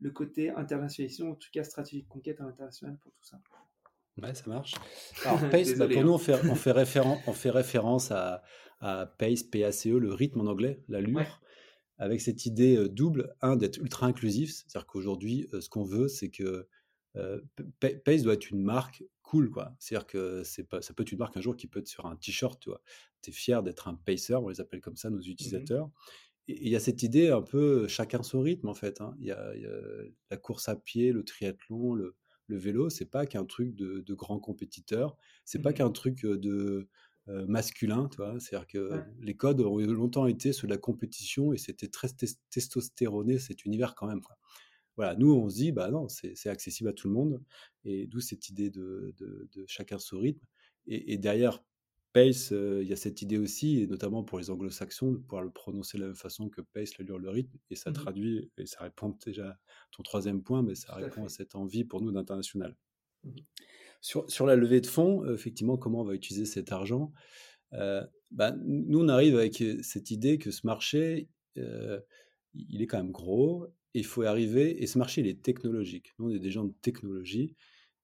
le 0.00 0.10
côté 0.10 0.50
internationalisation, 0.50 1.32
en 1.32 1.34
tout 1.34 1.48
cas 1.52 1.64
stratégie 1.64 2.02
de 2.02 2.08
conquête 2.08 2.40
internationale 2.40 2.98
pour 3.02 3.12
tout 3.12 3.24
ça? 3.24 3.40
Ouais, 4.20 4.34
ça 4.34 4.44
marche. 4.48 4.74
Alors, 5.24 5.48
Pace, 5.50 5.74
bah, 5.76 5.88
pour 5.88 6.02
nous, 6.02 6.12
on 6.12 6.18
fait, 6.18 6.34
on 6.34 6.54
fait, 6.54 7.00
on 7.26 7.32
fait 7.32 7.50
référence 7.50 8.10
à, 8.10 8.42
à, 8.80 9.06
Pace, 9.06 9.42
PACE, 9.42 9.86
le 9.86 10.12
rythme 10.12 10.40
en 10.40 10.46
anglais, 10.46 10.82
l'allure, 10.88 11.40
avec 11.98 12.20
cette 12.20 12.46
idée 12.46 12.88
double, 12.88 13.34
un, 13.40 13.56
d'être 13.56 13.78
ultra 13.78 14.06
inclusif. 14.06 14.52
C'est-à-dire 14.52 14.86
qu'aujourd'hui, 14.86 15.48
ce 15.60 15.68
qu'on 15.68 15.84
veut, 15.84 16.08
c'est 16.08 16.30
que 16.30 16.68
euh, 17.16 17.40
Pace 17.80 18.22
doit 18.22 18.34
être 18.34 18.50
une 18.50 18.62
marque 18.62 19.04
cool, 19.22 19.50
quoi. 19.50 19.74
C'est-à-dire 19.78 20.06
que 20.06 20.42
c'est 20.44 20.64
pas, 20.64 20.80
ça 20.82 20.94
peut 20.94 21.02
être 21.02 21.12
une 21.12 21.18
marque 21.18 21.36
un 21.36 21.40
jour 21.40 21.56
qui 21.56 21.66
peut 21.66 21.80
être 21.80 21.88
sur 21.88 22.06
un 22.06 22.16
t-shirt, 22.16 22.60
tu 22.60 22.70
vois. 22.70 22.80
Tu 23.22 23.30
es 23.30 23.32
fier 23.32 23.62
d'être 23.62 23.88
un 23.88 23.94
pacer, 23.94 24.34
on 24.34 24.48
les 24.48 24.60
appelle 24.60 24.80
comme 24.80 24.96
ça, 24.96 25.10
nos 25.10 25.18
mmh 25.18 25.30
utilisateurs. 25.30 25.90
Et 26.46 26.66
il 26.66 26.68
y 26.68 26.76
a 26.76 26.80
cette 26.80 27.02
idée 27.02 27.28
un 27.28 27.42
peu 27.42 27.88
chacun 27.88 28.22
son 28.22 28.40
rythme, 28.40 28.68
en 28.68 28.74
fait. 28.74 29.00
Hein. 29.00 29.14
Il 29.18 29.26
y, 29.26 29.32
a, 29.32 29.56
y, 29.56 29.66
a 29.66 29.80
la 30.30 30.36
course 30.36 30.68
à 30.68 30.76
pied, 30.76 31.12
le 31.12 31.24
triathlon, 31.24 31.94
le, 31.94 32.16
le 32.46 32.56
vélo, 32.56 32.88
c'est 32.88 33.10
pas 33.10 33.26
qu'un 33.26 33.44
truc 33.44 33.74
de, 33.74 34.00
de 34.00 34.14
grand 34.14 34.38
compétiteur, 34.38 35.16
c'est 35.44 35.60
pas 35.60 35.70
mmh 35.70 35.74
qu'un 35.74 35.90
truc 35.90 36.22
de 36.24 36.88
masculin, 37.46 38.08
tu 38.10 38.16
vois. 38.18 38.38
C'est-à-dire 38.40 38.66
que 38.66 39.02
les 39.20 39.36
codes 39.36 39.60
ont 39.60 39.78
longtemps 39.78 40.26
été 40.26 40.52
sur 40.52 40.66
la 40.68 40.78
compétition 40.78 41.52
et 41.52 41.58
c'était 41.58 41.88
très 41.88 42.08
testostéroné 42.50 43.38
cet 43.38 43.64
univers 43.64 43.94
quand 43.94 44.06
même. 44.06 44.20
Voilà, 44.96 45.14
nous 45.14 45.32
on 45.32 45.48
se 45.48 45.56
dit, 45.56 45.72
bah 45.72 45.90
non, 45.90 46.08
c'est 46.08 46.48
accessible 46.48 46.88
à 46.88 46.92
tout 46.92 47.08
le 47.08 47.14
monde 47.14 47.42
et 47.84 48.06
d'où 48.06 48.20
cette 48.20 48.48
idée 48.48 48.70
de, 48.70 49.14
de, 49.18 49.64
chacun 49.66 49.98
son 49.98 50.18
rythme. 50.18 50.44
Et, 50.86 51.12
et 51.12 51.18
derrière 51.18 51.62
Pace, 52.12 52.50
il 52.50 52.88
y 52.88 52.92
a 52.92 52.96
cette 52.96 53.20
idée 53.20 53.38
aussi, 53.38 53.80
et 53.80 53.86
notamment 53.86 54.24
pour 54.24 54.38
les 54.38 54.50
anglo-saxons, 54.50 55.12
de 55.12 55.18
pouvoir 55.18 55.42
le 55.42 55.50
prononcer 55.50 55.98
de 55.98 56.02
la 56.02 56.08
même 56.08 56.16
façon 56.16 56.48
que 56.48 56.62
Pace, 56.62 56.96
l'allure, 56.98 57.18
le 57.18 57.28
rythme, 57.28 57.56
et 57.70 57.76
ça 57.76 57.90
mmh 57.90 57.94
traduit, 57.94 58.50
et 58.56 58.66
ça 58.66 58.82
répond 58.82 59.16
déjà 59.24 59.50
à 59.50 59.58
ton 59.92 60.02
troisième 60.02 60.42
point, 60.42 60.62
mais 60.62 60.74
ça 60.74 60.94
répond 60.94 61.26
à, 61.26 61.28
cette 61.28 61.54
envie 61.54 61.84
pour 61.84 62.00
nous 62.00 62.10
d'international. 62.10 62.74
Mmh 63.24 63.30
sur, 64.00 64.30
sur, 64.30 64.46
la 64.46 64.54
levée 64.54 64.80
de 64.80 64.86
fonds, 64.86 65.28
effectivement, 65.28 65.76
comment 65.76 66.02
on 66.02 66.04
va 66.04 66.14
utiliser 66.14 66.44
cet 66.44 66.70
argent? 66.70 67.12
Bah, 67.72 68.54
Nous, 68.64 69.00
on 69.00 69.08
arrive 69.08 69.36
avec 69.36 69.60
cette 69.82 70.12
idée 70.12 70.38
que 70.38 70.52
ce 70.52 70.64
marché, 70.64 71.28
il 71.56 72.80
est 72.80 72.86
quand 72.86 72.98
même 72.98 73.10
gros, 73.10 73.66
et 73.94 73.98
il 73.98 74.06
faut 74.06 74.22
y 74.22 74.26
arriver, 74.26 74.80
et 74.80 74.86
ce 74.86 74.98
marché, 74.98 75.20
il 75.20 75.26
est 75.26 75.42
technologique. 75.42 76.14
Nous, 76.18 76.26
on 76.26 76.30
est 76.30 76.38
des 76.38 76.52
gens 76.52 76.64
de 76.64 76.74
technologie, 76.80 77.56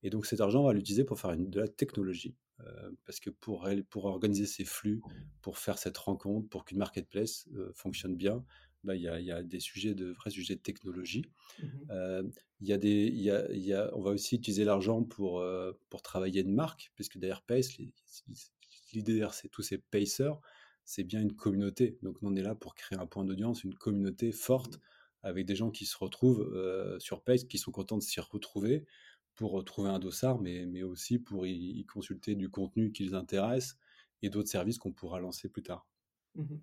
et 0.03 0.11
donc 0.11 0.27
cet 0.27 0.40
argent, 0.40 0.62
on 0.62 0.66
va 0.66 0.72
l'utiliser 0.72 1.05
pour 1.05 1.20
faire 1.20 1.31
une, 1.31 1.48
de 1.48 1.61
la 1.61 1.68
technologie. 1.68 2.35
Euh, 2.61 2.90
parce 3.05 3.20
que 3.20 3.31
pour, 3.31 3.68
pour 3.90 4.05
organiser 4.05 4.46
ces 4.46 4.64
flux, 4.64 5.00
pour 5.42 5.59
faire 5.59 5.79
cette 5.79 5.98
rencontre, 5.98 6.48
pour 6.48 6.64
qu'une 6.64 6.79
marketplace 6.79 7.48
euh, 7.55 7.72
fonctionne 7.74 8.16
bien, 8.16 8.44
il 8.92 9.03
y, 9.03 9.09
a, 9.09 9.20
y, 9.20 9.31
a, 9.31 9.42
des 9.42 9.61
sujets 9.61 9.94
de 9.94 10.12
vrais 10.12 10.31
sujets 10.31 10.57
de 10.57 10.61
technologie. 10.61 11.25
Mmh 11.59 11.66
euh, 11.90 12.23
il 12.61 12.68
y 12.68 12.73
a 12.73 12.79
des, 12.79 13.09
y 13.09 13.31
a, 13.31 13.53
y 13.53 13.73
a, 13.73 13.90
on 13.94 14.01
va 14.01 14.11
aussi 14.11 14.37
utiliser 14.37 14.64
l'argent 14.64 15.03
pour, 15.03 15.44
pour 15.90 16.03
travailler 16.03 16.40
une 16.40 16.55
marque, 16.55 16.92
puisque 16.94 17.18
derrière 17.18 17.42
Pace, 17.42 17.77
l'idée 17.77 19.12
derrière 19.14 19.35
tous 19.51 19.62
ces 19.62 19.79
pacers, 19.79 20.40
c'est 20.85 21.05
bien 21.05 21.20
une 21.20 21.35
communauté. 21.35 21.99
Donc 22.03 22.16
on 22.23 22.35
est 22.37 22.42
là 22.42 22.55
pour 22.55 22.75
créer 22.75 22.99
un 22.99 23.07
point 23.07 23.25
d'audience, 23.25 23.64
une 23.64 23.75
communauté 23.75 24.33
forte, 24.33 24.77
mmh. 24.77 24.81
avec 25.25 25.47
des 25.47 25.57
gens 25.57 25.70
qui 25.70 25.85
se 25.85 25.99
retrouvent 25.99 26.99
sur 27.01 27.23
Pace, 27.23 27.44
qui 27.44 27.59
sont 27.59 27.70
contents 27.70 27.99
de 27.99 28.03
s'y 28.03 28.20
retrouver, 28.20 28.87
pour 29.35 29.62
trouver 29.64 29.90
un 29.90 29.99
dossard, 29.99 30.40
mais, 30.40 30.66
mais 30.66 30.83
aussi 30.83 31.18
pour 31.18 31.47
y, 31.47 31.85
consulter 31.87 32.35
du 32.35 32.49
contenu 32.49 32.92
qui 32.92 33.05
les 33.05 33.14
intéresse 33.14 33.77
et 34.23 34.31
d'autres 34.31 34.49
services 34.49 34.79
qu'on 34.79 34.92
pourra 34.92 35.20
lancer 35.20 35.49
plus 35.49 35.62
tard. 35.62 35.87
Mmh 36.35 36.57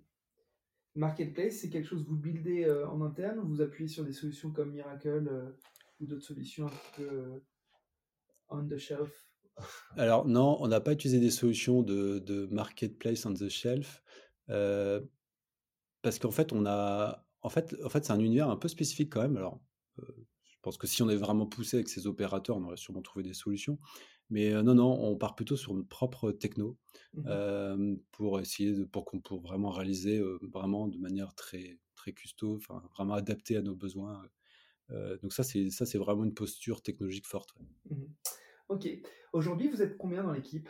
Marketplace, 0.94 1.58
c'est 1.60 1.70
quelque 1.70 1.88
chose 1.88 2.04
que 2.04 2.08
vous 2.08 2.16
buildez 2.16 2.64
euh, 2.64 2.88
en 2.88 3.00
interne 3.00 3.38
ou 3.38 3.48
vous 3.48 3.60
appuyez 3.62 3.88
sur 3.88 4.04
des 4.04 4.12
solutions 4.12 4.50
comme 4.50 4.72
Miracle 4.72 5.26
euh, 5.30 5.50
ou 6.00 6.06
d'autres 6.06 6.24
solutions 6.24 6.66
un 6.66 6.96
peu 6.96 7.08
euh, 7.10 7.38
on 8.48 8.66
the 8.66 8.76
shelf? 8.76 9.28
Alors 9.96 10.26
non, 10.26 10.58
on 10.60 10.68
n'a 10.68 10.80
pas 10.80 10.92
utilisé 10.92 11.18
des 11.20 11.30
solutions 11.30 11.82
de, 11.82 12.18
de, 12.18 12.46
marketplace 12.46 13.24
on 13.26 13.34
the 13.34 13.48
shelf 13.48 14.02
parce 16.02 16.18
qu'en 16.18 16.30
fait 16.30 16.52
on 16.52 16.66
a 16.66 17.24
en 17.42 17.48
fait 17.48 17.76
en 17.84 17.88
fait 17.88 18.04
c'est 18.04 18.12
un 18.12 18.18
univers 18.18 18.50
un 18.50 18.56
peu 18.56 18.68
spécifique 18.68 19.12
quand 19.12 19.22
même. 19.22 19.36
Alors 19.36 19.60
je 19.98 20.58
pense 20.62 20.76
que 20.76 20.86
si 20.86 21.02
on 21.02 21.08
avait 21.08 21.16
vraiment 21.16 21.46
poussé 21.46 21.76
avec 21.76 21.88
ces 21.88 22.06
opérateurs, 22.06 22.56
on 22.56 22.64
aurait 22.64 22.76
sûrement 22.76 23.02
trouvé 23.02 23.22
des 23.22 23.34
solutions. 23.34 23.78
Mais 24.32 24.50
non, 24.62 24.74
non, 24.74 24.90
on 24.90 25.16
part 25.16 25.34
plutôt 25.34 25.56
sur 25.56 25.74
notre 25.74 25.88
propre 25.88 26.32
techno 26.32 26.78
mmh 27.14 27.96
pour 28.10 28.40
essayer 28.40 28.72
de, 28.72 28.84
pour 28.84 29.04
qu'on 29.04 29.20
pour 29.20 29.40
vraiment 29.40 29.70
réaliser 29.70 30.20
vraiment 30.40 30.88
de 30.88 30.98
manière 30.98 31.34
très 31.34 31.78
très 31.94 32.12
custo, 32.12 32.56
enfin 32.56 32.82
vraiment 32.96 33.14
adapté 33.14 33.56
à 33.56 33.62
nos 33.62 33.74
besoins. 33.74 34.22
donc 35.22 35.32
ça 35.32 35.42
c'est 35.42 35.70
ça 35.70 35.86
c'est 35.86 35.98
vraiment 35.98 36.24
une 36.24 36.34
posture 36.34 36.82
technologique 36.82 37.26
forte. 37.26 37.54
Mmh 37.90 38.04
ok. 38.68 38.88
Aujourd'hui, 39.34 39.68
vous 39.68 39.82
êtes 39.82 39.98
combien 39.98 40.22
dans 40.22 40.32
l'équipe? 40.32 40.68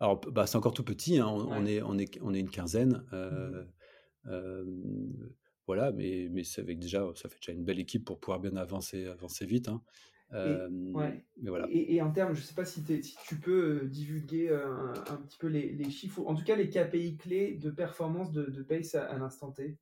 Alors 0.00 0.20
bah, 0.20 0.46
c'est 0.46 0.56
encore 0.56 0.72
tout 0.74 0.84
petit. 0.84 1.18
Hein, 1.18 1.28
on, 1.28 1.66
est 1.66 1.82
on 1.82 1.98
est 1.98 2.18
on 2.22 2.32
est 2.32 2.40
une 2.40 2.50
quinzaine. 2.50 3.04
Mmh 3.12 3.66
voilà, 5.66 5.92
mais, 5.92 6.28
mais 6.30 6.44
ça, 6.44 6.62
avec 6.62 6.78
déjà, 6.78 7.06
ça 7.14 7.28
fait 7.28 7.38
déjà 7.40 7.52
une 7.52 7.64
belle 7.64 7.80
équipe 7.80 8.04
pour 8.04 8.20
pouvoir 8.20 8.40
bien 8.40 8.54
avancer, 8.56 9.06
avancer 9.06 9.46
vite. 9.46 9.68
Hein. 9.68 9.82
Mais 10.34 11.48
voilà. 11.48 11.66
et, 11.70 12.00
en 12.02 12.10
termes, 12.10 12.34
je 12.34 12.40
ne 12.40 12.44
sais 12.44 12.54
pas 12.54 12.64
si, 12.64 12.82
si, 13.02 13.16
tu 13.26 13.36
peux 13.36 13.86
divulguer 13.86 14.50
un, 14.50 15.16
petit 15.26 15.38
peu 15.38 15.46
les, 15.46 15.72
les, 15.72 15.90
chiffres, 15.90 16.22
en 16.26 16.34
tout 16.34 16.44
cas 16.44 16.56
les 16.56 16.68
KPI 16.68 17.16
clés 17.16 17.54
de 17.54 17.70
performance 17.70 18.32
de, 18.32 18.44
de 18.44 18.62
Pace 18.62 18.94
à, 18.94 19.16
l'instant 19.18 19.52
T. 19.52 19.78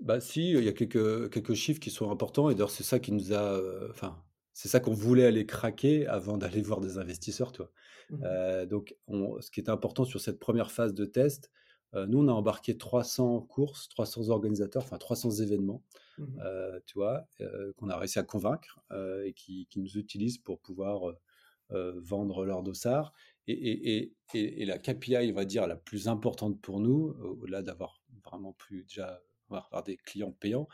Bah 0.00 0.20
si, 0.20 0.52
il 0.52 0.64
y 0.64 0.68
a 0.68 0.72
quelques, 0.72 1.30
quelques 1.30 1.54
chiffres 1.54 1.80
qui 1.80 1.90
sont 1.90 2.10
importants 2.10 2.50
et 2.50 2.54
d'ailleurs 2.54 2.70
c'est 2.70 2.82
ça 2.82 2.98
qui 2.98 3.12
nous 3.12 3.32
a, 3.32 3.60
enfin 3.90 4.22
c'est 4.52 4.68
ça 4.68 4.80
qu'on 4.80 4.94
voulait 4.94 5.24
aller 5.24 5.46
craquer 5.46 6.06
avant 6.06 6.36
d'aller 6.36 6.60
voir 6.60 6.80
des 6.80 6.98
investisseurs, 6.98 7.52
toi. 7.52 7.70
Mmh 8.10 8.66
donc, 8.66 8.94
ce 9.40 9.50
qui 9.50 9.60
est 9.60 9.70
important 9.70 10.04
sur 10.04 10.20
cette 10.20 10.38
première 10.38 10.70
phase 10.70 10.92
de 10.92 11.06
test, 11.06 11.50
nous, 11.94 12.18
on 12.18 12.28
a 12.28 12.32
embarqué 12.32 12.76
300 12.76 13.42
courses, 13.42 13.88
300 13.88 14.30
organisateurs, 14.30 14.82
enfin 14.82 14.98
300 14.98 15.30
événements, 15.42 15.82
mmh 16.18 16.24
tu 16.86 16.94
vois, 16.94 17.26
qu'on 17.76 17.88
a 17.88 17.96
réussi 17.96 18.18
à 18.18 18.22
convaincre 18.22 18.80
et 19.24 19.32
qui, 19.34 19.68
nous 19.76 19.98
utilisent 19.98 20.38
pour 20.38 20.60
pouvoir 20.60 21.14
vendre 21.70 22.44
leur 22.44 22.62
dossard. 22.62 23.12
Et, 23.46 24.14
et, 24.34 24.64
la 24.64 24.78
KPI, 24.78 25.30
on 25.30 25.34
va 25.34 25.44
dire, 25.44 25.66
la 25.66 25.76
plus 25.76 26.08
importante 26.08 26.60
pour 26.60 26.80
nous, 26.80 27.14
au-delà 27.40 27.62
d'avoir 27.62 28.00
vraiment 28.24 28.52
plus 28.52 28.84
déjà 28.84 29.20
avoir 29.50 29.82
des 29.82 29.96
clients 29.96 30.32
payants, 30.32 30.68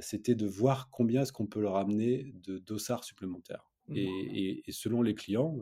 c'était 0.00 0.34
de 0.34 0.46
voir 0.46 0.90
combien 0.90 1.22
est-ce 1.22 1.32
qu'on 1.32 1.46
peut 1.46 1.60
leur 1.60 1.76
amener 1.76 2.32
de 2.34 2.58
dossards 2.58 3.04
supplémentaires. 3.04 3.70
Mmh. 3.88 3.96
Et, 3.96 4.62
selon 4.70 5.02
les 5.02 5.14
clients, 5.14 5.56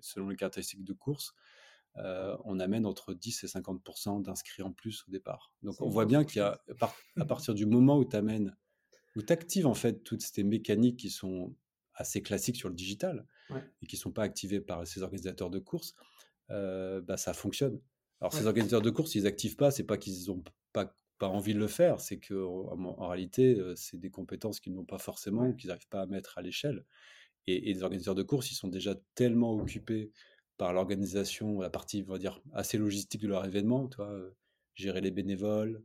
selon 0.00 0.28
les 0.28 0.36
caractéristiques 0.36 0.84
de 0.84 0.92
course, 0.92 1.34
on 2.44 2.60
amène 2.60 2.86
entre 2.86 3.14
10 3.14 3.44
et 3.44 3.46
50% 3.46 4.22
d'inscrits 4.22 4.62
en 4.62 4.72
plus 4.72 5.04
au 5.08 5.10
départ. 5.10 5.52
Donc 5.62 5.80
on 5.80 5.88
voit 5.88 6.06
bien 6.06 6.24
qu'il 6.24 6.38
y 6.38 6.42
a, 6.42 6.60
à 7.16 7.24
partir 7.24 7.54
du 7.54 7.66
moment 7.66 7.98
où 7.98 8.04
tu 8.04 8.16
amènes, 8.16 8.56
où 9.16 9.22
tu 9.22 9.32
actives 9.32 9.66
en 9.66 9.74
fait 9.74 10.02
toutes 10.02 10.22
ces 10.22 10.44
mécaniques 10.44 10.98
qui 10.98 11.10
sont 11.10 11.54
assez 11.94 12.22
classiques 12.22 12.56
sur 12.56 12.68
le 12.68 12.74
digital 12.74 13.26
et 13.80 13.86
qui 13.86 13.96
ne 13.96 14.00
sont 14.00 14.12
pas 14.12 14.22
activées 14.22 14.60
par 14.60 14.86
ces 14.86 15.02
organisateurs 15.02 15.50
de 15.50 15.58
courses, 15.58 15.94
bah, 16.48 17.16
ça 17.16 17.32
fonctionne. 17.32 17.80
Alors 18.20 18.32
ces 18.32 18.46
organisateurs 18.46 18.82
de 18.82 18.90
courses, 18.90 19.14
ils 19.14 19.24
n'activent 19.24 19.56
pas, 19.56 19.70
c'est 19.70 19.84
pas 19.84 19.98
qu'ils 19.98 20.28
n'ont 20.28 20.42
pas 20.72 20.94
pas 21.18 21.28
envie 21.28 21.54
de 21.54 21.58
le 21.58 21.66
faire, 21.66 22.00
c'est 22.00 22.18
que 22.18 22.34
en, 22.34 23.08
réalité, 23.08 23.58
c'est 23.74 23.98
des 23.98 24.10
compétences 24.10 24.60
qu'ils 24.60 24.74
n'ont 24.74 24.84
pas 24.84 24.98
forcément 24.98 25.48
ou 25.48 25.54
qu'ils 25.54 25.68
n'arrivent 25.68 25.88
pas 25.88 26.02
à 26.02 26.06
mettre 26.06 26.38
à 26.38 26.42
l'échelle. 26.42 26.84
Et, 27.46 27.72
les 27.72 27.82
organisateurs 27.82 28.14
de 28.14 28.22
courses, 28.22 28.50
ils 28.50 28.54
sont 28.54 28.68
déjà 28.68 28.94
tellement 29.14 29.54
occupés 29.54 30.12
par 30.56 30.72
l'organisation, 30.72 31.60
la 31.60 31.70
partie, 31.70 32.04
on 32.08 32.12
va 32.12 32.18
dire, 32.18 32.40
assez 32.52 32.78
logistique 32.78 33.22
de 33.22 33.28
leur 33.28 33.44
événement, 33.44 33.88
tu 33.88 33.98
gérer 34.74 35.00
les 35.00 35.10
bénévoles, 35.10 35.82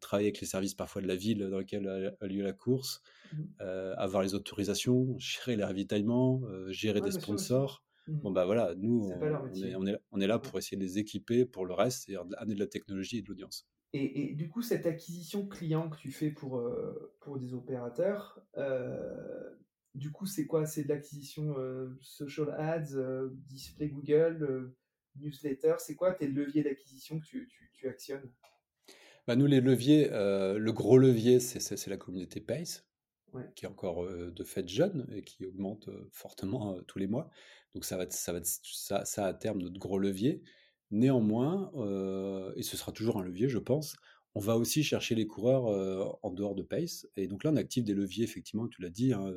travailler 0.00 0.28
avec 0.28 0.40
les 0.40 0.46
services 0.46 0.74
parfois 0.74 1.02
de 1.02 1.06
la 1.06 1.16
ville 1.16 1.48
dans 1.48 1.58
laquelle 1.58 2.16
a, 2.20 2.26
lieu 2.26 2.42
la 2.42 2.52
course, 2.52 3.02
mmh. 3.32 3.62
avoir 3.96 4.22
les 4.22 4.34
autorisations, 4.34 5.16
gérer 5.18 5.56
les 5.56 5.64
ravitaillements, 5.64 6.42
gérer 6.68 7.00
des 7.00 7.12
sponsors. 7.12 7.82
Mmh. 8.06 8.18
Bon, 8.18 8.30
bah 8.30 8.44
voilà, 8.44 8.74
nous, 8.76 9.10
on, 9.18 9.86
est, 9.86 9.96
on, 10.12 10.20
est, 10.20 10.26
là 10.26 10.38
pour 10.38 10.58
essayer 10.58 10.76
de 10.76 10.82
les 10.82 10.98
équiper 10.98 11.46
pour 11.46 11.64
le 11.64 11.72
reste, 11.72 12.04
c'est-à-dire 12.04 12.26
amener 12.36 12.54
de 12.54 12.60
la 12.60 12.66
technologie 12.66 13.18
et 13.18 13.22
de 13.22 13.28
l'audience. 13.28 13.66
Et, 13.96 14.34
du 14.34 14.48
coup, 14.48 14.60
cette 14.60 14.86
acquisition 14.86 15.46
client 15.46 15.88
que 15.88 15.96
tu 15.96 16.10
fais 16.10 16.30
pour, 16.30 16.62
pour 17.20 17.38
des 17.38 17.54
opérateurs, 17.54 18.40
du 19.94 20.10
coup, 20.10 20.26
c'est 20.26 20.46
quoi? 20.46 20.66
C'est 20.66 20.84
de 20.84 20.88
l'acquisition 20.88 21.56
euh, 21.58 21.96
social 22.00 22.50
ads, 22.58 22.96
display 23.48 23.88
Google, 23.88 24.74
newsletter 25.16 25.74
C'est 25.78 25.94
quoi 25.94 26.12
tes 26.12 26.26
leviers 26.26 26.62
d'acquisition 26.62 27.20
que 27.20 27.24
tu, 27.24 27.48
tu, 27.72 27.88
actionnes? 27.88 28.30
Bah, 29.26 29.36
Nous, 29.36 29.46
les 29.46 29.60
leviers, 29.60 30.08
le 30.10 30.70
gros 30.72 30.98
levier, 30.98 31.38
c'est 31.40 31.86
la 31.86 31.96
communauté 31.96 32.40
Pace. 32.40 32.86
qui 33.54 33.64
est 33.64 33.68
encore 33.68 34.06
de 34.06 34.44
fait 34.44 34.68
jeune 34.68 35.06
et 35.12 35.22
qui 35.22 35.46
augmente 35.46 35.88
fortement 36.10 36.80
tous 36.82 36.98
les 36.98 37.06
mois. 37.06 37.30
Donc 37.74 37.84
ça 37.84 37.96
va 37.96 38.04
être, 38.04 38.12
ça, 38.12 38.32
va 38.32 38.38
être, 38.38 38.46
ça, 38.46 39.04
ça 39.04 39.26
à 39.26 39.34
terme 39.34 39.58
notre 39.58 39.78
gros 39.78 39.98
levier. 39.98 40.42
Néanmoins, 40.90 41.70
et 42.56 42.62
ce 42.62 42.76
sera 42.76 42.90
toujours 42.90 43.18
un 43.18 43.24
levier, 43.24 43.48
je 43.48 43.58
pense, 43.58 43.96
on 44.34 44.40
va 44.40 44.56
aussi 44.56 44.82
chercher 44.82 45.14
les 45.14 45.26
coureurs 45.26 46.18
en 46.22 46.30
dehors 46.32 46.56
de 46.56 46.62
Pace. 46.62 47.06
Et 47.16 47.28
donc 47.28 47.44
là, 47.44 47.50
on 47.52 47.56
active 47.56 47.84
des 47.84 47.94
leviers, 47.94 48.24
effectivement, 48.24 48.66
tu 48.66 48.82
l'as 48.82 48.90
dit, 48.90 49.12
hein, 49.12 49.32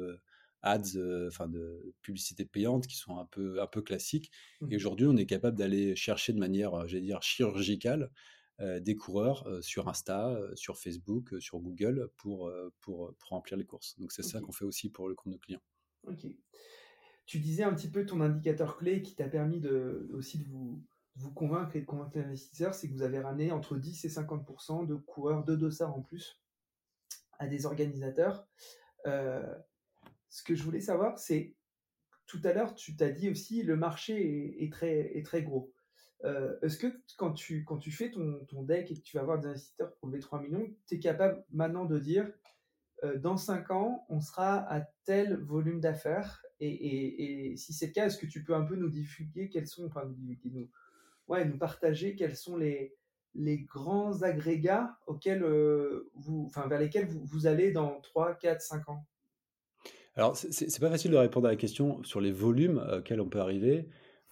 ads, 0.68 1.28
enfin 1.28 1.48
de 1.48 1.94
publicité 2.02 2.46
payante, 2.46 2.88
qui 2.88 2.98
sont 2.98 3.18
un 3.18 3.26
peu, 3.26 3.62
un 3.62 3.68
peu 3.68 3.82
classiques. 3.82 4.32
Et 4.62 4.66
mmh 4.66 4.76
aujourd'hui, 4.78 5.06
on 5.08 5.18
est 5.18 5.26
capable 5.26 5.58
d'aller 5.58 5.96
chercher 5.96 6.34
de 6.34 6.40
manière, 6.40 6.88
j'allais 6.88 7.04
dire, 7.04 7.22
chirurgicale, 7.22 8.12
des 8.60 8.96
coureurs 8.96 9.48
sur 9.62 9.88
Insta, 9.88 10.40
sur 10.56 10.78
Facebook, 10.78 11.36
sur 11.40 11.60
Google 11.60 12.10
pour, 12.18 12.52
pour, 12.82 13.14
pour 13.16 13.30
remplir 13.30 13.58
les 13.58 13.66
courses. 13.66 13.98
Donc 14.00 14.12
c'est 14.12 14.24
ça 14.24 14.42
qu'on 14.42 14.52
fait 14.52 14.66
aussi 14.66 14.90
pour 14.90 15.08
le 15.08 15.16
compte 15.16 15.34
de 15.34 15.38
clients. 15.38 15.62
Ok. 16.08 16.26
Tu 17.26 17.40
disais 17.40 17.64
un 17.64 17.74
petit 17.74 17.90
peu 17.90 18.06
ton 18.06 18.22
indicateur 18.22 18.78
clé 18.78 19.02
qui 19.02 19.14
t'a 19.14 19.28
permis 19.28 19.60
de, 19.60 20.10
aussi 20.14 20.40
de 20.40 20.46
vous, 20.46 20.82
vous 21.18 21.32
convaincre 21.32 21.76
et 21.76 21.82
de 21.82 21.86
convaincre 21.86 22.18
l'investisseur, 22.18 22.74
c'est 22.74 22.88
que 22.88 22.94
vous 22.94 23.02
avez 23.02 23.20
ramené 23.20 23.52
entre 23.52 23.76
10 23.76 24.06
et 24.06 24.08
50% 24.08 24.88
de 24.88 24.96
coureurs 24.96 25.44
de 25.44 25.56
dossards 25.56 25.96
en 25.96 26.02
plus 26.02 26.40
à 27.40 27.48
des 27.48 27.66
organisateurs. 27.66 28.48
Ce 30.38 30.44
que 30.44 30.54
je 30.54 30.62
voulais 30.62 30.82
savoir, 30.82 31.18
c'est 31.18 31.56
tout 32.28 32.40
à 32.44 32.54
l'heure, 32.54 32.76
tu 32.76 32.96
t'as 32.96 33.10
dit 33.10 33.28
aussi 33.28 33.64
le 33.64 33.76
marché 33.76 34.64
est, 34.64 34.72
très, 34.72 35.18
est 35.18 35.26
très 35.26 35.42
gros. 35.42 35.74
Euh, 36.26 36.60
est-ce 36.62 36.78
que 36.78 37.02
quand 37.18 37.34
tu, 37.34 37.66
quand 37.66 37.80
tu 37.80 37.92
fais 37.92 38.12
ton, 38.12 38.46
ton, 38.46 38.62
deck 38.62 38.92
et 38.92 38.94
que 38.94 39.02
tu 39.02 39.18
vas 39.18 39.24
avoir 39.24 39.40
des 39.40 39.48
investisseurs 39.48 39.96
pour 39.96 40.10
lever 40.10 40.20
3 40.20 40.40
millions, 40.44 40.72
tu 40.86 40.94
es 40.94 41.00
capable 41.00 41.44
maintenant 41.50 41.86
de 41.86 41.98
dire 41.98 42.32
euh, 43.04 43.18
dans 43.18 43.36
5 43.36 43.72
ans, 43.72 44.06
on 44.10 44.22
sera 44.22 44.60
à 44.72 44.82
tel 45.06 45.38
volume 45.38 45.80
d'affaires 45.80 46.46
et, 46.60 47.50
et, 47.52 47.58
si 47.58 47.74
c'est 47.74 47.88
le 47.88 47.94
cas, 47.94 48.06
est-ce 48.06 48.20
que 48.20 48.28
tu 48.28 48.44
peux 48.44 48.54
un 48.54 48.64
peu 48.64 48.76
nous 48.76 48.90
divulguer 48.90 49.50
quels 49.50 49.68
sont, 49.68 49.88
enfin, 49.88 50.06
nous, 50.06 50.70
ouais, 51.28 51.46
nous 51.46 51.58
partager 51.58 52.16
quels 52.16 52.36
sont 52.36 52.58
les, 52.58 52.96
les 53.34 53.58
grands 53.58 54.22
agrégats 54.22 55.00
auxquels, 55.08 55.42
euh, 55.42 56.12
vous, 56.14 56.46
enfin, 56.46 56.68
vers 56.68 56.80
lesquels 56.80 57.08
vous, 57.08 57.26
vous, 57.26 57.48
allez 57.48 57.72
dans 57.72 58.02
3, 58.02 58.36
4, 58.36 58.62
5 58.62 58.90
ans? 58.90 59.08
Alors, 60.18 60.36
c'est 60.36 60.80
pas 60.80 60.90
facile 60.90 61.12
de 61.12 61.18
répondre 61.18 61.48
à 61.48 61.52
la 61.52 61.56
question 61.56 62.04
sur 62.04 62.20
les 62.20 62.32
volumes 62.32 62.84
auxquels 62.92 63.22
on 63.22 63.30
peut 63.30 63.40
arriver. 63.40 63.88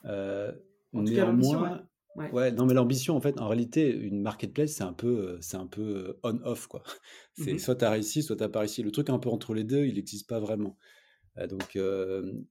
Euh, 0.05 0.51
néanmoins, 0.93 1.87
ouais. 2.15 2.31
ouais. 2.31 2.51
non, 2.51 2.65
mais 2.65 2.73
l'ambition, 2.73 3.15
en 3.15 3.21
fait, 3.21 3.39
en 3.39 3.47
réalité, 3.47 3.95
une 3.95 4.19
marketplace, 4.19 4.71
c'est 4.71 4.83
un 4.83 4.93
peu, 4.93 5.37
c'est 5.41 5.57
un 5.57 5.67
peu 5.67 6.17
on-off, 6.23 6.65
quoi. 6.65 6.81
C'est 7.37 7.53
mmh 7.53 7.59
soit 7.59 7.75
tu 7.75 7.85
as 7.85 7.91
réussi, 7.91 8.23
soit 8.23 8.35
tu 8.35 8.49
pas 8.49 8.59
réussi. 8.61 8.81
Le 8.81 8.91
truc 8.91 9.09
un 9.09 9.19
peu 9.19 9.29
entre 9.29 9.53
les 9.53 9.63
deux, 9.63 9.85
il 9.85 9.95
n'existe 9.95 10.27
pas 10.27 10.39
vraiment. 10.39 10.75
Euh, 11.37 11.45
donc, 11.45 11.77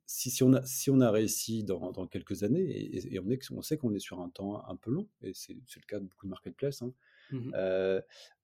si, 0.07 0.31
si, 0.31 0.43
on 0.45 0.53
a, 0.53 0.65
si 0.65 0.91
on 0.91 1.01
a 1.01 1.11
réussi 1.11 1.65
dans, 1.65 1.91
dans 1.91 2.07
quelques 2.07 2.45
années, 2.45 2.95
et, 2.97 3.19
on, 3.19 3.29
est, 3.31 3.51
on 3.51 3.63
sait 3.63 3.79
qu'on 3.79 3.93
est 3.95 3.99
sur 3.99 4.21
un 4.21 4.29
temps 4.29 4.65
un 4.69 4.77
peu 4.77 4.93
long, 4.93 5.09
et 5.23 5.33
c'est 5.35 5.55
le 5.55 5.87
cas 5.89 5.99
de 5.99 6.05
beaucoup 6.05 6.27
de 6.27 6.31
marketplaces, 6.31 6.83
hein, 6.83 6.93
mmh 7.33 7.51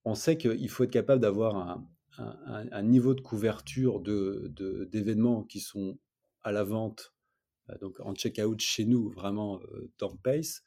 on 0.07 0.15
sait 0.15 0.39
qu'il 0.39 0.69
faut 0.71 0.85
être 0.85 0.91
capable 0.91 1.21
d'avoir 1.21 1.57
un, 1.57 1.87
un, 2.19 2.83
niveau 2.83 3.15
de 3.15 3.21
couverture 3.21 4.01
d'événements 4.01 5.43
de, 5.43 5.47
qui 5.47 5.61
sont 5.61 5.99
à 6.43 6.53
la 6.53 6.65
vente, 6.65 7.15
donc 7.81 8.01
en 8.01 8.15
checkout 8.15 8.59
chez 8.61 8.85
nous, 8.85 9.11
vraiment 9.11 9.61
dans 9.99 10.17
Pace, 10.17 10.63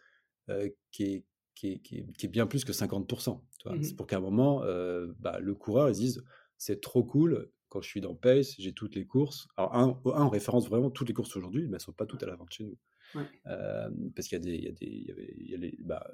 qui 0.91 1.03
est, 1.03 1.25
qui, 1.53 1.73
est, 1.73 1.79
qui, 1.79 1.97
est, 1.97 2.27
bien 2.27 2.47
plus 2.47 2.65
que 2.65 2.71
50%. 2.71 3.41
Mmh 3.65 3.83
c'est 3.83 3.95
pour 3.95 4.07
qu'à 4.07 4.17
un 4.17 4.21
moment, 4.21 4.61
bah, 5.19 5.39
le 5.39 5.55
coureur, 5.55 5.89
ils 5.89 5.95
disent 5.95 6.23
c'est 6.57 6.81
trop 6.81 7.03
cool, 7.03 7.49
quand 7.69 7.81
je 7.81 7.87
suis 7.89 8.01
dans 8.01 8.15
Pace, 8.15 8.55
j'ai 8.57 8.73
toutes 8.73 8.95
les 8.95 9.05
courses. 9.05 9.47
Alors, 9.57 9.75
un, 9.75 9.89
un, 9.89 10.25
on 10.25 10.29
référence 10.29 10.69
vraiment 10.69 10.89
toutes 10.89 11.07
les 11.07 11.13
courses 11.13 11.35
aujourd'hui, 11.35 11.63
mais 11.63 11.67
elles 11.67 11.73
ne 11.73 11.79
sont 11.79 11.93
pas 11.93 12.05
toutes 12.05 12.23
à 12.23 12.27
la 12.27 12.35
vente 12.35 12.51
chez 12.51 12.63
nous. 12.63 12.77
Euh, 13.47 13.89
parce 14.15 14.27
qu'il 14.27 14.37
y 14.37 14.41
a 14.41 14.43
des, 14.43 14.55
il 14.55 14.63
y 14.63 14.67
a 14.67 14.71
des, 14.71 14.85
il 14.85 15.07
y 15.07 15.11
avait, 15.11 15.33
il 15.37 15.49
y 15.49 15.55
a 15.55 15.57
les, 15.57 15.77
bah, 15.79 16.09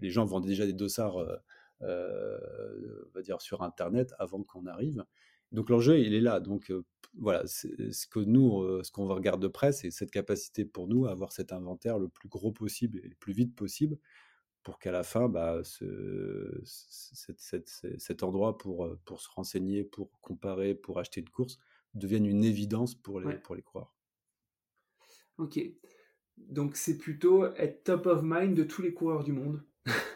les, 0.00 0.10
gens 0.10 0.24
vendent 0.24 0.46
déjà 0.46 0.66
des 0.66 0.72
dossards, 0.72 1.18
euh, 1.18 1.32
euh, 1.32 1.36
on 1.82 3.10
va 3.14 3.22
dire, 3.22 3.40
sur 3.40 3.62
Internet 3.62 4.14
avant 4.18 4.42
qu'on 4.42 4.66
arrive. 4.66 5.04
Donc 5.52 5.68
l'enjeu, 5.68 5.98
il 5.98 6.14
est 6.14 6.20
là. 6.20 6.40
Donc 6.40 6.72
voilà, 7.18 7.46
ce 7.46 8.06
que 8.06 8.20
nous, 8.20 8.82
ce 8.82 8.90
qu'on 8.90 9.06
regarde 9.06 9.42
de 9.42 9.48
près, 9.48 9.72
c'est 9.72 9.90
cette 9.90 10.10
capacité 10.10 10.64
pour 10.64 10.88
nous 10.88 11.06
à 11.06 11.10
avoir 11.10 11.32
cet 11.32 11.52
inventaire 11.52 11.98
le 11.98 12.08
plus 12.08 12.28
gros 12.28 12.52
possible 12.52 12.98
et 13.04 13.08
le 13.08 13.14
plus 13.14 13.32
vite 13.32 13.54
possible 13.54 13.98
pour 14.62 14.78
qu'à 14.78 14.92
la 14.92 15.02
fin, 15.02 15.28
bah, 15.28 15.60
ce, 15.64 16.62
cet 16.64 18.22
endroit 18.22 18.58
pour, 18.58 18.96
pour 19.04 19.20
se 19.20 19.28
renseigner, 19.28 19.84
pour 19.84 20.10
comparer, 20.20 20.74
pour 20.74 20.98
acheter 20.98 21.20
une 21.20 21.28
course, 21.28 21.58
devienne 21.94 22.26
une 22.26 22.44
évidence 22.44 22.94
pour 22.94 23.20
les, 23.20 23.36
pour 23.36 23.54
les 23.54 23.62
coureurs. 23.62 23.94
Ok. 25.38 25.60
Donc 26.36 26.76
c'est 26.76 26.96
plutôt 26.96 27.44
être 27.54 27.84
top 27.84 28.06
of 28.06 28.22
mind 28.22 28.56
de 28.56 28.64
tous 28.64 28.82
les 28.82 28.94
coureurs 28.94 29.24
du 29.24 29.32
monde. 29.32 29.62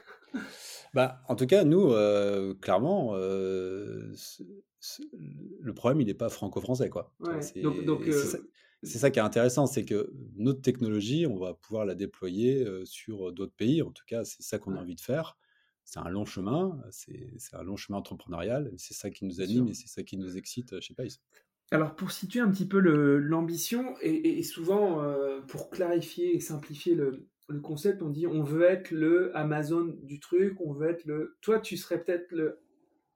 bah, 0.94 1.22
en 1.28 1.36
tout 1.36 1.46
cas, 1.46 1.64
nous, 1.64 1.92
clairement, 2.60 3.14
le 3.16 4.14
problème, 5.74 6.00
il 6.00 6.06
n'est 6.06 6.14
pas 6.14 6.28
franco-français. 6.28 6.88
quoi. 6.88 7.12
donc, 7.62 7.84
donc 7.84 8.04
c'est 8.82 8.98
ça 8.98 9.10
qui 9.10 9.18
est 9.18 9.22
intéressant, 9.22 9.66
c'est 9.66 9.84
que 9.84 10.12
notre 10.36 10.60
technologie, 10.60 11.26
on 11.26 11.38
va 11.38 11.54
pouvoir 11.54 11.84
la 11.86 11.94
déployer 11.94 12.66
sur 12.84 13.32
d'autres 13.32 13.54
pays. 13.56 13.82
En 13.82 13.90
tout 13.90 14.04
cas, 14.06 14.24
c'est 14.24 14.42
ça 14.42 14.58
qu'on 14.58 14.76
a 14.76 14.80
envie 14.80 14.94
de 14.94 15.00
faire. 15.00 15.36
C'est 15.84 16.00
un 16.00 16.08
long 16.08 16.24
chemin, 16.24 16.80
c'est 16.90 17.54
un 17.54 17.62
long 17.62 17.76
chemin 17.76 17.98
entrepreneurial. 17.98 18.72
C'est 18.76 18.94
ça 18.94 19.10
qui 19.10 19.24
nous 19.24 19.40
anime 19.40 19.68
et 19.68 19.74
c'est 19.74 19.88
ça 19.88 20.02
qui 20.02 20.16
nous 20.16 20.36
excite 20.36 20.80
chez 20.80 20.94
Pace. 20.94 21.20
Alors 21.72 21.96
pour 21.96 22.12
situer 22.12 22.40
un 22.40 22.50
petit 22.50 22.66
peu 22.66 22.78
l'ambition, 22.78 23.94
et, 24.00 24.42
souvent 24.42 25.02
euh, 25.02 25.40
pour 25.42 25.70
clarifier 25.70 26.36
et 26.36 26.40
simplifier 26.40 26.94
le, 26.94 27.28
concept, 27.62 28.02
on 28.02 28.10
dit 28.10 28.26
on 28.26 28.42
veut 28.42 28.64
être 28.64 28.90
le 28.90 29.36
Amazon 29.36 29.96
du 30.02 30.20
truc, 30.20 30.60
on 30.60 30.72
veut 30.72 30.90
être 30.90 31.04
le... 31.04 31.36
Toi, 31.40 31.60
tu 31.60 31.76
serais 31.76 32.02
peut-être 32.02 32.30
le, 32.32 32.60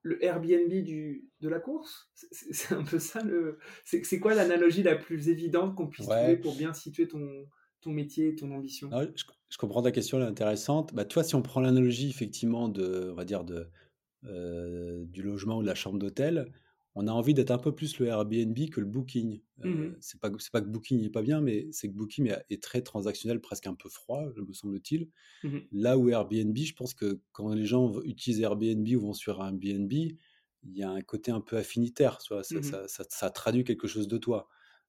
le 0.03 0.23
Airbnb 0.23 0.69
du, 0.83 1.29
de 1.39 1.49
la 1.49 1.59
course? 1.59 2.09
C'est 2.31 2.73
un 2.73 2.83
peu 2.83 2.99
ça 2.99 3.23
le... 3.23 3.57
C'est 3.85 4.19
quoi 4.19 4.33
l'analogie 4.33 4.83
la 4.83 4.95
plus 4.95 5.29
évidente 5.29 5.75
qu'on 5.75 5.87
puisse 5.87 6.07
trouver 6.07 6.37
pour 6.37 6.55
bien 6.55 6.73
situer 6.73 7.07
ton, 7.07 7.47
ton 7.81 7.91
métier, 7.91 8.35
ton 8.35 8.51
ambition? 8.51 8.89
Je, 9.49 9.57
comprends 9.57 9.81
ta 9.81 9.91
question, 9.91 10.17
elle 10.17 10.25
est 10.25 10.29
intéressante. 10.29 10.93
Bah, 10.93 11.05
toi, 11.05 11.23
si 11.23 11.35
on 11.35 11.41
prend 11.41 11.61
l'analogie 11.61 12.09
effectivement 12.09 12.69
de, 12.69 13.09
on 13.11 13.15
va 13.15 13.25
dire 13.25 13.43
de, 13.43 13.67
euh, 14.25 15.03
du 15.05 15.23
logement 15.23 15.57
ou 15.57 15.61
de 15.61 15.67
la 15.67 15.75
chambre 15.75 15.99
d'hôtel, 15.99 16.51
on 16.95 17.07
a 17.07 17.11
envie 17.11 17.33
d'être 17.33 17.51
un 17.51 17.57
peu 17.57 17.73
plus 17.73 17.99
le 17.99 18.07
Airbnb 18.07 18.57
que 18.69 18.79
le 18.79 18.85
Booking. 18.85 19.41
Euh, 19.63 19.69
mmh 19.69 19.95
c'est 19.99 20.19
pas 20.19 20.29
que 20.29 20.67
Booking 20.67 21.01
n'est 21.01 21.09
pas 21.09 21.21
bien, 21.21 21.39
mais 21.39 21.67
c'est 21.71 21.87
que 21.87 21.93
Booking 21.93 22.33
est, 22.49 22.61
très 22.61 22.81
transactionnel, 22.81 23.39
presque 23.39 23.67
un 23.67 23.75
peu 23.75 23.89
froid, 23.89 24.25
me 24.35 24.53
semble-t-il. 24.53 25.09
Mmh 25.43 25.57
Là 25.71 25.97
où 25.97 26.09
Airbnb, 26.09 26.57
je 26.57 26.73
pense 26.73 26.93
que 26.93 27.21
quand 27.31 27.53
les 27.53 27.65
gens 27.65 28.01
utilisent 28.01 28.41
Airbnb 28.41 28.87
ou 28.95 28.99
vont 28.99 29.13
sur 29.13 29.41
Airbnb, 29.41 29.91
il 29.93 30.77
y 30.77 30.83
a 30.83 30.89
un 30.89 31.01
côté 31.01 31.31
un 31.31 31.41
peu 31.41 31.57
affinitaire, 31.57 32.17
tu 32.19 32.33
vois, 32.33 32.43
ça, 32.43 32.55
mmh 32.55 32.87
ça, 32.87 33.29
traduit 33.29 33.63
quelque 33.63 33.87
chose 33.87 34.07
de 34.07 34.17
toi. 34.17 34.47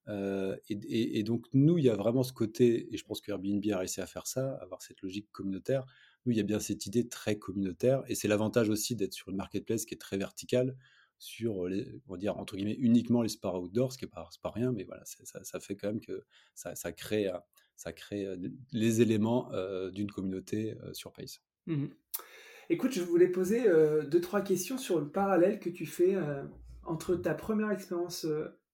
Euh, 0.09 0.57
et, 0.67 1.19
et, 1.19 1.23
donc 1.23 1.45
nous, 1.53 1.77
il 1.77 1.85
y 1.85 1.89
a 1.89 1.95
vraiment 1.95 2.23
ce 2.23 2.33
côté, 2.33 2.93
et 2.93 2.97
je 2.97 3.05
pense 3.05 3.21
que 3.21 3.31
Airbnb 3.31 3.63
a 3.71 3.77
réussi 3.77 4.01
à 4.01 4.05
faire 4.05 4.27
ça, 4.27 4.55
avoir 4.55 4.81
cette 4.81 5.01
logique 5.01 5.31
communautaire. 5.31 5.85
Nous, 6.25 6.33
il 6.33 6.37
y 6.37 6.41
a 6.41 6.43
bien 6.43 6.59
cette 6.59 6.85
idée 6.85 7.07
très 7.07 7.37
communautaire, 7.37 8.03
et 8.07 8.15
c'est 8.15 8.27
l'avantage 8.27 8.69
aussi 8.69 8.95
d'être 8.97 9.13
sur 9.13 9.29
une 9.29 9.37
marketplace 9.37 9.85
qui 9.85 9.93
est 9.93 9.97
très 9.97 10.17
verticale 10.17 10.75
sur, 11.23 11.67
les, 11.67 11.87
on 12.07 12.13
va 12.13 12.17
dire, 12.17 12.37
entre 12.37 12.57
guillemets, 12.57 12.75
uniquement 12.79 13.21
les 13.21 13.29
sports 13.29 13.61
outdoor, 13.61 13.93
ce 13.93 13.97
qui 13.97 14.05
n'est 14.05 14.11
pas, 14.11 14.29
rien, 14.43 14.71
mais 14.73 14.83
voilà, 14.83 15.03
ça, 15.05 15.43
ça, 15.43 15.59
fait 15.59 15.75
quand 15.77 15.87
même 15.87 16.01
que 16.01 16.25
ça, 16.53 16.75
ça 16.75 16.91
crée, 16.91 17.31
ça 17.77 17.93
crée 17.93 18.27
les 18.73 19.01
éléments 19.01 19.49
d'une 19.91 20.11
communauté 20.11 20.75
sur 20.91 21.13
Pace. 21.13 21.41
Mmh 21.67 21.87
Écoute, 22.69 22.93
je 22.93 23.01
voulais 23.01 23.27
poser 23.27 23.63
deux, 24.09 24.21
trois 24.21 24.41
questions 24.41 24.77
sur 24.77 24.99
le 24.99 25.09
parallèle 25.09 25.59
que 25.59 25.69
tu 25.69 25.85
fais 25.85 26.15
entre 26.83 27.15
ta 27.15 27.33
première 27.33 27.71
expérience, 27.71 28.25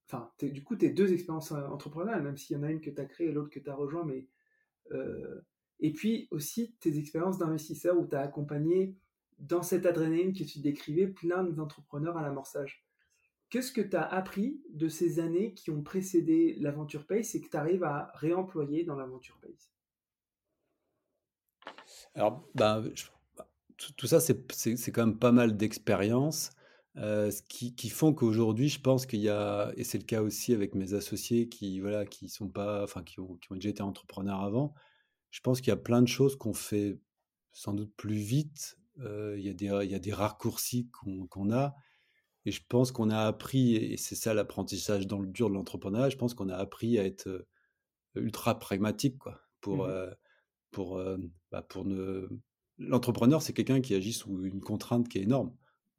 enfin, 0.06 0.30
du 0.40 0.62
coup, 0.62 0.76
tes 0.76 0.90
deux 0.90 1.12
expériences 1.12 1.52
entrepreneuriales, 1.52 2.22
même 2.22 2.36
s'il 2.36 2.56
y 2.56 2.58
en 2.58 2.62
a 2.62 2.70
une 2.70 2.80
que 2.80 2.90
tu 2.90 3.00
as 3.00 3.04
créée 3.04 3.28
et 3.28 3.32
l'autre 3.32 3.50
que 3.50 3.60
tu 3.60 3.70
as 3.70 3.74
rejoint, 3.74 4.04
mais. 4.04 4.28
et 5.80 5.92
puis 5.92 6.28
aussi 6.30 6.74
tes 6.80 6.98
expériences 6.98 7.38
d'investisseur 7.38 7.98
où 7.98 8.06
tu 8.06 8.16
as 8.16 8.20
accompagné 8.20 8.96
dans 9.40 9.62
cette 9.62 9.86
adrénaline 9.86 10.32
que 10.32 10.44
tu 10.44 10.60
décrivais, 10.60 11.06
plein 11.06 11.42
d'entrepreneurs 11.44 12.16
à 12.16 12.22
l'amorçage. 12.22 12.84
Qu'est-ce 13.48 13.72
que 13.72 13.80
tu 13.80 13.96
as 13.96 14.06
appris 14.06 14.60
de 14.70 14.88
ces 14.88 15.18
années 15.18 15.54
qui 15.54 15.70
ont 15.70 15.82
précédé 15.82 16.56
l'aventure 16.60 17.06
Pace 17.06 17.34
et 17.34 17.40
que 17.40 17.48
tu 17.48 17.56
arrives 17.56 17.82
à 17.82 18.12
réemployer 18.14 18.84
dans 18.84 18.94
l'aventure 18.94 19.40
Pace? 19.40 19.72
Alors, 22.14 22.48
bah, 22.54 22.82
tout, 23.76 24.06
ça, 24.06 24.20
c'est 24.20 24.92
quand 24.92 25.06
même 25.06 25.18
pas 25.18 25.32
mal 25.32 25.56
d'expériences 25.56 26.50
euh, 26.96 27.30
qui, 27.48 27.74
qui, 27.74 27.88
font 27.88 28.12
qu'aujourd'hui, 28.12 28.68
je 28.68 28.80
pense 28.80 29.06
qu'il 29.06 29.20
y 29.20 29.28
a, 29.28 29.72
et 29.76 29.84
c'est 29.84 29.98
le 29.98 30.04
cas 30.04 30.22
aussi 30.22 30.52
avec 30.52 30.74
mes 30.74 30.94
associés 30.94 31.48
qui, 31.48 31.80
voilà, 31.80 32.04
qui 32.04 32.28
sont 32.28 32.48
pas, 32.48 32.84
enfin, 32.84 33.02
qui 33.02 33.20
ont 33.20 33.38
déjà 33.50 33.70
été 33.70 33.82
entrepreneurs 33.82 34.42
avant, 34.42 34.74
je 35.30 35.40
pense 35.40 35.60
qu'il 35.60 35.68
y 35.68 35.72
a 35.72 35.76
plein 35.76 36.02
de 36.02 36.08
choses 36.08 36.36
qu'on 36.36 36.54
fait 36.54 36.98
sans 37.52 37.74
doute 37.74 37.92
plus 37.96 38.14
vite 38.14 38.79
il 38.98 39.40
y, 39.40 39.48
a 39.48 39.54
des, 39.54 39.66
y 39.66 39.94
a 39.94 39.98
des 39.98 40.12
raccourcis 40.12 40.88
qu'on 40.90 41.52
a. 41.52 41.74
Et 42.46 42.52
je 42.52 42.62
pense 42.66 42.90
qu'on 42.90 43.10
a 43.10 43.18
appris, 43.18 43.76
et 43.76 43.96
c'est 43.96 44.14
ça 44.14 44.32
l'apprentissage 44.32 45.06
dans 45.06 45.20
le 45.20 45.26
dur 45.26 45.50
de 45.50 45.54
l'entrepreneuriat, 45.54 46.08
je 46.08 46.16
pense 46.16 46.32
qu'on 46.32 46.48
a 46.48 46.56
appris 46.56 46.98
à 46.98 47.04
être 47.04 47.46
ultra 48.14 48.58
pragmatique, 48.58 49.18
quoi. 49.18 49.40
Pour, 49.60 49.86
mmh 49.86 50.14
pour, 50.70 51.02
bah, 51.50 51.62
pour 51.62 51.84
ne. 51.84 52.28
L'entrepreneur, 52.78 53.42
c'est 53.42 53.52
quelqu'un 53.52 53.80
qui 53.80 53.94
agit 53.94 54.12
sous 54.12 54.44
une 54.44 54.60
contrainte 54.60 55.08
qui 55.08 55.18
est 55.18 55.22
énorme. 55.22 55.54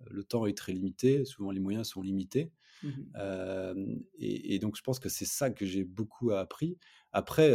Le 0.09 0.23
temps 0.23 0.47
est 0.47 0.57
très 0.57 0.71
limité, 0.71 1.25
souvent 1.25 1.51
les 1.51 1.59
moyens 1.59 1.89
sont 1.89 2.01
limités. 2.01 2.51
Mmh 2.81 3.83
et, 4.17 4.55
et, 4.55 4.59
donc, 4.59 4.75
je 4.75 4.81
pense 4.81 4.99
que 4.99 5.09
c'est 5.09 5.25
ça 5.25 5.51
que 5.51 5.65
j'ai 5.65 5.83
beaucoup 5.83 6.31
appris. 6.31 6.77
Après, 7.11 7.53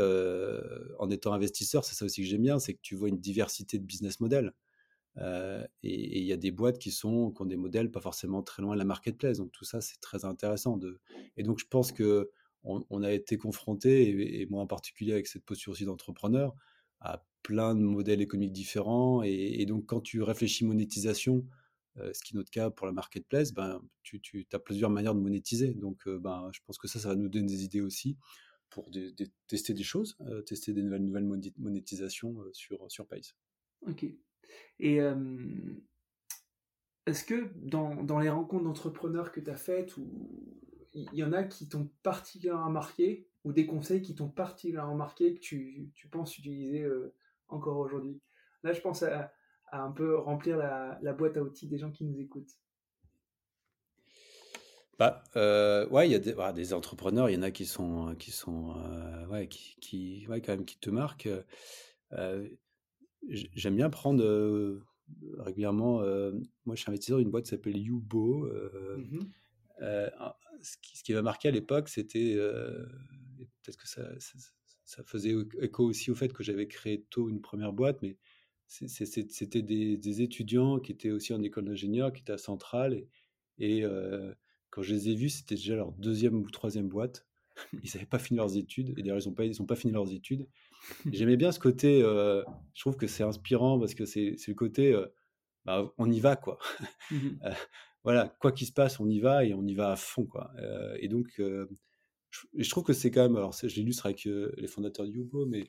en 0.98 1.10
étant 1.10 1.32
investisseur, 1.32 1.84
c'est 1.84 1.94
ça 1.94 2.04
aussi 2.04 2.22
que 2.22 2.28
j'aime 2.28 2.42
bien, 2.42 2.58
c'est 2.58 2.74
que 2.74 2.80
tu 2.82 2.94
vois 2.94 3.08
une 3.08 3.18
diversité 3.18 3.78
de 3.78 3.84
business 3.84 4.20
models. 4.20 4.52
Euh, 5.18 5.66
et 5.82 6.18
il 6.20 6.24
y 6.24 6.32
a 6.32 6.36
des 6.36 6.50
boîtes 6.50 6.78
qui, 6.78 6.90
sont, 6.90 7.30
qui 7.30 7.42
ont 7.42 7.46
des 7.46 7.56
modèles 7.56 7.90
pas 7.90 8.00
forcément 8.00 8.42
très 8.42 8.62
loin 8.62 8.74
de 8.74 8.78
la 8.78 8.84
marketplace. 8.84 9.38
Donc 9.38 9.52
tout 9.52 9.64
ça, 9.64 9.80
c'est 9.80 10.00
très 10.00 10.24
intéressant. 10.24 10.78
Et 11.36 11.42
donc 11.42 11.58
je 11.58 11.66
pense 11.66 11.92
que 11.92 12.30
on, 12.68 13.04
a 13.04 13.12
été 13.12 13.38
confronté, 13.38 14.40
et, 14.40 14.46
moi 14.46 14.60
en 14.60 14.66
particulier 14.66 15.12
avec 15.12 15.28
cette 15.28 15.44
posture 15.44 15.72
aussi 15.72 15.84
d'entrepreneur, 15.84 16.52
à 17.00 17.24
plein 17.42 17.76
de 17.76 17.80
modèles 17.80 18.20
économiques 18.20 18.52
différents. 18.52 19.22
Et, 19.22 19.64
donc 19.66 19.86
quand 19.86 20.00
tu 20.00 20.20
réfléchis 20.20 20.64
monétisation, 20.64 21.46
euh, 21.98 22.12
ce 22.12 22.22
qui 22.24 22.34
est 22.34 22.36
notre 22.36 22.50
cas 22.50 22.70
pour 22.70 22.86
la 22.86 22.92
marketplace, 22.92 23.52
ben, 23.52 23.80
tu, 24.02 24.46
as 24.52 24.58
plusieurs 24.58 24.90
manières 24.90 25.14
de 25.14 25.20
monétiser. 25.20 25.74
Donc 25.74 26.08
euh, 26.08 26.18
ben, 26.18 26.50
je 26.52 26.60
pense 26.66 26.76
que 26.76 26.88
ça, 26.88 26.98
ça 26.98 27.08
va 27.10 27.14
nous 27.14 27.28
donner 27.28 27.46
des 27.46 27.62
idées 27.62 27.80
aussi 27.80 28.16
pour 28.68 28.90
tester 29.46 29.72
des 29.72 29.84
choses, 29.84 30.18
tester 30.44 30.72
des 30.72 30.82
nouvelles, 30.82 31.04
nouvelles 31.04 31.52
monétisations 31.56 32.36
sur, 32.52 32.90
sur 32.90 33.06
Pace. 33.06 33.36
Ok. 33.86 34.06
Et 34.78 34.98
est-ce 37.06 37.24
que 37.24 37.50
dans, 37.56 37.94
dans, 38.02 38.18
les 38.18 38.28
rencontres 38.28 38.64
d'entrepreneurs 38.64 39.32
que 39.32 39.40
tu 39.40 39.50
as 39.50 39.56
faites, 39.56 39.94
il 40.94 41.14
y 41.14 41.24
en 41.24 41.32
a 41.32 41.44
qui 41.44 41.68
t'ont 41.68 41.90
particulièrement 42.02 42.70
marqué, 42.70 43.28
ou 43.44 43.52
des 43.52 43.66
conseils 43.66 44.02
qui 44.02 44.14
t'ont 44.14 44.28
particulièrement 44.28 44.96
marqué 44.96 45.34
que 45.34 45.40
tu, 45.40 45.90
tu 45.94 46.08
penses 46.08 46.36
utiliser 46.38 46.86
encore 47.48 47.78
aujourd'hui? 47.78 48.20
Là, 48.62 48.72
je 48.72 48.80
pense 48.80 49.02
à, 49.02 49.32
un 49.72 49.90
peu 49.90 50.16
remplir 50.16 50.56
la, 50.56 50.98
la, 51.02 51.12
boîte 51.12 51.36
à 51.36 51.42
outils 51.42 51.66
des 51.66 51.78
gens 51.78 51.90
qui 51.90 52.04
nous 52.04 52.20
écoutent. 52.20 52.56
Bah, 54.98 55.22
euh, 55.36 55.86
ouais, 55.88 56.08
il 56.08 56.12
y 56.12 56.14
a 56.14 56.18
des, 56.18 56.32
bah, 56.32 56.52
des, 56.52 56.72
entrepreneurs, 56.72 57.28
il 57.28 57.34
y 57.34 57.38
en 57.38 57.42
a 57.42 57.50
qui 57.50 57.66
sont, 57.66 58.14
qui 58.18 58.30
sont, 58.30 58.74
ouais, 59.30 59.46
qui, 59.48 59.76
qui 59.80 60.26
ouais, 60.28 60.40
quand 60.40 60.52
même, 60.52 60.64
qui 60.64 60.78
te 60.78 60.90
marquent. 60.90 61.28
Euh, 62.12 62.48
j'aime 63.28 63.76
bien 63.76 63.90
prendre 63.90 64.80
régulièrement. 65.38 66.00
moi, 66.64 66.74
je 66.74 66.80
suis 66.80 66.90
investisseur 66.90 67.18
d'une 67.18 67.30
boîte 67.30 67.44
qui 67.44 67.50
s'appelle 67.50 67.76
Yubo. 67.76 68.48
Mmh 68.96 69.20
ce, 70.62 70.76
qui, 71.02 71.12
m'a 71.12 71.20
marqué 71.20 71.48
à 71.48 71.50
l'époque, 71.50 71.90
c'était 71.90 72.34
peut-être 72.34 73.76
que 73.76 73.86
ça, 73.86 74.08
ça, 74.84 75.02
faisait 75.04 75.34
écho 75.60 75.84
aussi 75.84 76.10
au 76.10 76.14
fait 76.14 76.32
que 76.32 76.42
j'avais 76.42 76.66
créé 76.66 77.02
tôt 77.10 77.28
une 77.28 77.42
première 77.42 77.74
boîte, 77.74 78.00
mais 78.00 78.16
c'était 78.66 79.62
des, 79.62 79.98
des, 79.98 80.22
étudiants 80.22 80.80
qui 80.80 80.92
étaient 80.92 81.10
aussi 81.10 81.34
en 81.34 81.42
école 81.42 81.66
d'ingénieur, 81.66 82.10
qui 82.10 82.22
étaient 82.22 82.32
à 82.32 82.38
Centrale, 82.38 82.94
et, 83.58 83.80
et 83.80 83.84
quand 84.70 84.82
je 84.82 84.94
les 84.94 85.10
ai 85.10 85.14
vus, 85.14 85.30
c'était 85.30 85.54
déjà 85.54 85.76
leur 85.76 85.92
deuxième 85.92 86.36
ou 86.36 86.50
troisième 86.50 86.88
boîte. 86.88 87.26
Ils 87.72 87.90
n'avaient 87.94 88.06
pas 88.06 88.18
fini 88.18 88.36
leurs 88.36 88.56
études, 88.56 88.90
et 88.98 89.02
d'ailleurs, 89.02 89.18
ils 89.18 89.28
n'ont 89.28 89.34
pas, 89.34 89.44
ils 89.44 89.66
pas 89.66 89.76
fini 89.76 89.92
leurs 89.92 90.12
études. 90.12 90.46
J'aimais 91.12 91.36
bien 91.36 91.52
ce 91.52 91.58
côté, 91.58 92.02
euh, 92.02 92.42
je 92.74 92.80
trouve 92.80 92.96
que 92.96 93.06
c'est 93.06 93.22
inspirant 93.22 93.78
parce 93.78 93.94
que 93.94 94.04
c'est 94.04 94.36
le 94.46 94.54
côté, 94.54 94.92
euh, 94.92 95.06
bah, 95.64 95.92
on 95.98 96.10
y 96.10 96.20
va, 96.20 96.36
quoi. 96.36 96.58
Mmh 97.10 97.16
euh, 97.44 97.52
voilà, 98.04 98.34
quoi 98.40 98.52
qu'il 98.52 98.66
se 98.66 98.72
passe, 98.72 99.00
on 99.00 99.08
y 99.08 99.18
va 99.18 99.44
et 99.44 99.52
on 99.52 99.66
y 99.66 99.74
va 99.74 99.90
à 99.90 99.96
fond, 99.96 100.26
quoi. 100.26 100.52
et 101.00 101.08
donc, 101.08 101.26
je, 101.38 101.66
je, 102.54 102.70
trouve 102.70 102.84
que 102.84 102.92
c'est 102.92 103.10
quand 103.10 103.22
même, 103.22 103.34
alors 103.34 103.52
je 103.52 103.66
l'illustre 103.66 104.06
avec 104.06 104.24
les 104.24 104.68
fondateurs 104.68 105.06
du 105.06 105.22
Hugo, 105.22 105.44
mais, 105.44 105.68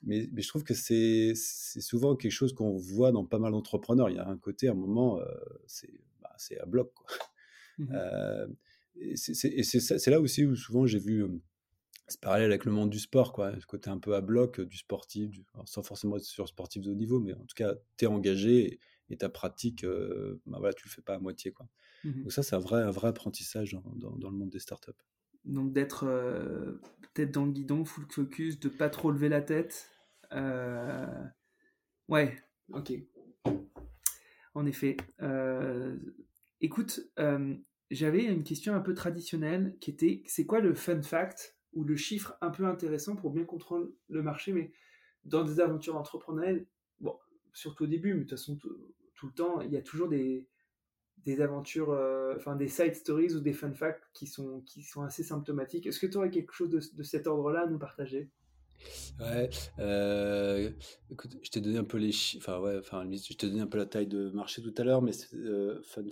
mais, 0.00 0.28
mais, 0.32 0.42
je 0.42 0.48
trouve 0.48 0.62
que 0.62 0.74
c'est 0.74 1.34
souvent 1.34 2.14
quelque 2.14 2.30
chose 2.30 2.52
qu'on 2.52 2.76
voit 2.76 3.10
dans 3.10 3.24
pas 3.24 3.40
mal 3.40 3.50
d'entrepreneurs. 3.50 4.10
Il 4.10 4.14
y 4.14 4.20
a 4.20 4.28
un 4.28 4.38
côté, 4.38 4.68
à 4.68 4.70
un 4.70 4.74
moment, 4.74 5.18
c'est 5.66 5.90
bah, 6.20 6.36
à 6.60 6.66
bloc, 6.66 6.92
quoi. 6.94 7.06
Mmh 7.78 7.96
et 8.96 9.16
c'est 9.16 10.10
là 10.10 10.20
aussi 10.20 10.44
où 10.44 10.54
souvent 10.54 10.86
j'ai 10.86 10.98
vu 10.98 11.26
c'est 12.12 12.20
parallèle 12.20 12.50
avec 12.50 12.64
le 12.64 12.72
monde 12.72 12.90
du 12.90 12.98
sport, 12.98 13.32
quoi. 13.32 13.58
Ce 13.58 13.66
côté 13.66 13.90
un 13.90 13.98
peu 13.98 14.14
à 14.14 14.20
bloc 14.20 14.60
du 14.60 14.76
sportif, 14.76 15.30
sans 15.64 15.82
forcément 15.82 16.16
être 16.16 16.24
sur 16.24 16.46
sportif 16.46 16.82
de 16.82 16.90
haut 16.90 16.94
niveau, 16.94 17.20
mais 17.20 17.32
en 17.32 17.44
tout 17.44 17.54
cas, 17.56 17.74
tu 17.96 18.04
es 18.04 18.08
engagé 18.08 18.78
et, 19.10 19.16
ta 19.16 19.28
pratique, 19.28 19.84
euh, 19.84 20.40
bah 20.46 20.56
voilà, 20.58 20.72
tu 20.72 20.88
le 20.88 20.90
fais 20.90 21.02
pas 21.02 21.14
à 21.14 21.18
moitié, 21.18 21.52
quoi. 21.52 21.68
Mmh 22.04 22.22
Donc 22.22 22.32
ça, 22.32 22.42
c'est 22.42 22.56
un 22.56 22.60
vrai, 22.60 22.82
un 22.82 22.90
vrai 22.90 23.08
apprentissage 23.08 23.72
dans, 23.72 24.14
dans, 24.16 24.30
le 24.30 24.36
monde 24.36 24.48
des 24.48 24.58
startups. 24.58 24.90
Donc 25.44 25.72
d'être 25.72 26.04
euh, 26.06 26.80
tête 27.12 27.30
dans 27.30 27.44
le 27.44 27.52
guidon, 27.52 27.84
full 27.84 28.06
focus, 28.10 28.58
de 28.58 28.68
pas 28.68 28.88
trop 28.88 29.10
lever 29.10 29.28
la 29.28 29.42
tête. 29.42 29.90
Euh, 30.32 31.24
ouais, 32.08 32.38
ok. 32.72 32.92
En 34.54 34.66
effet. 34.66 34.96
écoute, 36.60 37.00
j'avais 37.90 38.24
une 38.24 38.44
question 38.44 38.74
un 38.74 38.80
peu 38.80 38.94
traditionnelle 38.94 39.76
qui 39.80 39.90
était 39.90 40.22
c'est 40.26 40.46
quoi 40.46 40.60
le 40.60 40.74
fun 40.74 41.02
fact 41.02 41.54
ou 41.74 41.84
le 41.84 41.96
chiffre 41.96 42.36
un 42.40 42.50
peu 42.50 42.66
intéressant 42.66 43.16
pour 43.16 43.30
bien 43.30 43.44
comprendre 43.44 43.88
le 44.08 44.22
marché, 44.22 44.52
mais 44.52 44.72
dans 45.24 45.44
des 45.44 45.60
aventures 45.60 45.96
entrepreneuriales, 45.96 46.66
bon, 47.00 47.16
surtout 47.52 47.84
au 47.84 47.86
début, 47.86 48.14
mais 48.14 48.24
de 48.24 48.28
toute 48.28 48.38
façon, 48.38 48.56
tout 48.56 49.26
le 49.26 49.32
temps, 49.32 49.60
il 49.60 49.72
y 49.72 49.76
a 49.76 49.82
toujours 49.82 50.08
des, 50.08 50.48
des 51.24 51.40
aventures, 51.40 51.90
euh, 51.90 52.34
enfin 52.36 52.56
des 52.56 52.68
side 52.68 52.94
stories 52.94 53.34
ou 53.34 53.40
des 53.40 53.52
fun 53.52 53.72
facts 53.72 54.04
qui 54.12 54.26
sont, 54.26 54.60
qui 54.62 54.82
sont 54.82 55.02
assez 55.02 55.22
symptomatiques. 55.22 55.86
Est-ce 55.86 56.00
que 56.00 56.06
tu 56.06 56.16
aurais 56.16 56.30
quelque 56.30 56.52
chose 56.52 56.70
de, 56.70 57.02
cet 57.02 57.26
ordre-là 57.26 57.62
à 57.62 57.66
nous 57.66 57.78
partager? 57.78 58.30
Ouais, 59.20 59.48
euh, 59.78 60.70
écoute, 61.10 61.36
je 61.40 61.50
t'ai 61.50 61.60
donné 61.60 61.78
un 61.78 61.84
peu 61.84 61.98
les 61.98 62.10
chiffres, 62.10 62.48
enfin 62.48 62.60
ouais, 62.60 62.78
enfin 62.78 63.08
je 63.08 63.34
t'ai 63.34 63.46
donné 63.48 63.60
un 63.60 63.68
peu 63.68 63.78
la 63.78 63.86
taille 63.86 64.08
de 64.08 64.30
marché 64.30 64.60
tout 64.60 64.74
à 64.76 64.82
l'heure, 64.82 65.02
mais 65.02 65.12
euh, 65.34 65.80
Fun 65.84 66.02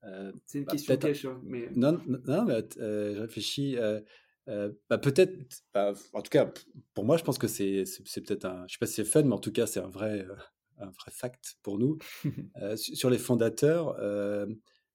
Fight. 0.00 0.34
c'est 0.46 0.58
une 0.58 0.66
question 0.66 0.96
piège, 0.96 1.26
hein, 1.26 1.40
mais 1.44 1.68
non, 1.74 2.00
non, 2.06 2.44
mais 2.44 2.64
je 2.76 3.20
réfléchis. 3.20 3.76
bah 4.46 4.98
peut-être, 4.98 5.34
bah, 5.74 5.92
en 6.12 6.22
tout 6.22 6.30
cas, 6.30 6.52
pour 6.94 7.04
moi, 7.04 7.16
je 7.16 7.24
pense 7.24 7.38
que 7.38 7.48
c'est, 7.48 7.84
c'est, 7.84 8.20
peut-être 8.20 8.44
un, 8.44 8.64
je 8.66 8.74
sais 8.74 8.78
pas 8.78 8.86
si 8.86 8.94
c'est 8.94 9.04
fun, 9.04 9.22
mais 9.22 9.34
en 9.34 9.38
tout 9.38 9.52
cas, 9.52 9.66
c'est 9.66 9.80
un 9.80 9.88
vrai, 9.88 10.26
un 10.78 10.90
vrai 10.90 11.10
fact 11.10 11.56
pour 11.62 11.78
nous. 11.78 11.98
euh, 12.62 12.76
sur 12.76 13.10
les 13.10 13.18
fondateurs, 13.18 13.96
euh, 14.00 14.46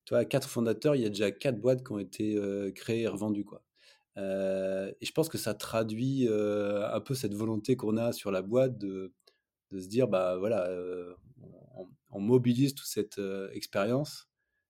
toi, 0.06 0.24
quatre 0.24 0.48
fondateurs, 0.48 0.96
il 0.96 1.02
y 1.02 1.06
a 1.06 1.10
déjà 1.10 1.32
quatre 1.32 1.60
boîtes 1.60 1.84
qui 1.84 1.92
ont 1.92 2.00
été 2.00 2.36
euh, 2.36 2.72
créées 2.72 3.02
et 3.02 3.08
revendues. 3.08 3.44
Quoi. 3.44 3.64
Euh, 4.18 4.92
et 5.02 5.06
je 5.06 5.12
pense 5.12 5.30
que 5.30 5.38
ça 5.38 5.56
traduit 5.56 6.28
euh, 6.30 6.88
un 6.94 7.02
peu 7.02 7.16
cette 7.16 7.34
volonté 7.34 7.76
qu'on 7.76 7.98
a 7.98 8.14
sur 8.14 8.32
la 8.32 8.44
boîte 8.44 8.78
de, 8.78 9.14
de 9.72 9.80
se 9.80 9.88
dire, 9.88 10.08
bah 10.08 10.38
voilà, 10.38 10.70
on, 11.76 11.88
on, 12.12 12.20
mobilise 12.20 12.76
toute 12.76 12.88
cette 12.88 13.20
expérience 13.52 14.30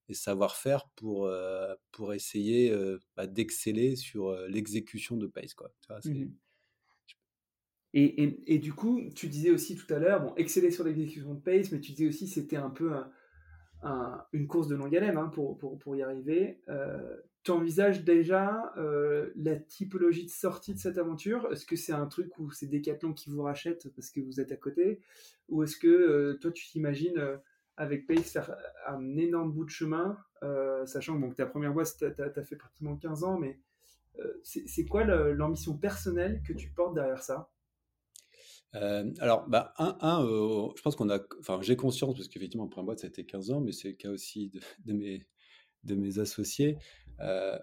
et 0.09 0.13
savoir-faire 0.13 0.87
pour, 0.95 1.31
pour 1.91 2.13
essayer 2.13 2.75
bah, 3.15 3.27
d'exceller 3.27 3.95
sur 3.95 4.31
l'exécution 4.47 5.17
de 5.17 5.27
Pace. 5.27 5.53
Quoi. 5.53 5.71
Tu 5.81 5.87
vois, 5.87 5.99
mmh 6.05 6.31
et, 7.97 8.53
et, 8.53 8.59
du 8.59 8.73
coup, 8.73 9.01
tu 9.15 9.29
disais 9.29 9.51
aussi 9.51 9.77
tout 9.77 9.91
à 9.93 9.99
l'heure, 9.99 10.21
bon, 10.21 10.35
exceller 10.35 10.69
sur 10.69 10.83
l'exécution 10.83 11.33
de 11.33 11.39
pace, 11.39 11.71
mais 11.71 11.79
tu 11.79 11.93
disais 11.93 12.09
aussi 12.09 12.27
c'était 12.27 12.57
un 12.57 12.69
peu 12.69 12.91
un, 12.93 14.25
une 14.33 14.47
course 14.47 14.67
de 14.67 14.75
longue 14.75 14.95
haleine 14.95 15.17
hein, 15.17 15.27
pour, 15.33 15.57
pour, 15.57 15.77
pour, 15.77 15.95
y 15.95 16.01
arriver. 16.01 16.59
Euh, 16.69 17.17
tu 17.43 17.51
envisages 17.51 18.03
déjà 18.03 18.73
euh, 18.77 19.31
la 19.35 19.55
typologie 19.55 20.25
de 20.25 20.31
sortie 20.31 20.73
de 20.73 20.79
cette 20.79 20.97
aventure? 20.97 21.47
Est-ce 21.51 21.65
que 21.65 21.75
c'est 21.75 21.93
un 21.93 22.07
truc 22.07 22.37
où 22.39 22.51
c'est 22.51 22.67
Decathlon 22.67 23.13
qui 23.13 23.29
vous 23.29 23.43
rachète 23.43 23.87
parce 23.95 24.09
que 24.09 24.19
vous 24.19 24.39
êtes 24.39 24.51
à 24.51 24.57
côté? 24.57 24.99
Ou 25.49 25.63
est-ce 25.63 25.77
que 25.77 25.87
euh, 25.87 26.37
toi, 26.41 26.51
tu 26.51 26.67
t'imagines 26.67 27.17
euh, 27.17 27.37
avec 27.77 28.07
Pace 28.07 28.31
faire 28.31 28.55
un 28.87 29.17
énorme 29.17 29.51
bout 29.51 29.65
de 29.65 29.69
chemin, 29.69 30.17
euh, 30.43 30.85
sachant 30.85 31.19
que 31.19 31.35
ta 31.35 31.45
première 31.45 31.73
boîte, 31.73 31.95
tu 31.97 32.05
as, 32.05 32.43
fait 32.43 32.55
pratiquement 32.55 32.95
15 32.95 33.23
ans, 33.23 33.37
mais 33.37 33.59
c'est 34.43 34.85
quoi 34.85 35.03
l'ambition 35.03 35.77
personnelle 35.77 36.41
que 36.47 36.53
tu 36.53 36.69
portes 36.69 36.95
derrière 36.95 37.21
ça? 37.21 37.49
Euh, 38.75 39.09
alors, 39.19 39.47
bah, 39.47 39.73
un, 39.77 40.23
euh, 40.25 40.69
je 40.75 40.81
pense 40.81 40.95
qu'on 40.95 41.09
a, 41.09 41.19
enfin, 41.39 41.59
j'ai 41.61 41.75
conscience 41.75 42.15
parce 42.15 42.27
qu'effectivement, 42.27 42.67
première 42.67 42.85
boîte, 42.85 42.99
ça 42.99 43.07
a 43.07 43.09
été 43.09 43.25
15 43.25 43.51
ans, 43.51 43.61
mais 43.61 43.71
c'est 43.71 43.89
le 43.89 43.93
cas 43.93 44.09
aussi 44.09 44.51
de, 44.85 44.93
mes, 44.93 46.19
associés. 46.19 46.77
Euh, 47.21 47.57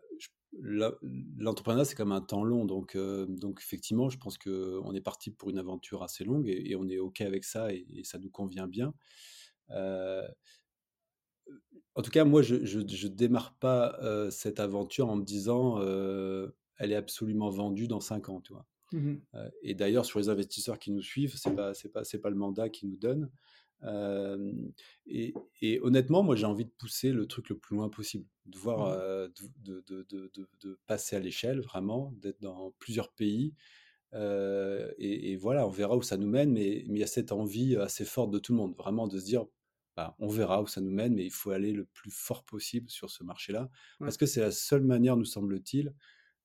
L'entrepreneuriat, 1.39 1.87
c'est 1.87 1.99
même 1.99 2.13
un 2.13 2.21
temps 2.21 2.45
long, 2.45 2.67
donc, 2.67 2.95
euh, 2.95 3.25
donc 3.27 3.61
effectivement, 3.63 4.11
je 4.11 4.19
pense 4.19 4.37
qu'on 4.37 4.93
est 4.95 5.01
parti 5.01 5.31
pour 5.31 5.49
une 5.49 5.59
aventure 5.59 6.03
assez 6.03 6.25
longue 6.25 6.47
et, 6.47 6.77
on 6.77 6.87
est 6.89 6.99
ok 6.99 7.23
avec 7.23 7.45
ça 7.45 7.73
et 7.73 7.87
ça 8.05 8.19
nous 8.19 8.29
convient 8.29 8.67
bien. 8.67 8.93
Euh, 9.73 10.27
en 11.95 12.03
tout 12.03 12.11
cas, 12.11 12.25
moi, 12.25 12.43
je, 12.43 12.65
je 12.65 13.09
démarre 13.09 13.55
pas 13.59 13.99
euh, 14.03 14.31
cette 14.31 14.61
aventure 14.61 15.11
en 15.11 15.17
me 15.17 15.25
disant, 15.25 15.79
elle 16.79 16.93
est 16.93 16.97
absolument 16.97 17.51
vendue 17.51 17.89
dans 17.89 18.01
5 18.01 18.29
ans, 18.29 18.41
tu 18.41 18.53
vois. 18.53 18.67
Mmh 18.93 19.15
et 19.63 19.75
d'ailleurs, 19.75 20.05
sur 20.05 20.19
les 20.19 20.29
investisseurs 20.29 20.79
qui 20.79 20.91
nous 20.91 21.01
suivent, 21.01 21.35
c'est 21.37 21.55
pas 21.55 21.73
c'est 21.73 21.89
pas 21.89 22.05
c'est 22.05 22.19
pas 22.19 22.29
le 22.29 22.37
mandat 22.37 22.69
qui 22.69 22.87
nous 22.87 22.97
donne. 22.97 23.31
Et, 25.07 25.35
et, 25.61 25.81
honnêtement, 25.81 26.23
moi, 26.23 26.37
j'ai 26.37 26.47
envie 26.47 26.67
de 26.67 26.71
pousser 26.71 27.11
le 27.11 27.27
truc 27.27 27.49
le 27.49 27.57
plus 27.57 27.75
loin 27.75 27.89
possible, 27.89 28.27
de 28.47 28.59
voir, 28.59 28.91
mmh 28.91 29.33
de, 29.65 29.85
de, 29.89 30.07
de, 30.09 30.49
de, 30.61 30.79
passer 30.87 31.17
à 31.17 31.21
l'échelle 31.21 31.61
vraiment, 31.61 32.13
d'être 32.21 32.41
dans 32.41 32.73
plusieurs 32.79 33.13
pays. 33.13 33.55
Et, 34.15 35.33
et, 35.33 35.37
voilà, 35.37 35.67
on 35.67 35.71
verra 35.71 35.97
où 35.97 36.03
ça 36.03 36.17
nous 36.17 36.29
mène, 36.29 36.53
mais, 36.53 36.85
mais 36.89 36.99
il 36.99 37.01
y 37.01 37.05
a 37.05 37.09
cette 37.09 37.33
envie 37.33 37.77
assez 37.77 38.05
forte 38.05 38.31
de 38.31 38.39
tout 38.39 38.53
le 38.53 38.59
monde, 38.59 38.77
vraiment 38.77 39.09
de 39.09 39.19
se 39.19 39.25
dire, 39.25 39.47
bah, 39.97 40.17
on 40.19 40.29
verra 40.29 40.63
où 40.63 40.67
ça 40.67 40.81
nous 40.81 40.91
mène, 40.91 41.15
mais 41.15 41.25
il 41.25 41.31
faut 41.31 41.51
aller 41.51 41.73
le 41.73 41.85
plus 41.85 42.11
fort 42.11 42.45
possible 42.45 42.89
sur 42.91 43.11
ce 43.11 43.25
marché-là, 43.25 43.71
parce 43.99 44.17
que 44.17 44.27
c'est 44.27 44.41
la 44.41 44.51
seule 44.51 44.85
manière, 44.85 45.17
nous 45.17 45.25
semble-t-il, 45.25 45.95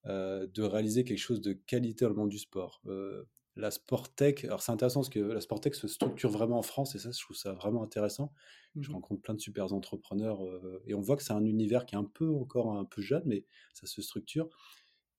euh, 0.05 0.47
de 0.47 0.63
réaliser 0.63 1.03
quelque 1.03 1.17
chose 1.17 1.41
de 1.41 1.53
qualité 1.53 2.05
dans 2.05 2.09
le 2.09 2.15
monde 2.15 2.29
du 2.29 2.39
sport. 2.39 2.81
Euh, 2.87 3.23
la 3.55 3.71
Sportec, 3.71 4.45
alors 4.45 4.61
c'est 4.61 4.71
intéressant 4.71 5.01
parce 5.01 5.09
que 5.09 5.19
la 5.19 5.41
Sportec 5.41 5.75
se 5.75 5.87
structure 5.87 6.29
vraiment 6.29 6.59
en 6.59 6.61
France 6.61 6.95
et 6.95 6.99
ça, 6.99 7.11
je 7.11 7.19
trouve 7.19 7.35
ça 7.35 7.53
vraiment 7.53 7.83
intéressant. 7.83 8.31
Je 8.75 8.89
mmh 8.89 8.93
rencontre 8.93 9.21
plein 9.21 9.33
de 9.33 9.39
super 9.39 9.73
entrepreneurs 9.73 10.45
euh, 10.45 10.81
et 10.85 10.93
on 10.93 11.01
voit 11.01 11.17
que 11.17 11.23
c'est 11.23 11.33
un 11.33 11.43
univers 11.43 11.85
qui 11.85 11.95
est 11.95 11.97
un 11.97 12.03
peu 12.03 12.29
encore 12.29 12.71
un 12.77 12.85
peu 12.85 13.01
jeune, 13.01 13.23
mais 13.25 13.45
ça 13.73 13.87
se 13.87 14.01
structure. 14.01 14.49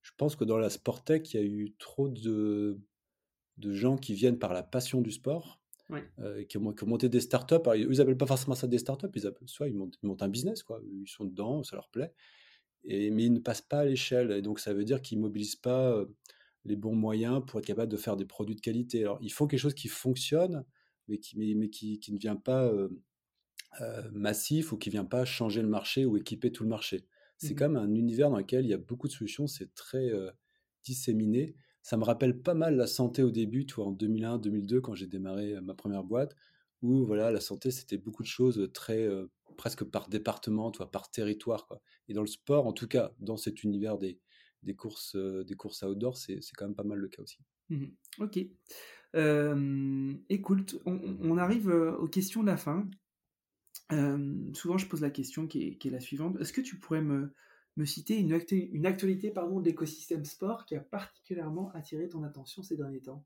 Je 0.02 0.12
pense 0.16 0.36
que 0.36 0.44
dans 0.44 0.58
la 0.58 0.70
Sportec, 0.70 1.34
il 1.34 1.36
y 1.36 1.40
a 1.40 1.46
eu 1.46 1.74
trop 1.78 2.08
de, 2.08 2.80
de 3.58 3.72
gens 3.72 3.96
qui 3.96 4.14
viennent 4.14 4.38
par 4.38 4.54
la 4.54 4.62
passion 4.62 5.00
du 5.00 5.10
sport, 5.10 5.60
qui, 6.48 6.58
ont, 6.58 6.74
monté 6.86 7.08
des 7.08 7.20
startups. 7.20 7.54
Alors, 7.54 7.76
ils 7.76 7.88
n'appellent 7.88 8.16
pas 8.16 8.26
forcément 8.26 8.54
ça 8.54 8.66
des 8.66 8.78
startups, 8.78 9.08
ils 9.14 9.26
appellent, 9.26 9.48
soit 9.48 9.68
ils 9.68 9.74
montent, 9.74 9.98
ils 10.02 10.06
montent 10.06 10.22
un 10.22 10.28
business, 10.28 10.62
quoi. 10.62 10.80
ils 10.84 11.08
sont 11.08 11.24
dedans, 11.24 11.62
ça 11.62 11.76
leur 11.76 11.88
plaît 11.88 12.12
mais 12.84 13.24
ils 13.24 13.32
ne 13.32 13.38
passent 13.38 13.62
pas 13.62 13.80
à 13.80 13.84
l'échelle. 13.84 14.30
Et 14.32 14.42
donc, 14.42 14.60
ça 14.60 14.72
veut 14.72 14.84
dire 14.84 15.02
qu'ils 15.02 15.18
ne 15.18 15.22
mobilisent 15.22 15.56
pas 15.56 16.04
les 16.64 16.76
bons 16.76 16.94
moyens 16.94 17.42
pour 17.46 17.58
être 17.58 17.66
capable 17.66 17.90
de 17.90 17.96
faire 17.96 18.16
des 18.16 18.24
produits 18.24 18.56
de 18.56 18.60
qualité. 18.60 19.02
Alors, 19.02 19.18
il 19.20 19.32
faut 19.32 19.46
quelque 19.46 19.60
chose 19.60 19.74
qui 19.74 19.88
fonctionne, 19.88 20.64
mais 21.08 21.18
qui, 21.18 21.36
mais, 21.36 21.68
qui, 21.70 21.98
qui, 22.00 22.12
ne 22.12 22.18
vient 22.18 22.36
pas 22.36 22.72
massif 24.12 24.72
ou 24.72 24.78
qui 24.78 24.88
ne 24.88 24.92
vient 24.92 25.04
pas 25.04 25.24
changer 25.24 25.62
le 25.62 25.68
marché 25.68 26.04
ou 26.04 26.16
équiper 26.16 26.52
tout 26.52 26.64
le 26.64 26.70
marché. 26.70 27.04
C'est 27.36 27.52
mmh 27.52 27.56
quand 27.56 27.68
même 27.68 27.82
un 27.82 27.94
univers 27.94 28.30
dans 28.30 28.38
lequel 28.38 28.64
il 28.64 28.68
y 28.68 28.74
a 28.74 28.78
beaucoup 28.78 29.06
de 29.06 29.12
solutions, 29.12 29.46
c'est 29.46 29.72
très 29.74 30.10
disséminé. 30.84 31.54
Ça 31.88 31.96
me 31.96 32.04
rappelle 32.04 32.38
pas 32.38 32.52
mal 32.52 32.76
la 32.76 32.86
santé 32.86 33.22
au 33.22 33.30
début, 33.30 33.64
toi, 33.64 33.86
en 33.86 33.94
2001-2002, 33.94 34.82
quand 34.82 34.94
j'ai 34.94 35.06
démarré 35.06 35.58
ma 35.62 35.72
première 35.72 36.04
boîte, 36.04 36.36
où 36.82 37.06
voilà, 37.06 37.30
la 37.30 37.40
santé, 37.40 37.70
c'était 37.70 37.96
beaucoup 37.96 38.22
de 38.22 38.28
choses 38.28 38.68
très 38.74 39.08
presque 39.56 39.84
par 39.84 40.10
département, 40.10 40.70
toi, 40.70 40.90
par 40.90 41.10
territoire. 41.10 41.66
Et 42.06 42.12
dans 42.12 42.20
le 42.20 42.26
sport, 42.26 42.66
en 42.66 42.74
tout 42.74 42.88
cas, 42.88 43.12
dans 43.20 43.38
cet 43.38 43.64
univers 43.64 43.96
des, 43.96 44.20
des 44.64 44.74
courses, 44.76 45.16
euh, 45.16 45.44
des 45.44 45.54
courses 45.54 45.82
outdoor, 45.82 46.18
c'est, 46.18 46.40
quand 46.58 46.66
même 46.66 46.74
pas 46.74 46.84
mal 46.84 46.98
le 46.98 47.08
cas 47.08 47.22
aussi. 47.22 47.38
Mmh 47.70 47.86
ok. 48.18 48.38
Euh, 49.16 50.12
écoute, 50.28 50.78
on, 50.84 51.38
arrive 51.38 51.70
euh, 51.70 51.96
aux 51.96 52.08
questions 52.08 52.42
de 52.42 52.48
la 52.48 52.58
fin. 52.58 52.86
souvent, 54.52 54.76
je 54.76 54.86
pose 54.86 55.00
la 55.00 55.08
question 55.08 55.46
qui 55.46 55.68
est, 55.68 55.78
qui 55.78 55.88
est 55.88 55.90
la 55.90 56.00
suivante. 56.00 56.38
Est-ce 56.38 56.52
que 56.52 56.60
tu 56.60 56.76
pourrais 56.76 57.00
me, 57.00 57.32
me 57.78 57.84
citer 57.84 58.18
une, 58.18 58.32
actualité, 58.32 58.70
une 58.72 58.86
actualité 58.86 59.30
pardon, 59.30 59.60
de 59.60 59.64
l'écosystème 59.64 60.24
sport 60.24 60.66
qui 60.66 60.74
a 60.74 60.80
particulièrement 60.80 61.70
attiré 61.74 62.08
ton 62.08 62.22
attention 62.24 62.62
ces 62.62 62.76
derniers 62.76 63.00
temps 63.00 63.24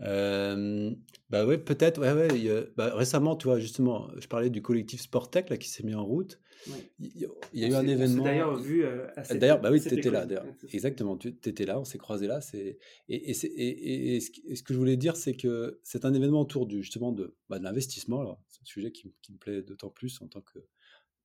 euh, 0.00 0.92
bah 1.28 1.44
ouais, 1.44 1.58
peut-être. 1.58 2.00
Ouais, 2.00 2.12
ouais. 2.12 2.70
bah, 2.76 2.94
récemment, 2.94 3.36
tu 3.36 3.48
vois, 3.48 3.58
justement, 3.58 4.08
je 4.18 4.28
parlais 4.28 4.50
du 4.50 4.62
collectif 4.62 5.00
Sportec 5.00 5.50
là 5.50 5.56
qui 5.56 5.68
s'est 5.68 5.82
mis 5.82 5.94
en 5.94 6.04
route. 6.04 6.40
Il, 6.98 7.28
y 7.52 7.64
a 7.64 7.68
eu 7.68 7.74
un 7.74 7.86
événement. 7.86 8.24
D'ailleurs 8.24 8.56
vu. 8.56 8.84
Euh, 8.84 9.06
d'ailleurs, 9.30 9.60
bah 9.60 9.70
oui, 9.70 9.80
tu 9.80 9.92
étais 9.92 10.10
là. 10.10 10.26
Exactement, 10.72 11.16
tu 11.16 11.28
étais 11.28 11.66
là, 11.66 11.80
on 11.80 11.84
s'est 11.84 11.98
croisé 11.98 12.26
là. 12.26 12.40
C'est 12.40 12.78
et, 13.08 13.30
et, 13.30 13.32
et, 13.32 14.16
et, 14.16 14.20
ce 14.20 14.62
que 14.62 14.72
je 14.72 14.78
voulais 14.78 14.96
dire, 14.96 15.16
c'est 15.16 15.34
que 15.34 15.80
c'est 15.82 16.04
un 16.04 16.14
événement 16.14 16.42
autour 16.42 16.66
du 16.66 16.82
justement 16.82 17.12
de, 17.12 17.36
bah, 17.48 17.58
de 17.58 17.64
l'investissement. 17.64 18.40
C'est 18.48 18.62
un 18.62 18.66
sujet 18.66 18.92
qui, 18.92 19.12
qui 19.22 19.32
me 19.32 19.38
plaît 19.38 19.62
d'autant 19.62 19.90
plus 19.90 20.20
en 20.22 20.28
tant 20.28 20.42
que, 20.42 20.60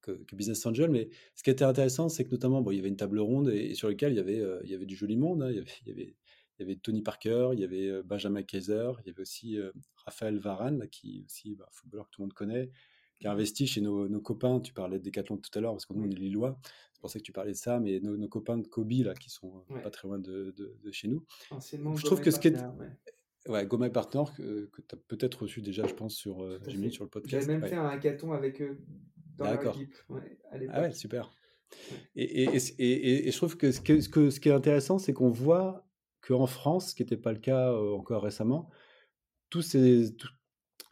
que, 0.03 0.35
business 0.35 0.65
angel. 0.65 0.91
Mais 0.91 1.09
ce 1.35 1.43
qui 1.43 1.49
était 1.49 1.65
intéressant, 1.65 2.09
c'est 2.09 2.25
que 2.25 2.31
notamment, 2.31 2.61
bon, 2.61 2.71
il 2.71 2.77
y 2.77 2.79
avait 2.79 2.89
une 2.89 2.97
table 2.97 3.19
ronde 3.19 3.49
et, 3.49 3.73
sur 3.73 3.87
laquelle 3.87 4.13
il 4.13 4.17
y 4.17 4.19
avait, 4.19 4.39
euh, 4.39 4.59
il 4.63 4.69
y 4.69 4.75
avait 4.75 4.85
du 4.85 4.95
joli 4.95 5.17
monde. 5.17 5.41
Hein. 5.41 5.49
il, 5.49 5.55
y 5.55 5.59
avait, 5.59 5.71
il 5.85 5.89
y 5.89 5.91
avait 5.91 6.15
il 6.59 6.61
y 6.61 6.65
avait 6.65 6.75
Tony 6.75 7.01
Parker, 7.01 7.49
il 7.53 7.59
y 7.59 7.63
avait 7.63 8.03
Benjamin 8.03 8.43
Kaiser, 8.43 8.91
il 9.03 9.07
y 9.07 9.09
avait 9.09 9.21
aussi 9.21 9.57
Raphaël 10.05 10.37
Varane, 10.37 10.87
qui 10.89 11.17
est 11.17 11.25
aussi 11.25 11.55
bah, 11.55 11.67
footballeur 11.71 12.05
que 12.05 12.11
tout 12.11 12.21
le 12.21 12.25
monde 12.25 12.33
connaît, 12.33 12.69
qui 13.19 13.25
a 13.25 13.31
investi 13.31 13.65
chez 13.65 13.81
nos, 13.81 14.21
copains. 14.21 14.59
Tu 14.59 14.71
parlais 14.71 14.99
de 14.99 15.03
Decathlon 15.03 15.37
tout 15.37 15.49
à 15.57 15.61
l'heure, 15.61 15.73
parce 15.73 15.87
que 15.87 15.93
nous, 15.93 16.03
on 16.03 16.09
est 16.11 16.15
Lillois. 16.15 16.59
C'est 16.93 17.01
pour 17.01 17.09
ça 17.09 17.19
que 17.19 17.23
tu 17.23 17.31
parlais 17.31 17.53
de 17.53 17.57
ça, 17.57 17.79
mais 17.79 17.99
nos, 17.99 18.27
copains 18.27 18.59
de 18.59 18.67
Kobe, 18.67 18.91
là, 19.03 19.15
qui 19.15 19.31
sont 19.31 19.65
pas 19.81 19.89
très 19.89 20.07
loin 20.07 20.19
de, 20.19 20.53
chez 20.91 21.07
nous. 21.07 21.25
je 21.59 22.05
trouve 22.05 22.21
que 22.21 22.31
ce 22.31 22.39
qui 22.39 22.49
est. 22.49 22.57
Ouais, 23.49 23.65
Goma 23.65 23.89
Partner, 23.89 24.23
que, 24.37 24.67
que 24.67 24.81
tu 24.81 24.95
as 24.95 24.97
peut-être 25.09 25.41
reçu 25.41 25.61
déjà, 25.61 25.85
je 25.85 25.93
pense, 25.93 26.15
sur, 26.15 26.43
euh, 26.43 26.61
sur 26.91 27.03
le 27.03 27.09
podcast. 27.09 27.45
J'avais 27.45 27.59
même 27.59 27.69
fait 27.69 27.75
un 27.75 27.87
hackathon 27.87 28.31
avec 28.31 28.61
eux 28.61 28.77
dans 29.37 29.45
ah 29.45 30.81
ouais, 30.81 30.91
super. 30.91 31.33
Et, 32.15 32.43
et, 32.43 32.57
et, 32.77 33.27
et, 33.27 33.31
je 33.31 33.37
trouve 33.37 33.57
que 33.57 33.71
ce, 33.71 33.81
que, 33.81 33.99
ce 34.29 34.39
qui 34.39 34.49
est 34.49 34.51
intéressant, 34.51 34.99
c'est 34.99 35.13
qu'on 35.13 35.29
voit 35.29 35.87
qu'en 36.21 36.45
France, 36.45 36.91
ce 36.91 36.95
qui 36.95 37.01
n'était 37.01 37.17
pas 37.17 37.31
le 37.31 37.39
cas 37.39 37.73
encore 37.73 38.23
récemment, 38.23 38.69
tous 39.49 39.61
ces, 39.61 40.15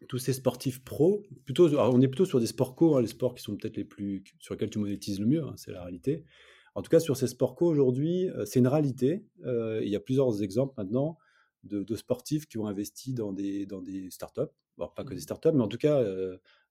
tous, 0.07 0.17
ces 0.17 0.33
sportifs 0.33 0.83
pros, 0.83 1.23
plutôt, 1.45 1.69
on 1.77 2.01
est 2.01 2.07
plutôt 2.07 2.25
sur 2.25 2.39
des 2.39 2.47
sports 2.47 2.75
co, 2.75 2.95
hein, 2.95 3.01
les 3.01 3.07
sports 3.07 3.35
qui 3.35 3.43
sont 3.43 3.55
peut-être 3.55 3.77
les 3.77 3.85
plus 3.85 4.23
sur 4.39 4.55
lesquels 4.55 4.69
tu 4.69 4.79
monétises 4.79 5.19
le 5.19 5.27
mieux, 5.27 5.43
hein, 5.43 5.53
c'est 5.55 5.71
la 5.71 5.83
réalité. 5.83 6.25
En 6.73 6.81
tout 6.81 6.89
cas, 6.89 6.99
sur 6.99 7.17
ces 7.17 7.27
sports 7.27 7.55
co 7.55 7.67
aujourd'hui, 7.67 8.29
c'est 8.45 8.59
une 8.59 8.67
réalité. 8.67 9.25
il 9.45 9.89
y 9.89 9.95
a 9.95 9.99
plusieurs 9.99 10.41
exemples 10.41 10.73
maintenant 10.77 11.17
de, 11.63 11.95
sportifs 11.95 12.47
qui 12.47 12.57
ont 12.57 12.65
investi 12.65 13.13
dans 13.13 13.33
des, 13.33 13.65
dans 13.65 13.81
des 13.81 14.09
startups. 14.09 14.51
Bon, 14.77 14.89
pas 14.95 15.03
que 15.03 15.09
des 15.09 15.17
mmh. 15.17 15.19
startups, 15.19 15.51
mais 15.53 15.61
en 15.61 15.67
tout 15.67 15.77
cas, 15.77 16.01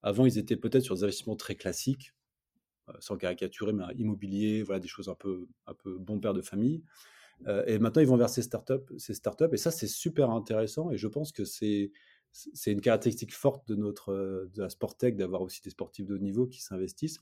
Avant, 0.03 0.27
ils 0.27 0.39
étaient 0.39 0.57
peut-être 0.57 0.85
sur 0.85 0.95
des 0.95 1.05
investissements 1.05 1.37
très 1.37 1.55
classiques, 1.55 2.13
sans 2.99 3.17
caricaturer, 3.17 3.73
mais 3.73 3.85
immobilier, 3.97 4.63
voilà, 4.63 4.81
des 4.81 4.89
choses 4.89 5.09
un 5.09 5.15
peu, 5.15 5.47
un 5.67 5.75
peu 5.75 5.99
bon 5.99 6.19
père 6.19 6.35
de 6.35 6.43
famille. 6.43 6.83
et 7.67 7.79
maintenant, 7.79 8.03
ils 8.03 8.09
vont 8.09 8.17
vers 8.17 8.31
ces 8.31 8.43
startups, 8.43 8.99
ces 8.99 9.15
startups. 9.15 9.49
Et 9.53 9.57
ça, 9.57 9.71
c'est 9.71 9.87
super 9.87 10.31
intéressant. 10.31 10.91
Et 10.91 10.97
je 10.97 11.07
pense 11.07 11.33
que 11.33 11.45
c'est 11.45 11.93
c'est 12.33 12.73
une 12.73 12.81
caractéristique 12.81 13.35
forte 13.35 13.67
de 13.69 13.75
notre 13.75 14.49
de 14.55 14.63
la 14.63 14.69
Sportec 14.69 15.17
d'avoir 15.17 15.43
aussi 15.43 15.61
des 15.63 15.71
sportifs 15.71 16.07
de 16.07 16.15
haut 16.15 16.19
niveau 16.19 16.47
qui 16.47 16.63
s'investissent. 16.63 17.21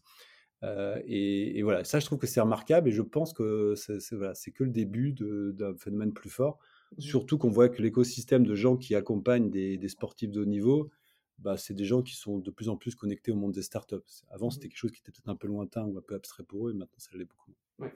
et, 0.62 1.62
voilà, 1.62 1.84
ça, 1.84 2.00
je 2.00 2.06
trouve 2.06 2.18
que 2.18 2.26
c'est 2.26 2.40
remarquable 2.40 2.88
et 2.88 2.92
je 2.92 3.02
pense 3.02 3.32
que 3.32 3.74
c'est 3.76 4.14
voilà, 4.14 4.32
que 4.54 4.64
le 4.64 4.70
début 4.70 5.12
d'un 5.12 5.74
phénomène 5.76 6.12
plus 6.12 6.30
fort. 6.30 6.58
Mmh. 6.96 7.00
Surtout 7.00 7.38
qu'on 7.38 7.50
voit 7.50 7.68
que 7.68 7.82
l'écosystème 7.82 8.46
de 8.46 8.54
gens 8.54 8.76
qui 8.76 8.94
accompagnent 8.94 9.50
des, 9.50 9.76
des, 9.78 9.88
sportifs 9.88 10.30
de 10.30 10.40
haut 10.40 10.46
niveau, 10.46 10.90
bah, 11.38 11.56
c'est 11.56 11.74
des 11.74 11.84
gens 11.84 12.02
qui 12.02 12.16
sont 12.16 12.38
de 12.38 12.50
plus 12.50 12.68
en 12.68 12.76
plus 12.76 12.94
connectés 12.94 13.30
au 13.30 13.36
monde 13.36 13.52
des 13.52 13.62
startups. 13.62 13.96
Avant, 14.28 14.48
mmh. 14.48 14.50
c'était 14.52 14.68
quelque 14.68 14.78
chose 14.78 14.92
qui 14.92 15.00
était 15.00 15.12
peut-être 15.12 15.28
un 15.28 15.36
peu 15.36 15.46
lointain 15.46 15.84
ou 15.84 15.96
un 15.96 16.02
peu 16.02 16.14
abstrait 16.14 16.44
pour 16.44 16.68
eux, 16.68 16.72
et 16.72 16.74
maintenant, 16.74 16.98
ça 16.98 17.10
l'est 17.14 17.24
beaucoup. 17.24 17.52
Ouais. 17.78 17.94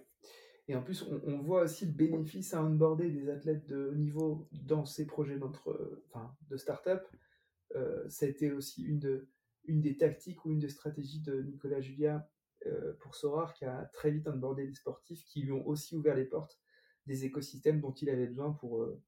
Et 0.69 0.77
en 0.77 0.83
plus, 0.83 1.05
on, 1.27 1.39
voit 1.39 1.63
aussi 1.63 1.87
le 1.87 1.93
bénéfice 1.93 2.55
à 2.55 2.65
onboarder 2.65 3.11
des 3.11 3.29
athlètes 3.29 3.67
de 3.67 3.89
haut 3.89 3.95
niveau 3.95 4.49
dans 4.53 4.85
ces 4.85 5.07
projets 5.07 5.39
enfin, 5.43 6.37
de 6.49 6.57
start-up. 6.57 7.05
Euh, 7.75 8.09
ça 8.09 8.27
a 8.27 8.29
été 8.29 8.53
aussi 8.53 8.83
une, 8.83 9.01
de, 9.01 9.29
une 9.65 9.81
des 9.81 9.97
tactiques 9.97 10.45
ou 10.45 10.53
une 10.53 10.61
des 10.61 10.69
stratégies 10.69 11.21
de 11.21 11.43
Nicolas 11.43 11.81
Julia 11.81 12.29
euh, 12.67 12.93
pour 13.01 13.17
Sorar, 13.17 13.55
qui 13.55 13.65
a 13.65 13.91
très 13.93 14.13
vite 14.13 14.29
onboardé 14.29 14.67
des 14.67 14.75
sportifs 14.75 15.25
qui 15.25 15.43
lui 15.43 15.51
ont 15.51 15.67
aussi 15.67 15.97
ouvert 15.97 16.15
les 16.15 16.27
portes 16.27 16.61
des 17.07 17.25
écosystèmes 17.25 17.81
dont 17.81 17.93
il 17.93 18.09
avait 18.09 18.29
besoin 18.29 18.53
pour, 18.53 18.83
euh, 18.83 19.03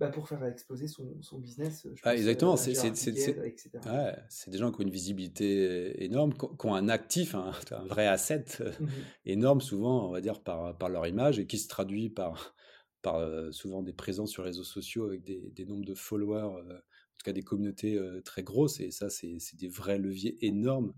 bah, 0.00 0.08
pour 0.08 0.28
faire 0.28 0.44
exploser 0.44 0.88
son, 0.88 1.22
son 1.22 1.38
business. 1.38 1.86
ah, 2.02 2.16
exactement, 2.16 2.56
c'est 2.56 2.72
des 2.72 4.58
gens 4.58 4.72
qui 4.72 4.80
ont 4.80 4.84
une 4.84 4.90
visibilité 4.90 6.04
énorme, 6.04 6.34
qui 6.34 6.66
ont 6.66 6.74
un 6.74 6.88
actif, 6.88 7.34
un, 7.34 7.52
vrai 7.86 8.06
asset 8.06 8.44
mmh 8.60 8.86
énorme, 9.26 9.60
souvent, 9.60 10.08
on 10.08 10.12
va 10.12 10.20
dire, 10.20 10.42
par, 10.42 10.76
par 10.76 10.88
leur 10.88 11.06
image, 11.06 11.38
et 11.38 11.46
qui 11.46 11.58
se 11.58 11.68
traduit 11.68 12.10
par, 12.10 12.56
par 13.02 13.16
euh, 13.16 13.52
souvent 13.52 13.82
des 13.82 13.92
présences 13.92 14.30
sur 14.30 14.42
les 14.42 14.48
réseaux 14.48 14.64
sociaux 14.64 15.06
avec 15.06 15.22
des, 15.22 15.50
des 15.52 15.64
nombres 15.64 15.84
de 15.84 15.94
followers, 15.94 16.64
euh, 16.68 16.74
en 16.74 17.16
tout 17.16 17.24
cas 17.24 17.32
des 17.32 17.42
communautés 17.42 17.96
très 18.24 18.42
grosses, 18.42 18.80
et 18.80 18.90
ça, 18.90 19.10
c'est 19.10 19.38
des 19.54 19.68
vrais 19.68 19.98
leviers 19.98 20.36
énormes. 20.44 20.92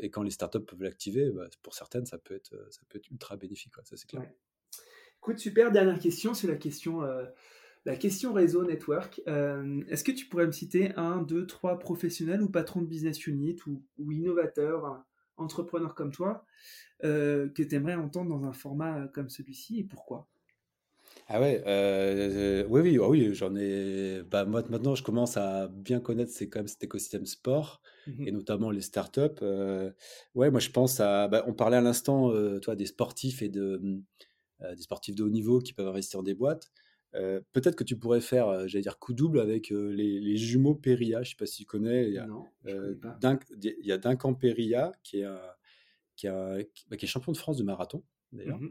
et 0.00 0.08
quand 0.08 0.22
les 0.22 0.30
startups 0.30 0.64
peuvent 0.64 0.82
l'activer, 0.82 1.30
bah, 1.30 1.48
pour 1.62 1.74
certaines, 1.74 2.06
ça 2.06 2.16
peut 2.16 2.34
être, 2.34 2.54
ça 2.70 2.80
peut 2.88 2.96
être 2.96 3.10
ultra 3.10 3.36
bénéfique, 3.36 3.74
ça 3.84 3.96
c'est 3.96 4.08
clair. 4.08 4.26
Écoute, 5.18 5.38
super, 5.38 5.70
dernière 5.70 5.98
question, 5.98 6.32
c'est 6.32 6.46
la 6.46 6.56
question 6.56 7.02
la 7.86 7.94
question 7.94 8.32
réseau 8.32 8.64
network, 8.64 9.22
euh, 9.28 9.80
est-ce 9.88 10.02
que 10.02 10.10
tu 10.10 10.26
pourrais 10.26 10.46
me 10.46 10.52
citer 10.52 10.92
un, 10.96 11.22
deux, 11.22 11.46
trois 11.46 11.78
professionnels 11.78 12.42
ou 12.42 12.50
patrons 12.50 12.82
de 12.82 12.86
business 12.86 13.26
unit 13.28 13.56
ou, 13.66 14.10
innovateurs, 14.10 15.04
entrepreneurs 15.36 15.94
comme 15.94 16.10
toi, 16.10 16.44
euh, 17.04 17.48
que 17.48 17.62
tu 17.62 17.76
aimerais 17.76 17.94
entendre 17.94 18.28
dans 18.28 18.44
un 18.44 18.52
format 18.52 19.06
comme 19.14 19.28
celui-ci 19.28 19.78
et 19.78 19.84
pourquoi? 19.84 20.26
Ah 21.28 21.40
ouais, 21.40 21.62
euh, 21.66 22.66
oui, 22.68 22.80
oui, 22.80 22.98
oh 22.98 23.08
oui, 23.08 23.32
j'en 23.34 23.54
ai. 23.54 24.22
Bah, 24.24 24.44
moi, 24.44 24.64
maintenant, 24.68 24.96
je 24.96 25.04
commence 25.04 25.36
à 25.36 25.68
bien 25.68 26.00
connaître 26.00 26.32
c'est 26.32 26.48
quand 26.48 26.58
même 26.58 26.68
cet 26.68 26.82
écosystème 26.82 27.24
sport 27.24 27.80
mmh 28.08 28.26
et 28.26 28.32
notamment 28.32 28.72
les 28.72 28.80
startups. 28.80 29.44
ouais, 30.34 30.50
moi, 30.50 30.58
je 30.58 30.70
pense 30.70 30.98
à. 30.98 31.28
Bah, 31.28 31.44
on 31.46 31.54
parlait 31.54 31.76
à 31.76 31.80
l'instant, 31.80 32.32
toi, 32.60 32.74
des 32.74 32.86
sportifs 32.86 33.42
et 33.42 33.48
de 33.48 34.02
des 34.60 34.82
sportifs 34.82 35.14
de 35.14 35.22
haut 35.22 35.28
niveau 35.28 35.60
qui 35.60 35.72
peuvent 35.72 35.86
investir 35.86 36.18
dans 36.18 36.24
des 36.24 36.34
boîtes. 36.34 36.72
Euh, 37.16 37.40
peut-être 37.52 37.76
que 37.76 37.84
tu 37.84 37.96
pourrais 37.96 38.20
faire, 38.20 38.48
euh, 38.48 38.66
j'allais 38.66 38.82
dire, 38.82 38.98
coup 38.98 39.14
double 39.14 39.40
avec 39.40 39.72
euh, 39.72 39.90
les, 39.90 40.36
jumeaux 40.36 40.74
Peria. 40.74 41.22
Je 41.22 41.28
ne 41.28 41.30
sais 41.30 41.36
pas 41.36 41.46
si 41.46 41.58
tu 41.58 41.64
connais. 41.64 42.08
Il 42.08 42.14
y 42.14 42.18
a, 42.18 42.26
non, 42.26 42.46
il 42.64 43.86
y 43.86 43.92
a 43.92 43.98
Duncan 43.98 44.34
Peria 44.34 44.92
qui 45.02 45.20
est, 45.20 45.26
qui, 46.16 46.28
bah, 46.28 46.96
qui, 46.96 47.04
est 47.04 47.08
champion 47.08 47.32
de 47.32 47.36
France 47.36 47.56
de 47.56 47.64
marathon, 47.64 48.02
d'ailleurs. 48.32 48.60
Mmh 48.60 48.70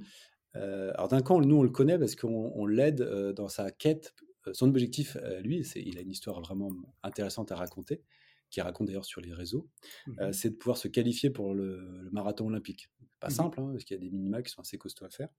alors 0.57 1.09
Duncan, 1.09 1.41
nous, 1.41 1.57
on 1.57 1.63
le 1.63 1.69
connaît 1.69 1.99
parce 1.99 2.15
qu'on 2.15 2.65
l'aide 2.65 3.01
dans 3.35 3.49
sa 3.49 3.71
quête. 3.71 4.15
Son 4.53 4.69
objectif, 4.69 5.17
lui, 5.43 5.67
il 5.75 5.97
a 5.97 6.01
une 6.01 6.11
histoire 6.11 6.39
vraiment 6.39 6.71
intéressante 7.03 7.51
à 7.51 7.57
raconter 7.57 8.01
qui 8.49 8.61
raconte 8.61 8.87
d'ailleurs 8.87 9.05
sur 9.05 9.21
les 9.21 9.33
réseaux, 9.33 9.69
mmh 10.07 10.31
c'est 10.31 10.51
de 10.51 10.55
pouvoir 10.55 10.77
se 10.77 10.87
qualifier 10.87 11.29
pour 11.29 11.53
le 11.53 12.09
marathon 12.11 12.47
olympique. 12.47 12.89
Pas 13.19 13.27
mmh 13.27 13.31
simple, 13.31 13.59
hein, 13.59 13.69
parce 13.71 13.83
qu'il 13.83 13.95
y 13.95 13.99
a 13.99 14.03
des 14.03 14.09
minima 14.09 14.41
qui 14.41 14.51
sont 14.51 14.61
assez 14.61 14.77
costauds 14.77 15.05
à 15.05 15.09
faire. 15.09 15.29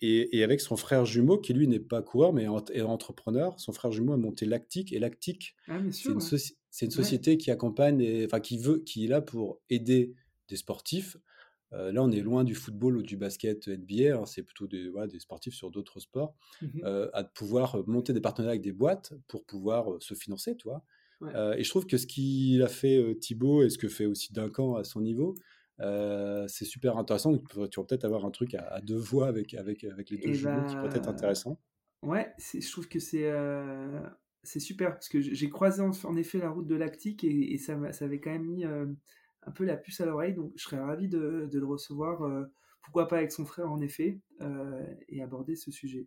et, 0.00 0.44
avec 0.44 0.60
son 0.60 0.76
frère 0.76 1.04
jumeau, 1.04 1.38
qui 1.38 1.52
lui 1.52 1.68
n'est 1.68 1.80
pas 1.80 2.02
coureur, 2.02 2.32
mais 2.32 2.44
est 2.72 2.80
entrepreneur, 2.82 3.58
son 3.58 3.72
frère 3.72 3.92
jumeau 3.92 4.12
a 4.12 4.16
monté 4.16 4.46
Lactique. 4.46 4.92
Et 4.92 4.98
Lactique, 4.98 5.54
ah, 5.68 5.80
c'est 5.90 6.86
une, 6.86 6.90
société 6.90 7.38
qui 7.38 7.50
accompagne, 7.50 8.24
enfin 8.24 8.40
qui 8.40 8.58
veut, 8.58 8.78
qui 8.78 9.04
est 9.04 9.08
là 9.08 9.20
pour 9.20 9.60
aider 9.70 10.14
des 10.48 10.56
sportifs. 10.56 11.16
là, 11.72 12.02
on 12.02 12.12
est 12.12 12.20
loin 12.20 12.44
du 12.44 12.54
football 12.54 12.98
ou 12.98 13.02
du 13.02 13.16
basket 13.16 13.68
NBA, 13.68 14.16
hein, 14.16 14.26
c'est 14.26 14.42
plutôt 14.42 14.66
des, 14.66 14.90
des, 15.10 15.18
sportifs 15.18 15.54
sur 15.54 15.70
d'autres 15.70 16.00
sports, 16.00 16.36
mmh 16.62 16.84
à 17.12 17.24
pouvoir 17.24 17.86
monter 17.86 18.12
des 18.12 18.20
partenariats 18.20 18.52
avec 18.52 18.62
des 18.62 18.72
boîtes 18.72 19.12
pour 19.28 19.44
pouvoir 19.44 19.86
se 20.00 20.14
financer, 20.14 20.56
toi. 20.56 20.84
Et 21.22 21.62
je 21.62 21.68
trouve 21.68 21.86
que 21.86 21.96
ce 21.96 22.06
qu'il 22.06 22.62
a 22.62 22.68
fait 22.68 23.16
Thibaut 23.20 23.62
et 23.62 23.70
ce 23.70 23.78
que 23.78 23.88
fait 23.88 24.06
aussi 24.06 24.32
Duncan 24.32 24.76
à 24.76 24.84
son 24.84 25.00
niveau, 25.00 25.34
c'est 25.78 26.64
super 26.64 26.96
intéressant. 26.96 27.36
tu 27.36 27.42
pourrais 27.44 27.68
peut-être 27.68 28.04
avoir 28.04 28.24
un 28.24 28.30
truc 28.30 28.54
à, 28.54 28.80
deux 28.80 28.96
voix 28.96 29.28
avec, 29.28 29.54
avec, 29.54 29.84
avec 29.84 30.10
les 30.10 30.18
deux 30.18 30.30
eh 30.30 30.34
jumeaux 30.34 30.66
qui 30.66 30.74
pourrait 30.74 30.88
être 30.88 31.02
ben, 31.02 31.10
intéressant. 31.10 31.58
Ouais, 32.02 32.32
je 32.38 32.70
trouve 32.70 32.88
que 32.88 32.98
c'est 32.98 33.30
c'est 34.46 34.60
super 34.60 34.92
parce 34.92 35.08
que 35.08 35.20
j'ai 35.20 35.48
croisé 35.48 35.80
en, 35.80 36.16
effet 36.16 36.38
la 36.38 36.50
route 36.50 36.66
de 36.66 36.74
Lactique 36.74 37.24
et, 37.24 37.56
ça, 37.56 37.92
ça, 37.92 38.04
avait 38.04 38.20
quand 38.20 38.30
même 38.30 38.44
mis 38.44 38.64
un 38.64 39.50
peu 39.54 39.64
la 39.64 39.76
puce 39.76 40.00
à 40.00 40.06
l'oreille. 40.06 40.34
Donc 40.34 40.52
je 40.56 40.64
serais 40.64 40.78
ravi 40.78 41.08
de, 41.08 41.48
de 41.50 41.58
le 41.58 41.66
recevoir, 41.66 42.20
pourquoi 42.82 43.08
pas 43.08 43.18
avec 43.18 43.32
son 43.32 43.46
frère 43.46 43.70
en 43.72 43.80
effet, 43.80 44.20
et 45.08 45.22
aborder 45.22 45.56
ce 45.56 45.70
sujet. 45.70 46.06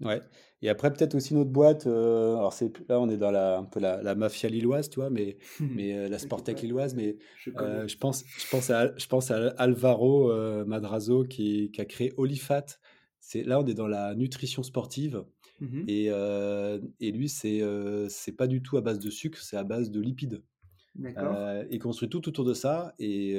Ouais. 0.00 0.20
Et 0.62 0.68
après, 0.68 0.92
peut-être 0.92 1.14
aussi 1.14 1.34
notre 1.34 1.50
boîte. 1.50 1.86
Euh, 1.86 2.36
alors, 2.36 2.52
c'est, 2.52 2.72
là, 2.88 3.00
on 3.00 3.08
est 3.08 3.16
dans 3.16 3.30
la, 3.30 3.58
un 3.58 3.64
peu 3.64 3.80
la, 3.80 4.14
mafia 4.14 4.48
lilloise, 4.48 4.88
tu 4.88 5.00
vois, 5.00 5.10
mais, 5.10 5.36
mais 5.60 5.96
euh, 5.96 6.08
la 6.08 6.18
Sportec 6.18 6.62
lilloise. 6.62 6.94
Mais 6.94 7.16
euh, 7.58 7.86
je, 7.86 7.96
pense, 7.96 8.24
je, 8.38 8.48
pense 8.50 8.70
à, 8.70 8.96
je 8.96 9.06
pense 9.06 9.30
à 9.30 9.48
Alvaro 9.58 10.32
Madrazo 10.64 11.24
qui, 11.24 11.70
qui, 11.70 11.80
a 11.80 11.84
créé 11.84 12.12
Olifat. 12.16 12.66
C'est, 13.20 13.42
là, 13.42 13.60
on 13.60 13.66
est 13.66 13.74
dans 13.74 13.88
la 13.88 14.14
nutrition 14.14 14.62
sportive. 14.62 15.24
Mmh 15.60 15.84
et, 15.88 16.06
et, 17.00 17.12
lui, 17.12 17.28
c'est, 17.28 17.62
c'est 18.08 18.36
pas 18.36 18.46
du 18.46 18.62
tout 18.62 18.76
à 18.76 18.82
base 18.82 18.98
de 18.98 19.10
sucre, 19.10 19.38
c'est 19.40 19.56
à 19.56 19.64
base 19.64 19.90
de 19.90 20.00
lipides. 20.00 20.42
D'accord. 20.94 21.36
il 21.70 21.78
construit 21.78 22.08
tout 22.08 22.26
autour 22.28 22.44
de 22.44 22.54
ça. 22.54 22.94
Et 22.98 23.34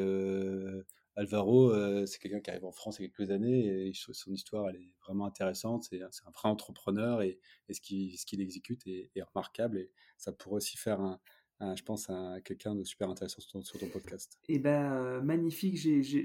Alvaro, 1.17 1.73
euh, 1.73 2.05
c'est 2.05 2.19
quelqu'un 2.19 2.39
qui 2.39 2.51
arrive 2.51 2.65
en 2.65 2.71
France 2.71 2.99
il 2.99 3.01
y 3.01 3.05
a 3.05 3.09
quelques 3.09 3.31
années 3.31 3.87
et 3.87 3.91
son 3.93 4.31
histoire, 4.31 4.69
elle 4.69 4.75
est 4.75 4.91
vraiment 5.01 5.25
intéressante. 5.25 5.87
C'est 5.89 5.99
un 6.01 6.31
vrai 6.31 6.47
entrepreneur 6.47 7.23
et, 7.23 7.39
ce 7.71 7.81
qu'il 7.81 8.39
exécute 8.39 8.85
est, 8.85 9.11
remarquable 9.33 9.79
et 9.79 9.91
ça 10.17 10.31
pourrait 10.31 10.57
aussi 10.57 10.77
faire 10.77 11.01
un, 11.01 11.75
je 11.75 11.81
pense, 11.81 12.11
à 12.11 12.39
quelqu'un 12.45 12.75
de 12.75 12.83
super 12.83 13.09
intéressant 13.09 13.41
sur 13.41 13.79
ton, 13.79 13.87
podcast. 13.87 14.39
Eh 14.47 14.59
ben, 14.59 14.93
euh, 14.93 15.21
magnifique. 15.21 15.77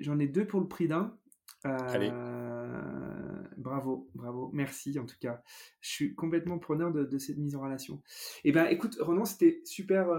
J'en 0.02 0.18
ai, 0.18 0.28
deux 0.28 0.46
pour 0.46 0.60
le 0.60 0.68
prix 0.68 0.88
d'un. 0.88 1.16
Allez. 1.64 2.10
Euh, 2.12 3.42
bravo, 3.56 4.10
bravo. 4.14 4.50
Merci 4.52 4.98
en 4.98 5.06
tout 5.06 5.16
cas. 5.18 5.42
Je 5.80 5.88
suis 5.88 6.14
complètement 6.14 6.58
preneur 6.58 6.92
de, 6.92 7.18
cette 7.18 7.38
mise 7.38 7.56
en 7.56 7.62
relation. 7.62 8.02
Eh 8.44 8.52
ben, 8.52 8.66
écoute, 8.66 8.98
Ronan, 9.00 9.24
c'était 9.24 9.62
super 9.64 10.10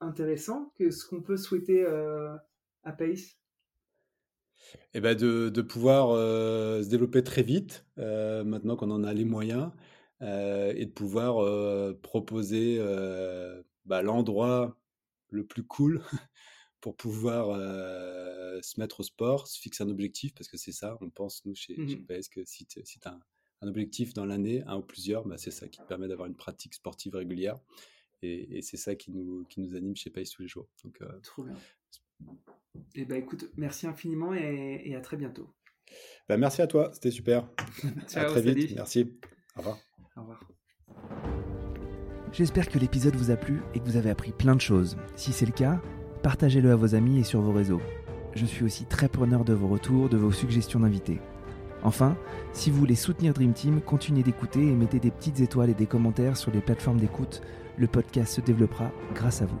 intéressant. 0.00 0.72
Qu'est-ce 0.76 1.04
qu'on 1.04 1.20
peut 1.20 1.36
souhaiter 1.36 1.84
à 1.84 2.92
Pace? 2.92 3.36
Et 4.94 5.00
ben 5.00 5.16
de, 5.16 5.48
de 5.48 5.62
pouvoir 5.62 6.10
euh, 6.10 6.82
se 6.82 6.88
développer 6.88 7.22
très 7.22 7.42
vite, 7.42 7.84
euh, 7.98 8.44
maintenant 8.44 8.76
qu'on 8.76 8.90
en 8.90 9.04
a 9.04 9.12
les 9.12 9.24
moyens, 9.24 9.70
euh, 10.22 10.72
et 10.76 10.86
de 10.86 10.90
pouvoir 10.90 11.36
proposer 12.00 12.78
bah, 13.84 14.02
l'endroit 14.02 14.78
le 15.30 15.44
plus 15.44 15.64
cool 15.64 16.02
pour 16.80 16.96
pouvoir 16.96 17.56
se 18.62 18.80
mettre 18.80 19.00
au 19.00 19.02
sport, 19.02 19.48
se 19.48 19.60
fixer 19.60 19.82
un 19.82 19.90
objectif, 19.90 20.34
parce 20.34 20.48
que 20.48 20.56
c'est 20.56 20.72
ça, 20.72 20.96
on 21.00 21.10
pense, 21.10 21.44
nous, 21.44 21.54
chez, 21.54 21.76
mmh 21.76 22.06
PS, 22.06 22.28
que 22.28 22.44
si 22.44 22.66
tu 22.66 22.80
as 23.04 23.10
un, 23.10 23.68
objectif 23.68 24.12
dans 24.12 24.26
l'année, 24.26 24.62
un 24.66 24.76
ou 24.76 24.82
plusieurs, 24.82 25.24
bah, 25.26 25.38
c'est 25.38 25.50
ça 25.50 25.68
qui 25.68 25.78
te 25.78 25.86
permet 25.86 26.06
d'avoir 26.06 26.28
une 26.28 26.36
pratique 26.36 26.74
sportive 26.74 27.16
régulière. 27.16 27.58
Et, 28.22 28.62
c'est 28.62 28.76
ça 28.78 28.94
qui 28.94 29.10
nous, 29.10 29.44
qui 29.50 29.60
nous 29.60 29.74
anime 29.74 29.96
chez 29.96 30.08
PS 30.10 30.30
tous 30.30 30.42
les 30.42 30.48
jours. 30.48 30.68
Donc, 30.82 31.02
Trop 31.22 31.42
bien. 31.42 31.56
Eh 32.96 33.04
ben, 33.04 33.16
écoute, 33.16 33.50
merci 33.56 33.86
infiniment 33.86 34.34
et, 34.34 34.94
à 34.96 35.00
très 35.00 35.16
bientôt. 35.16 35.48
Ben, 36.28 36.36
merci 36.36 36.62
à 36.62 36.66
toi, 36.66 36.90
c'était 36.92 37.10
super. 37.10 37.48
à 38.14 38.24
très 38.24 38.42
vite, 38.42 38.74
merci. 38.74 39.18
Au 39.56 39.60
revoir. 39.60 39.78
Au 40.16 40.20
revoir. 40.20 40.40
J'espère 42.32 42.68
que 42.68 42.78
l'épisode 42.78 43.14
vous 43.14 43.30
a 43.30 43.36
plu 43.36 43.62
et 43.74 43.80
que 43.80 43.84
vous 43.84 43.96
avez 43.96 44.10
appris 44.10 44.32
plein 44.32 44.56
de 44.56 44.60
choses. 44.60 44.96
Si 45.14 45.32
c'est 45.32 45.46
le 45.46 45.52
cas, 45.52 45.80
partagez-le 46.22 46.72
à 46.72 46.76
vos 46.76 46.94
amis 46.94 47.20
et 47.20 47.24
sur 47.24 47.40
vos 47.40 47.52
réseaux. 47.52 47.80
Je 48.34 48.44
suis 48.44 48.64
aussi 48.64 48.86
très 48.86 49.08
preneur 49.08 49.44
de 49.44 49.52
vos 49.52 49.68
retours, 49.68 50.08
de 50.08 50.16
vos 50.16 50.32
suggestions 50.32 50.80
d'invités. 50.80 51.20
Enfin, 51.84 52.16
si 52.52 52.70
vous 52.70 52.78
voulez 52.78 52.96
soutenir 52.96 53.34
Dream 53.34 53.52
Team, 53.52 53.80
continuez 53.80 54.22
d'écouter 54.22 54.60
et 54.60 54.74
mettez 54.74 54.98
des 54.98 55.10
petites 55.10 55.40
étoiles 55.40 55.70
et 55.70 55.74
des 55.74 55.86
commentaires 55.86 56.36
sur 56.36 56.50
les 56.50 56.60
plateformes 56.60 56.98
d'écoute. 56.98 57.42
Le 57.76 57.86
podcast 57.86 58.34
se 58.34 58.40
développera 58.40 58.90
grâce 59.14 59.42
à 59.42 59.46
vous. 59.46 59.60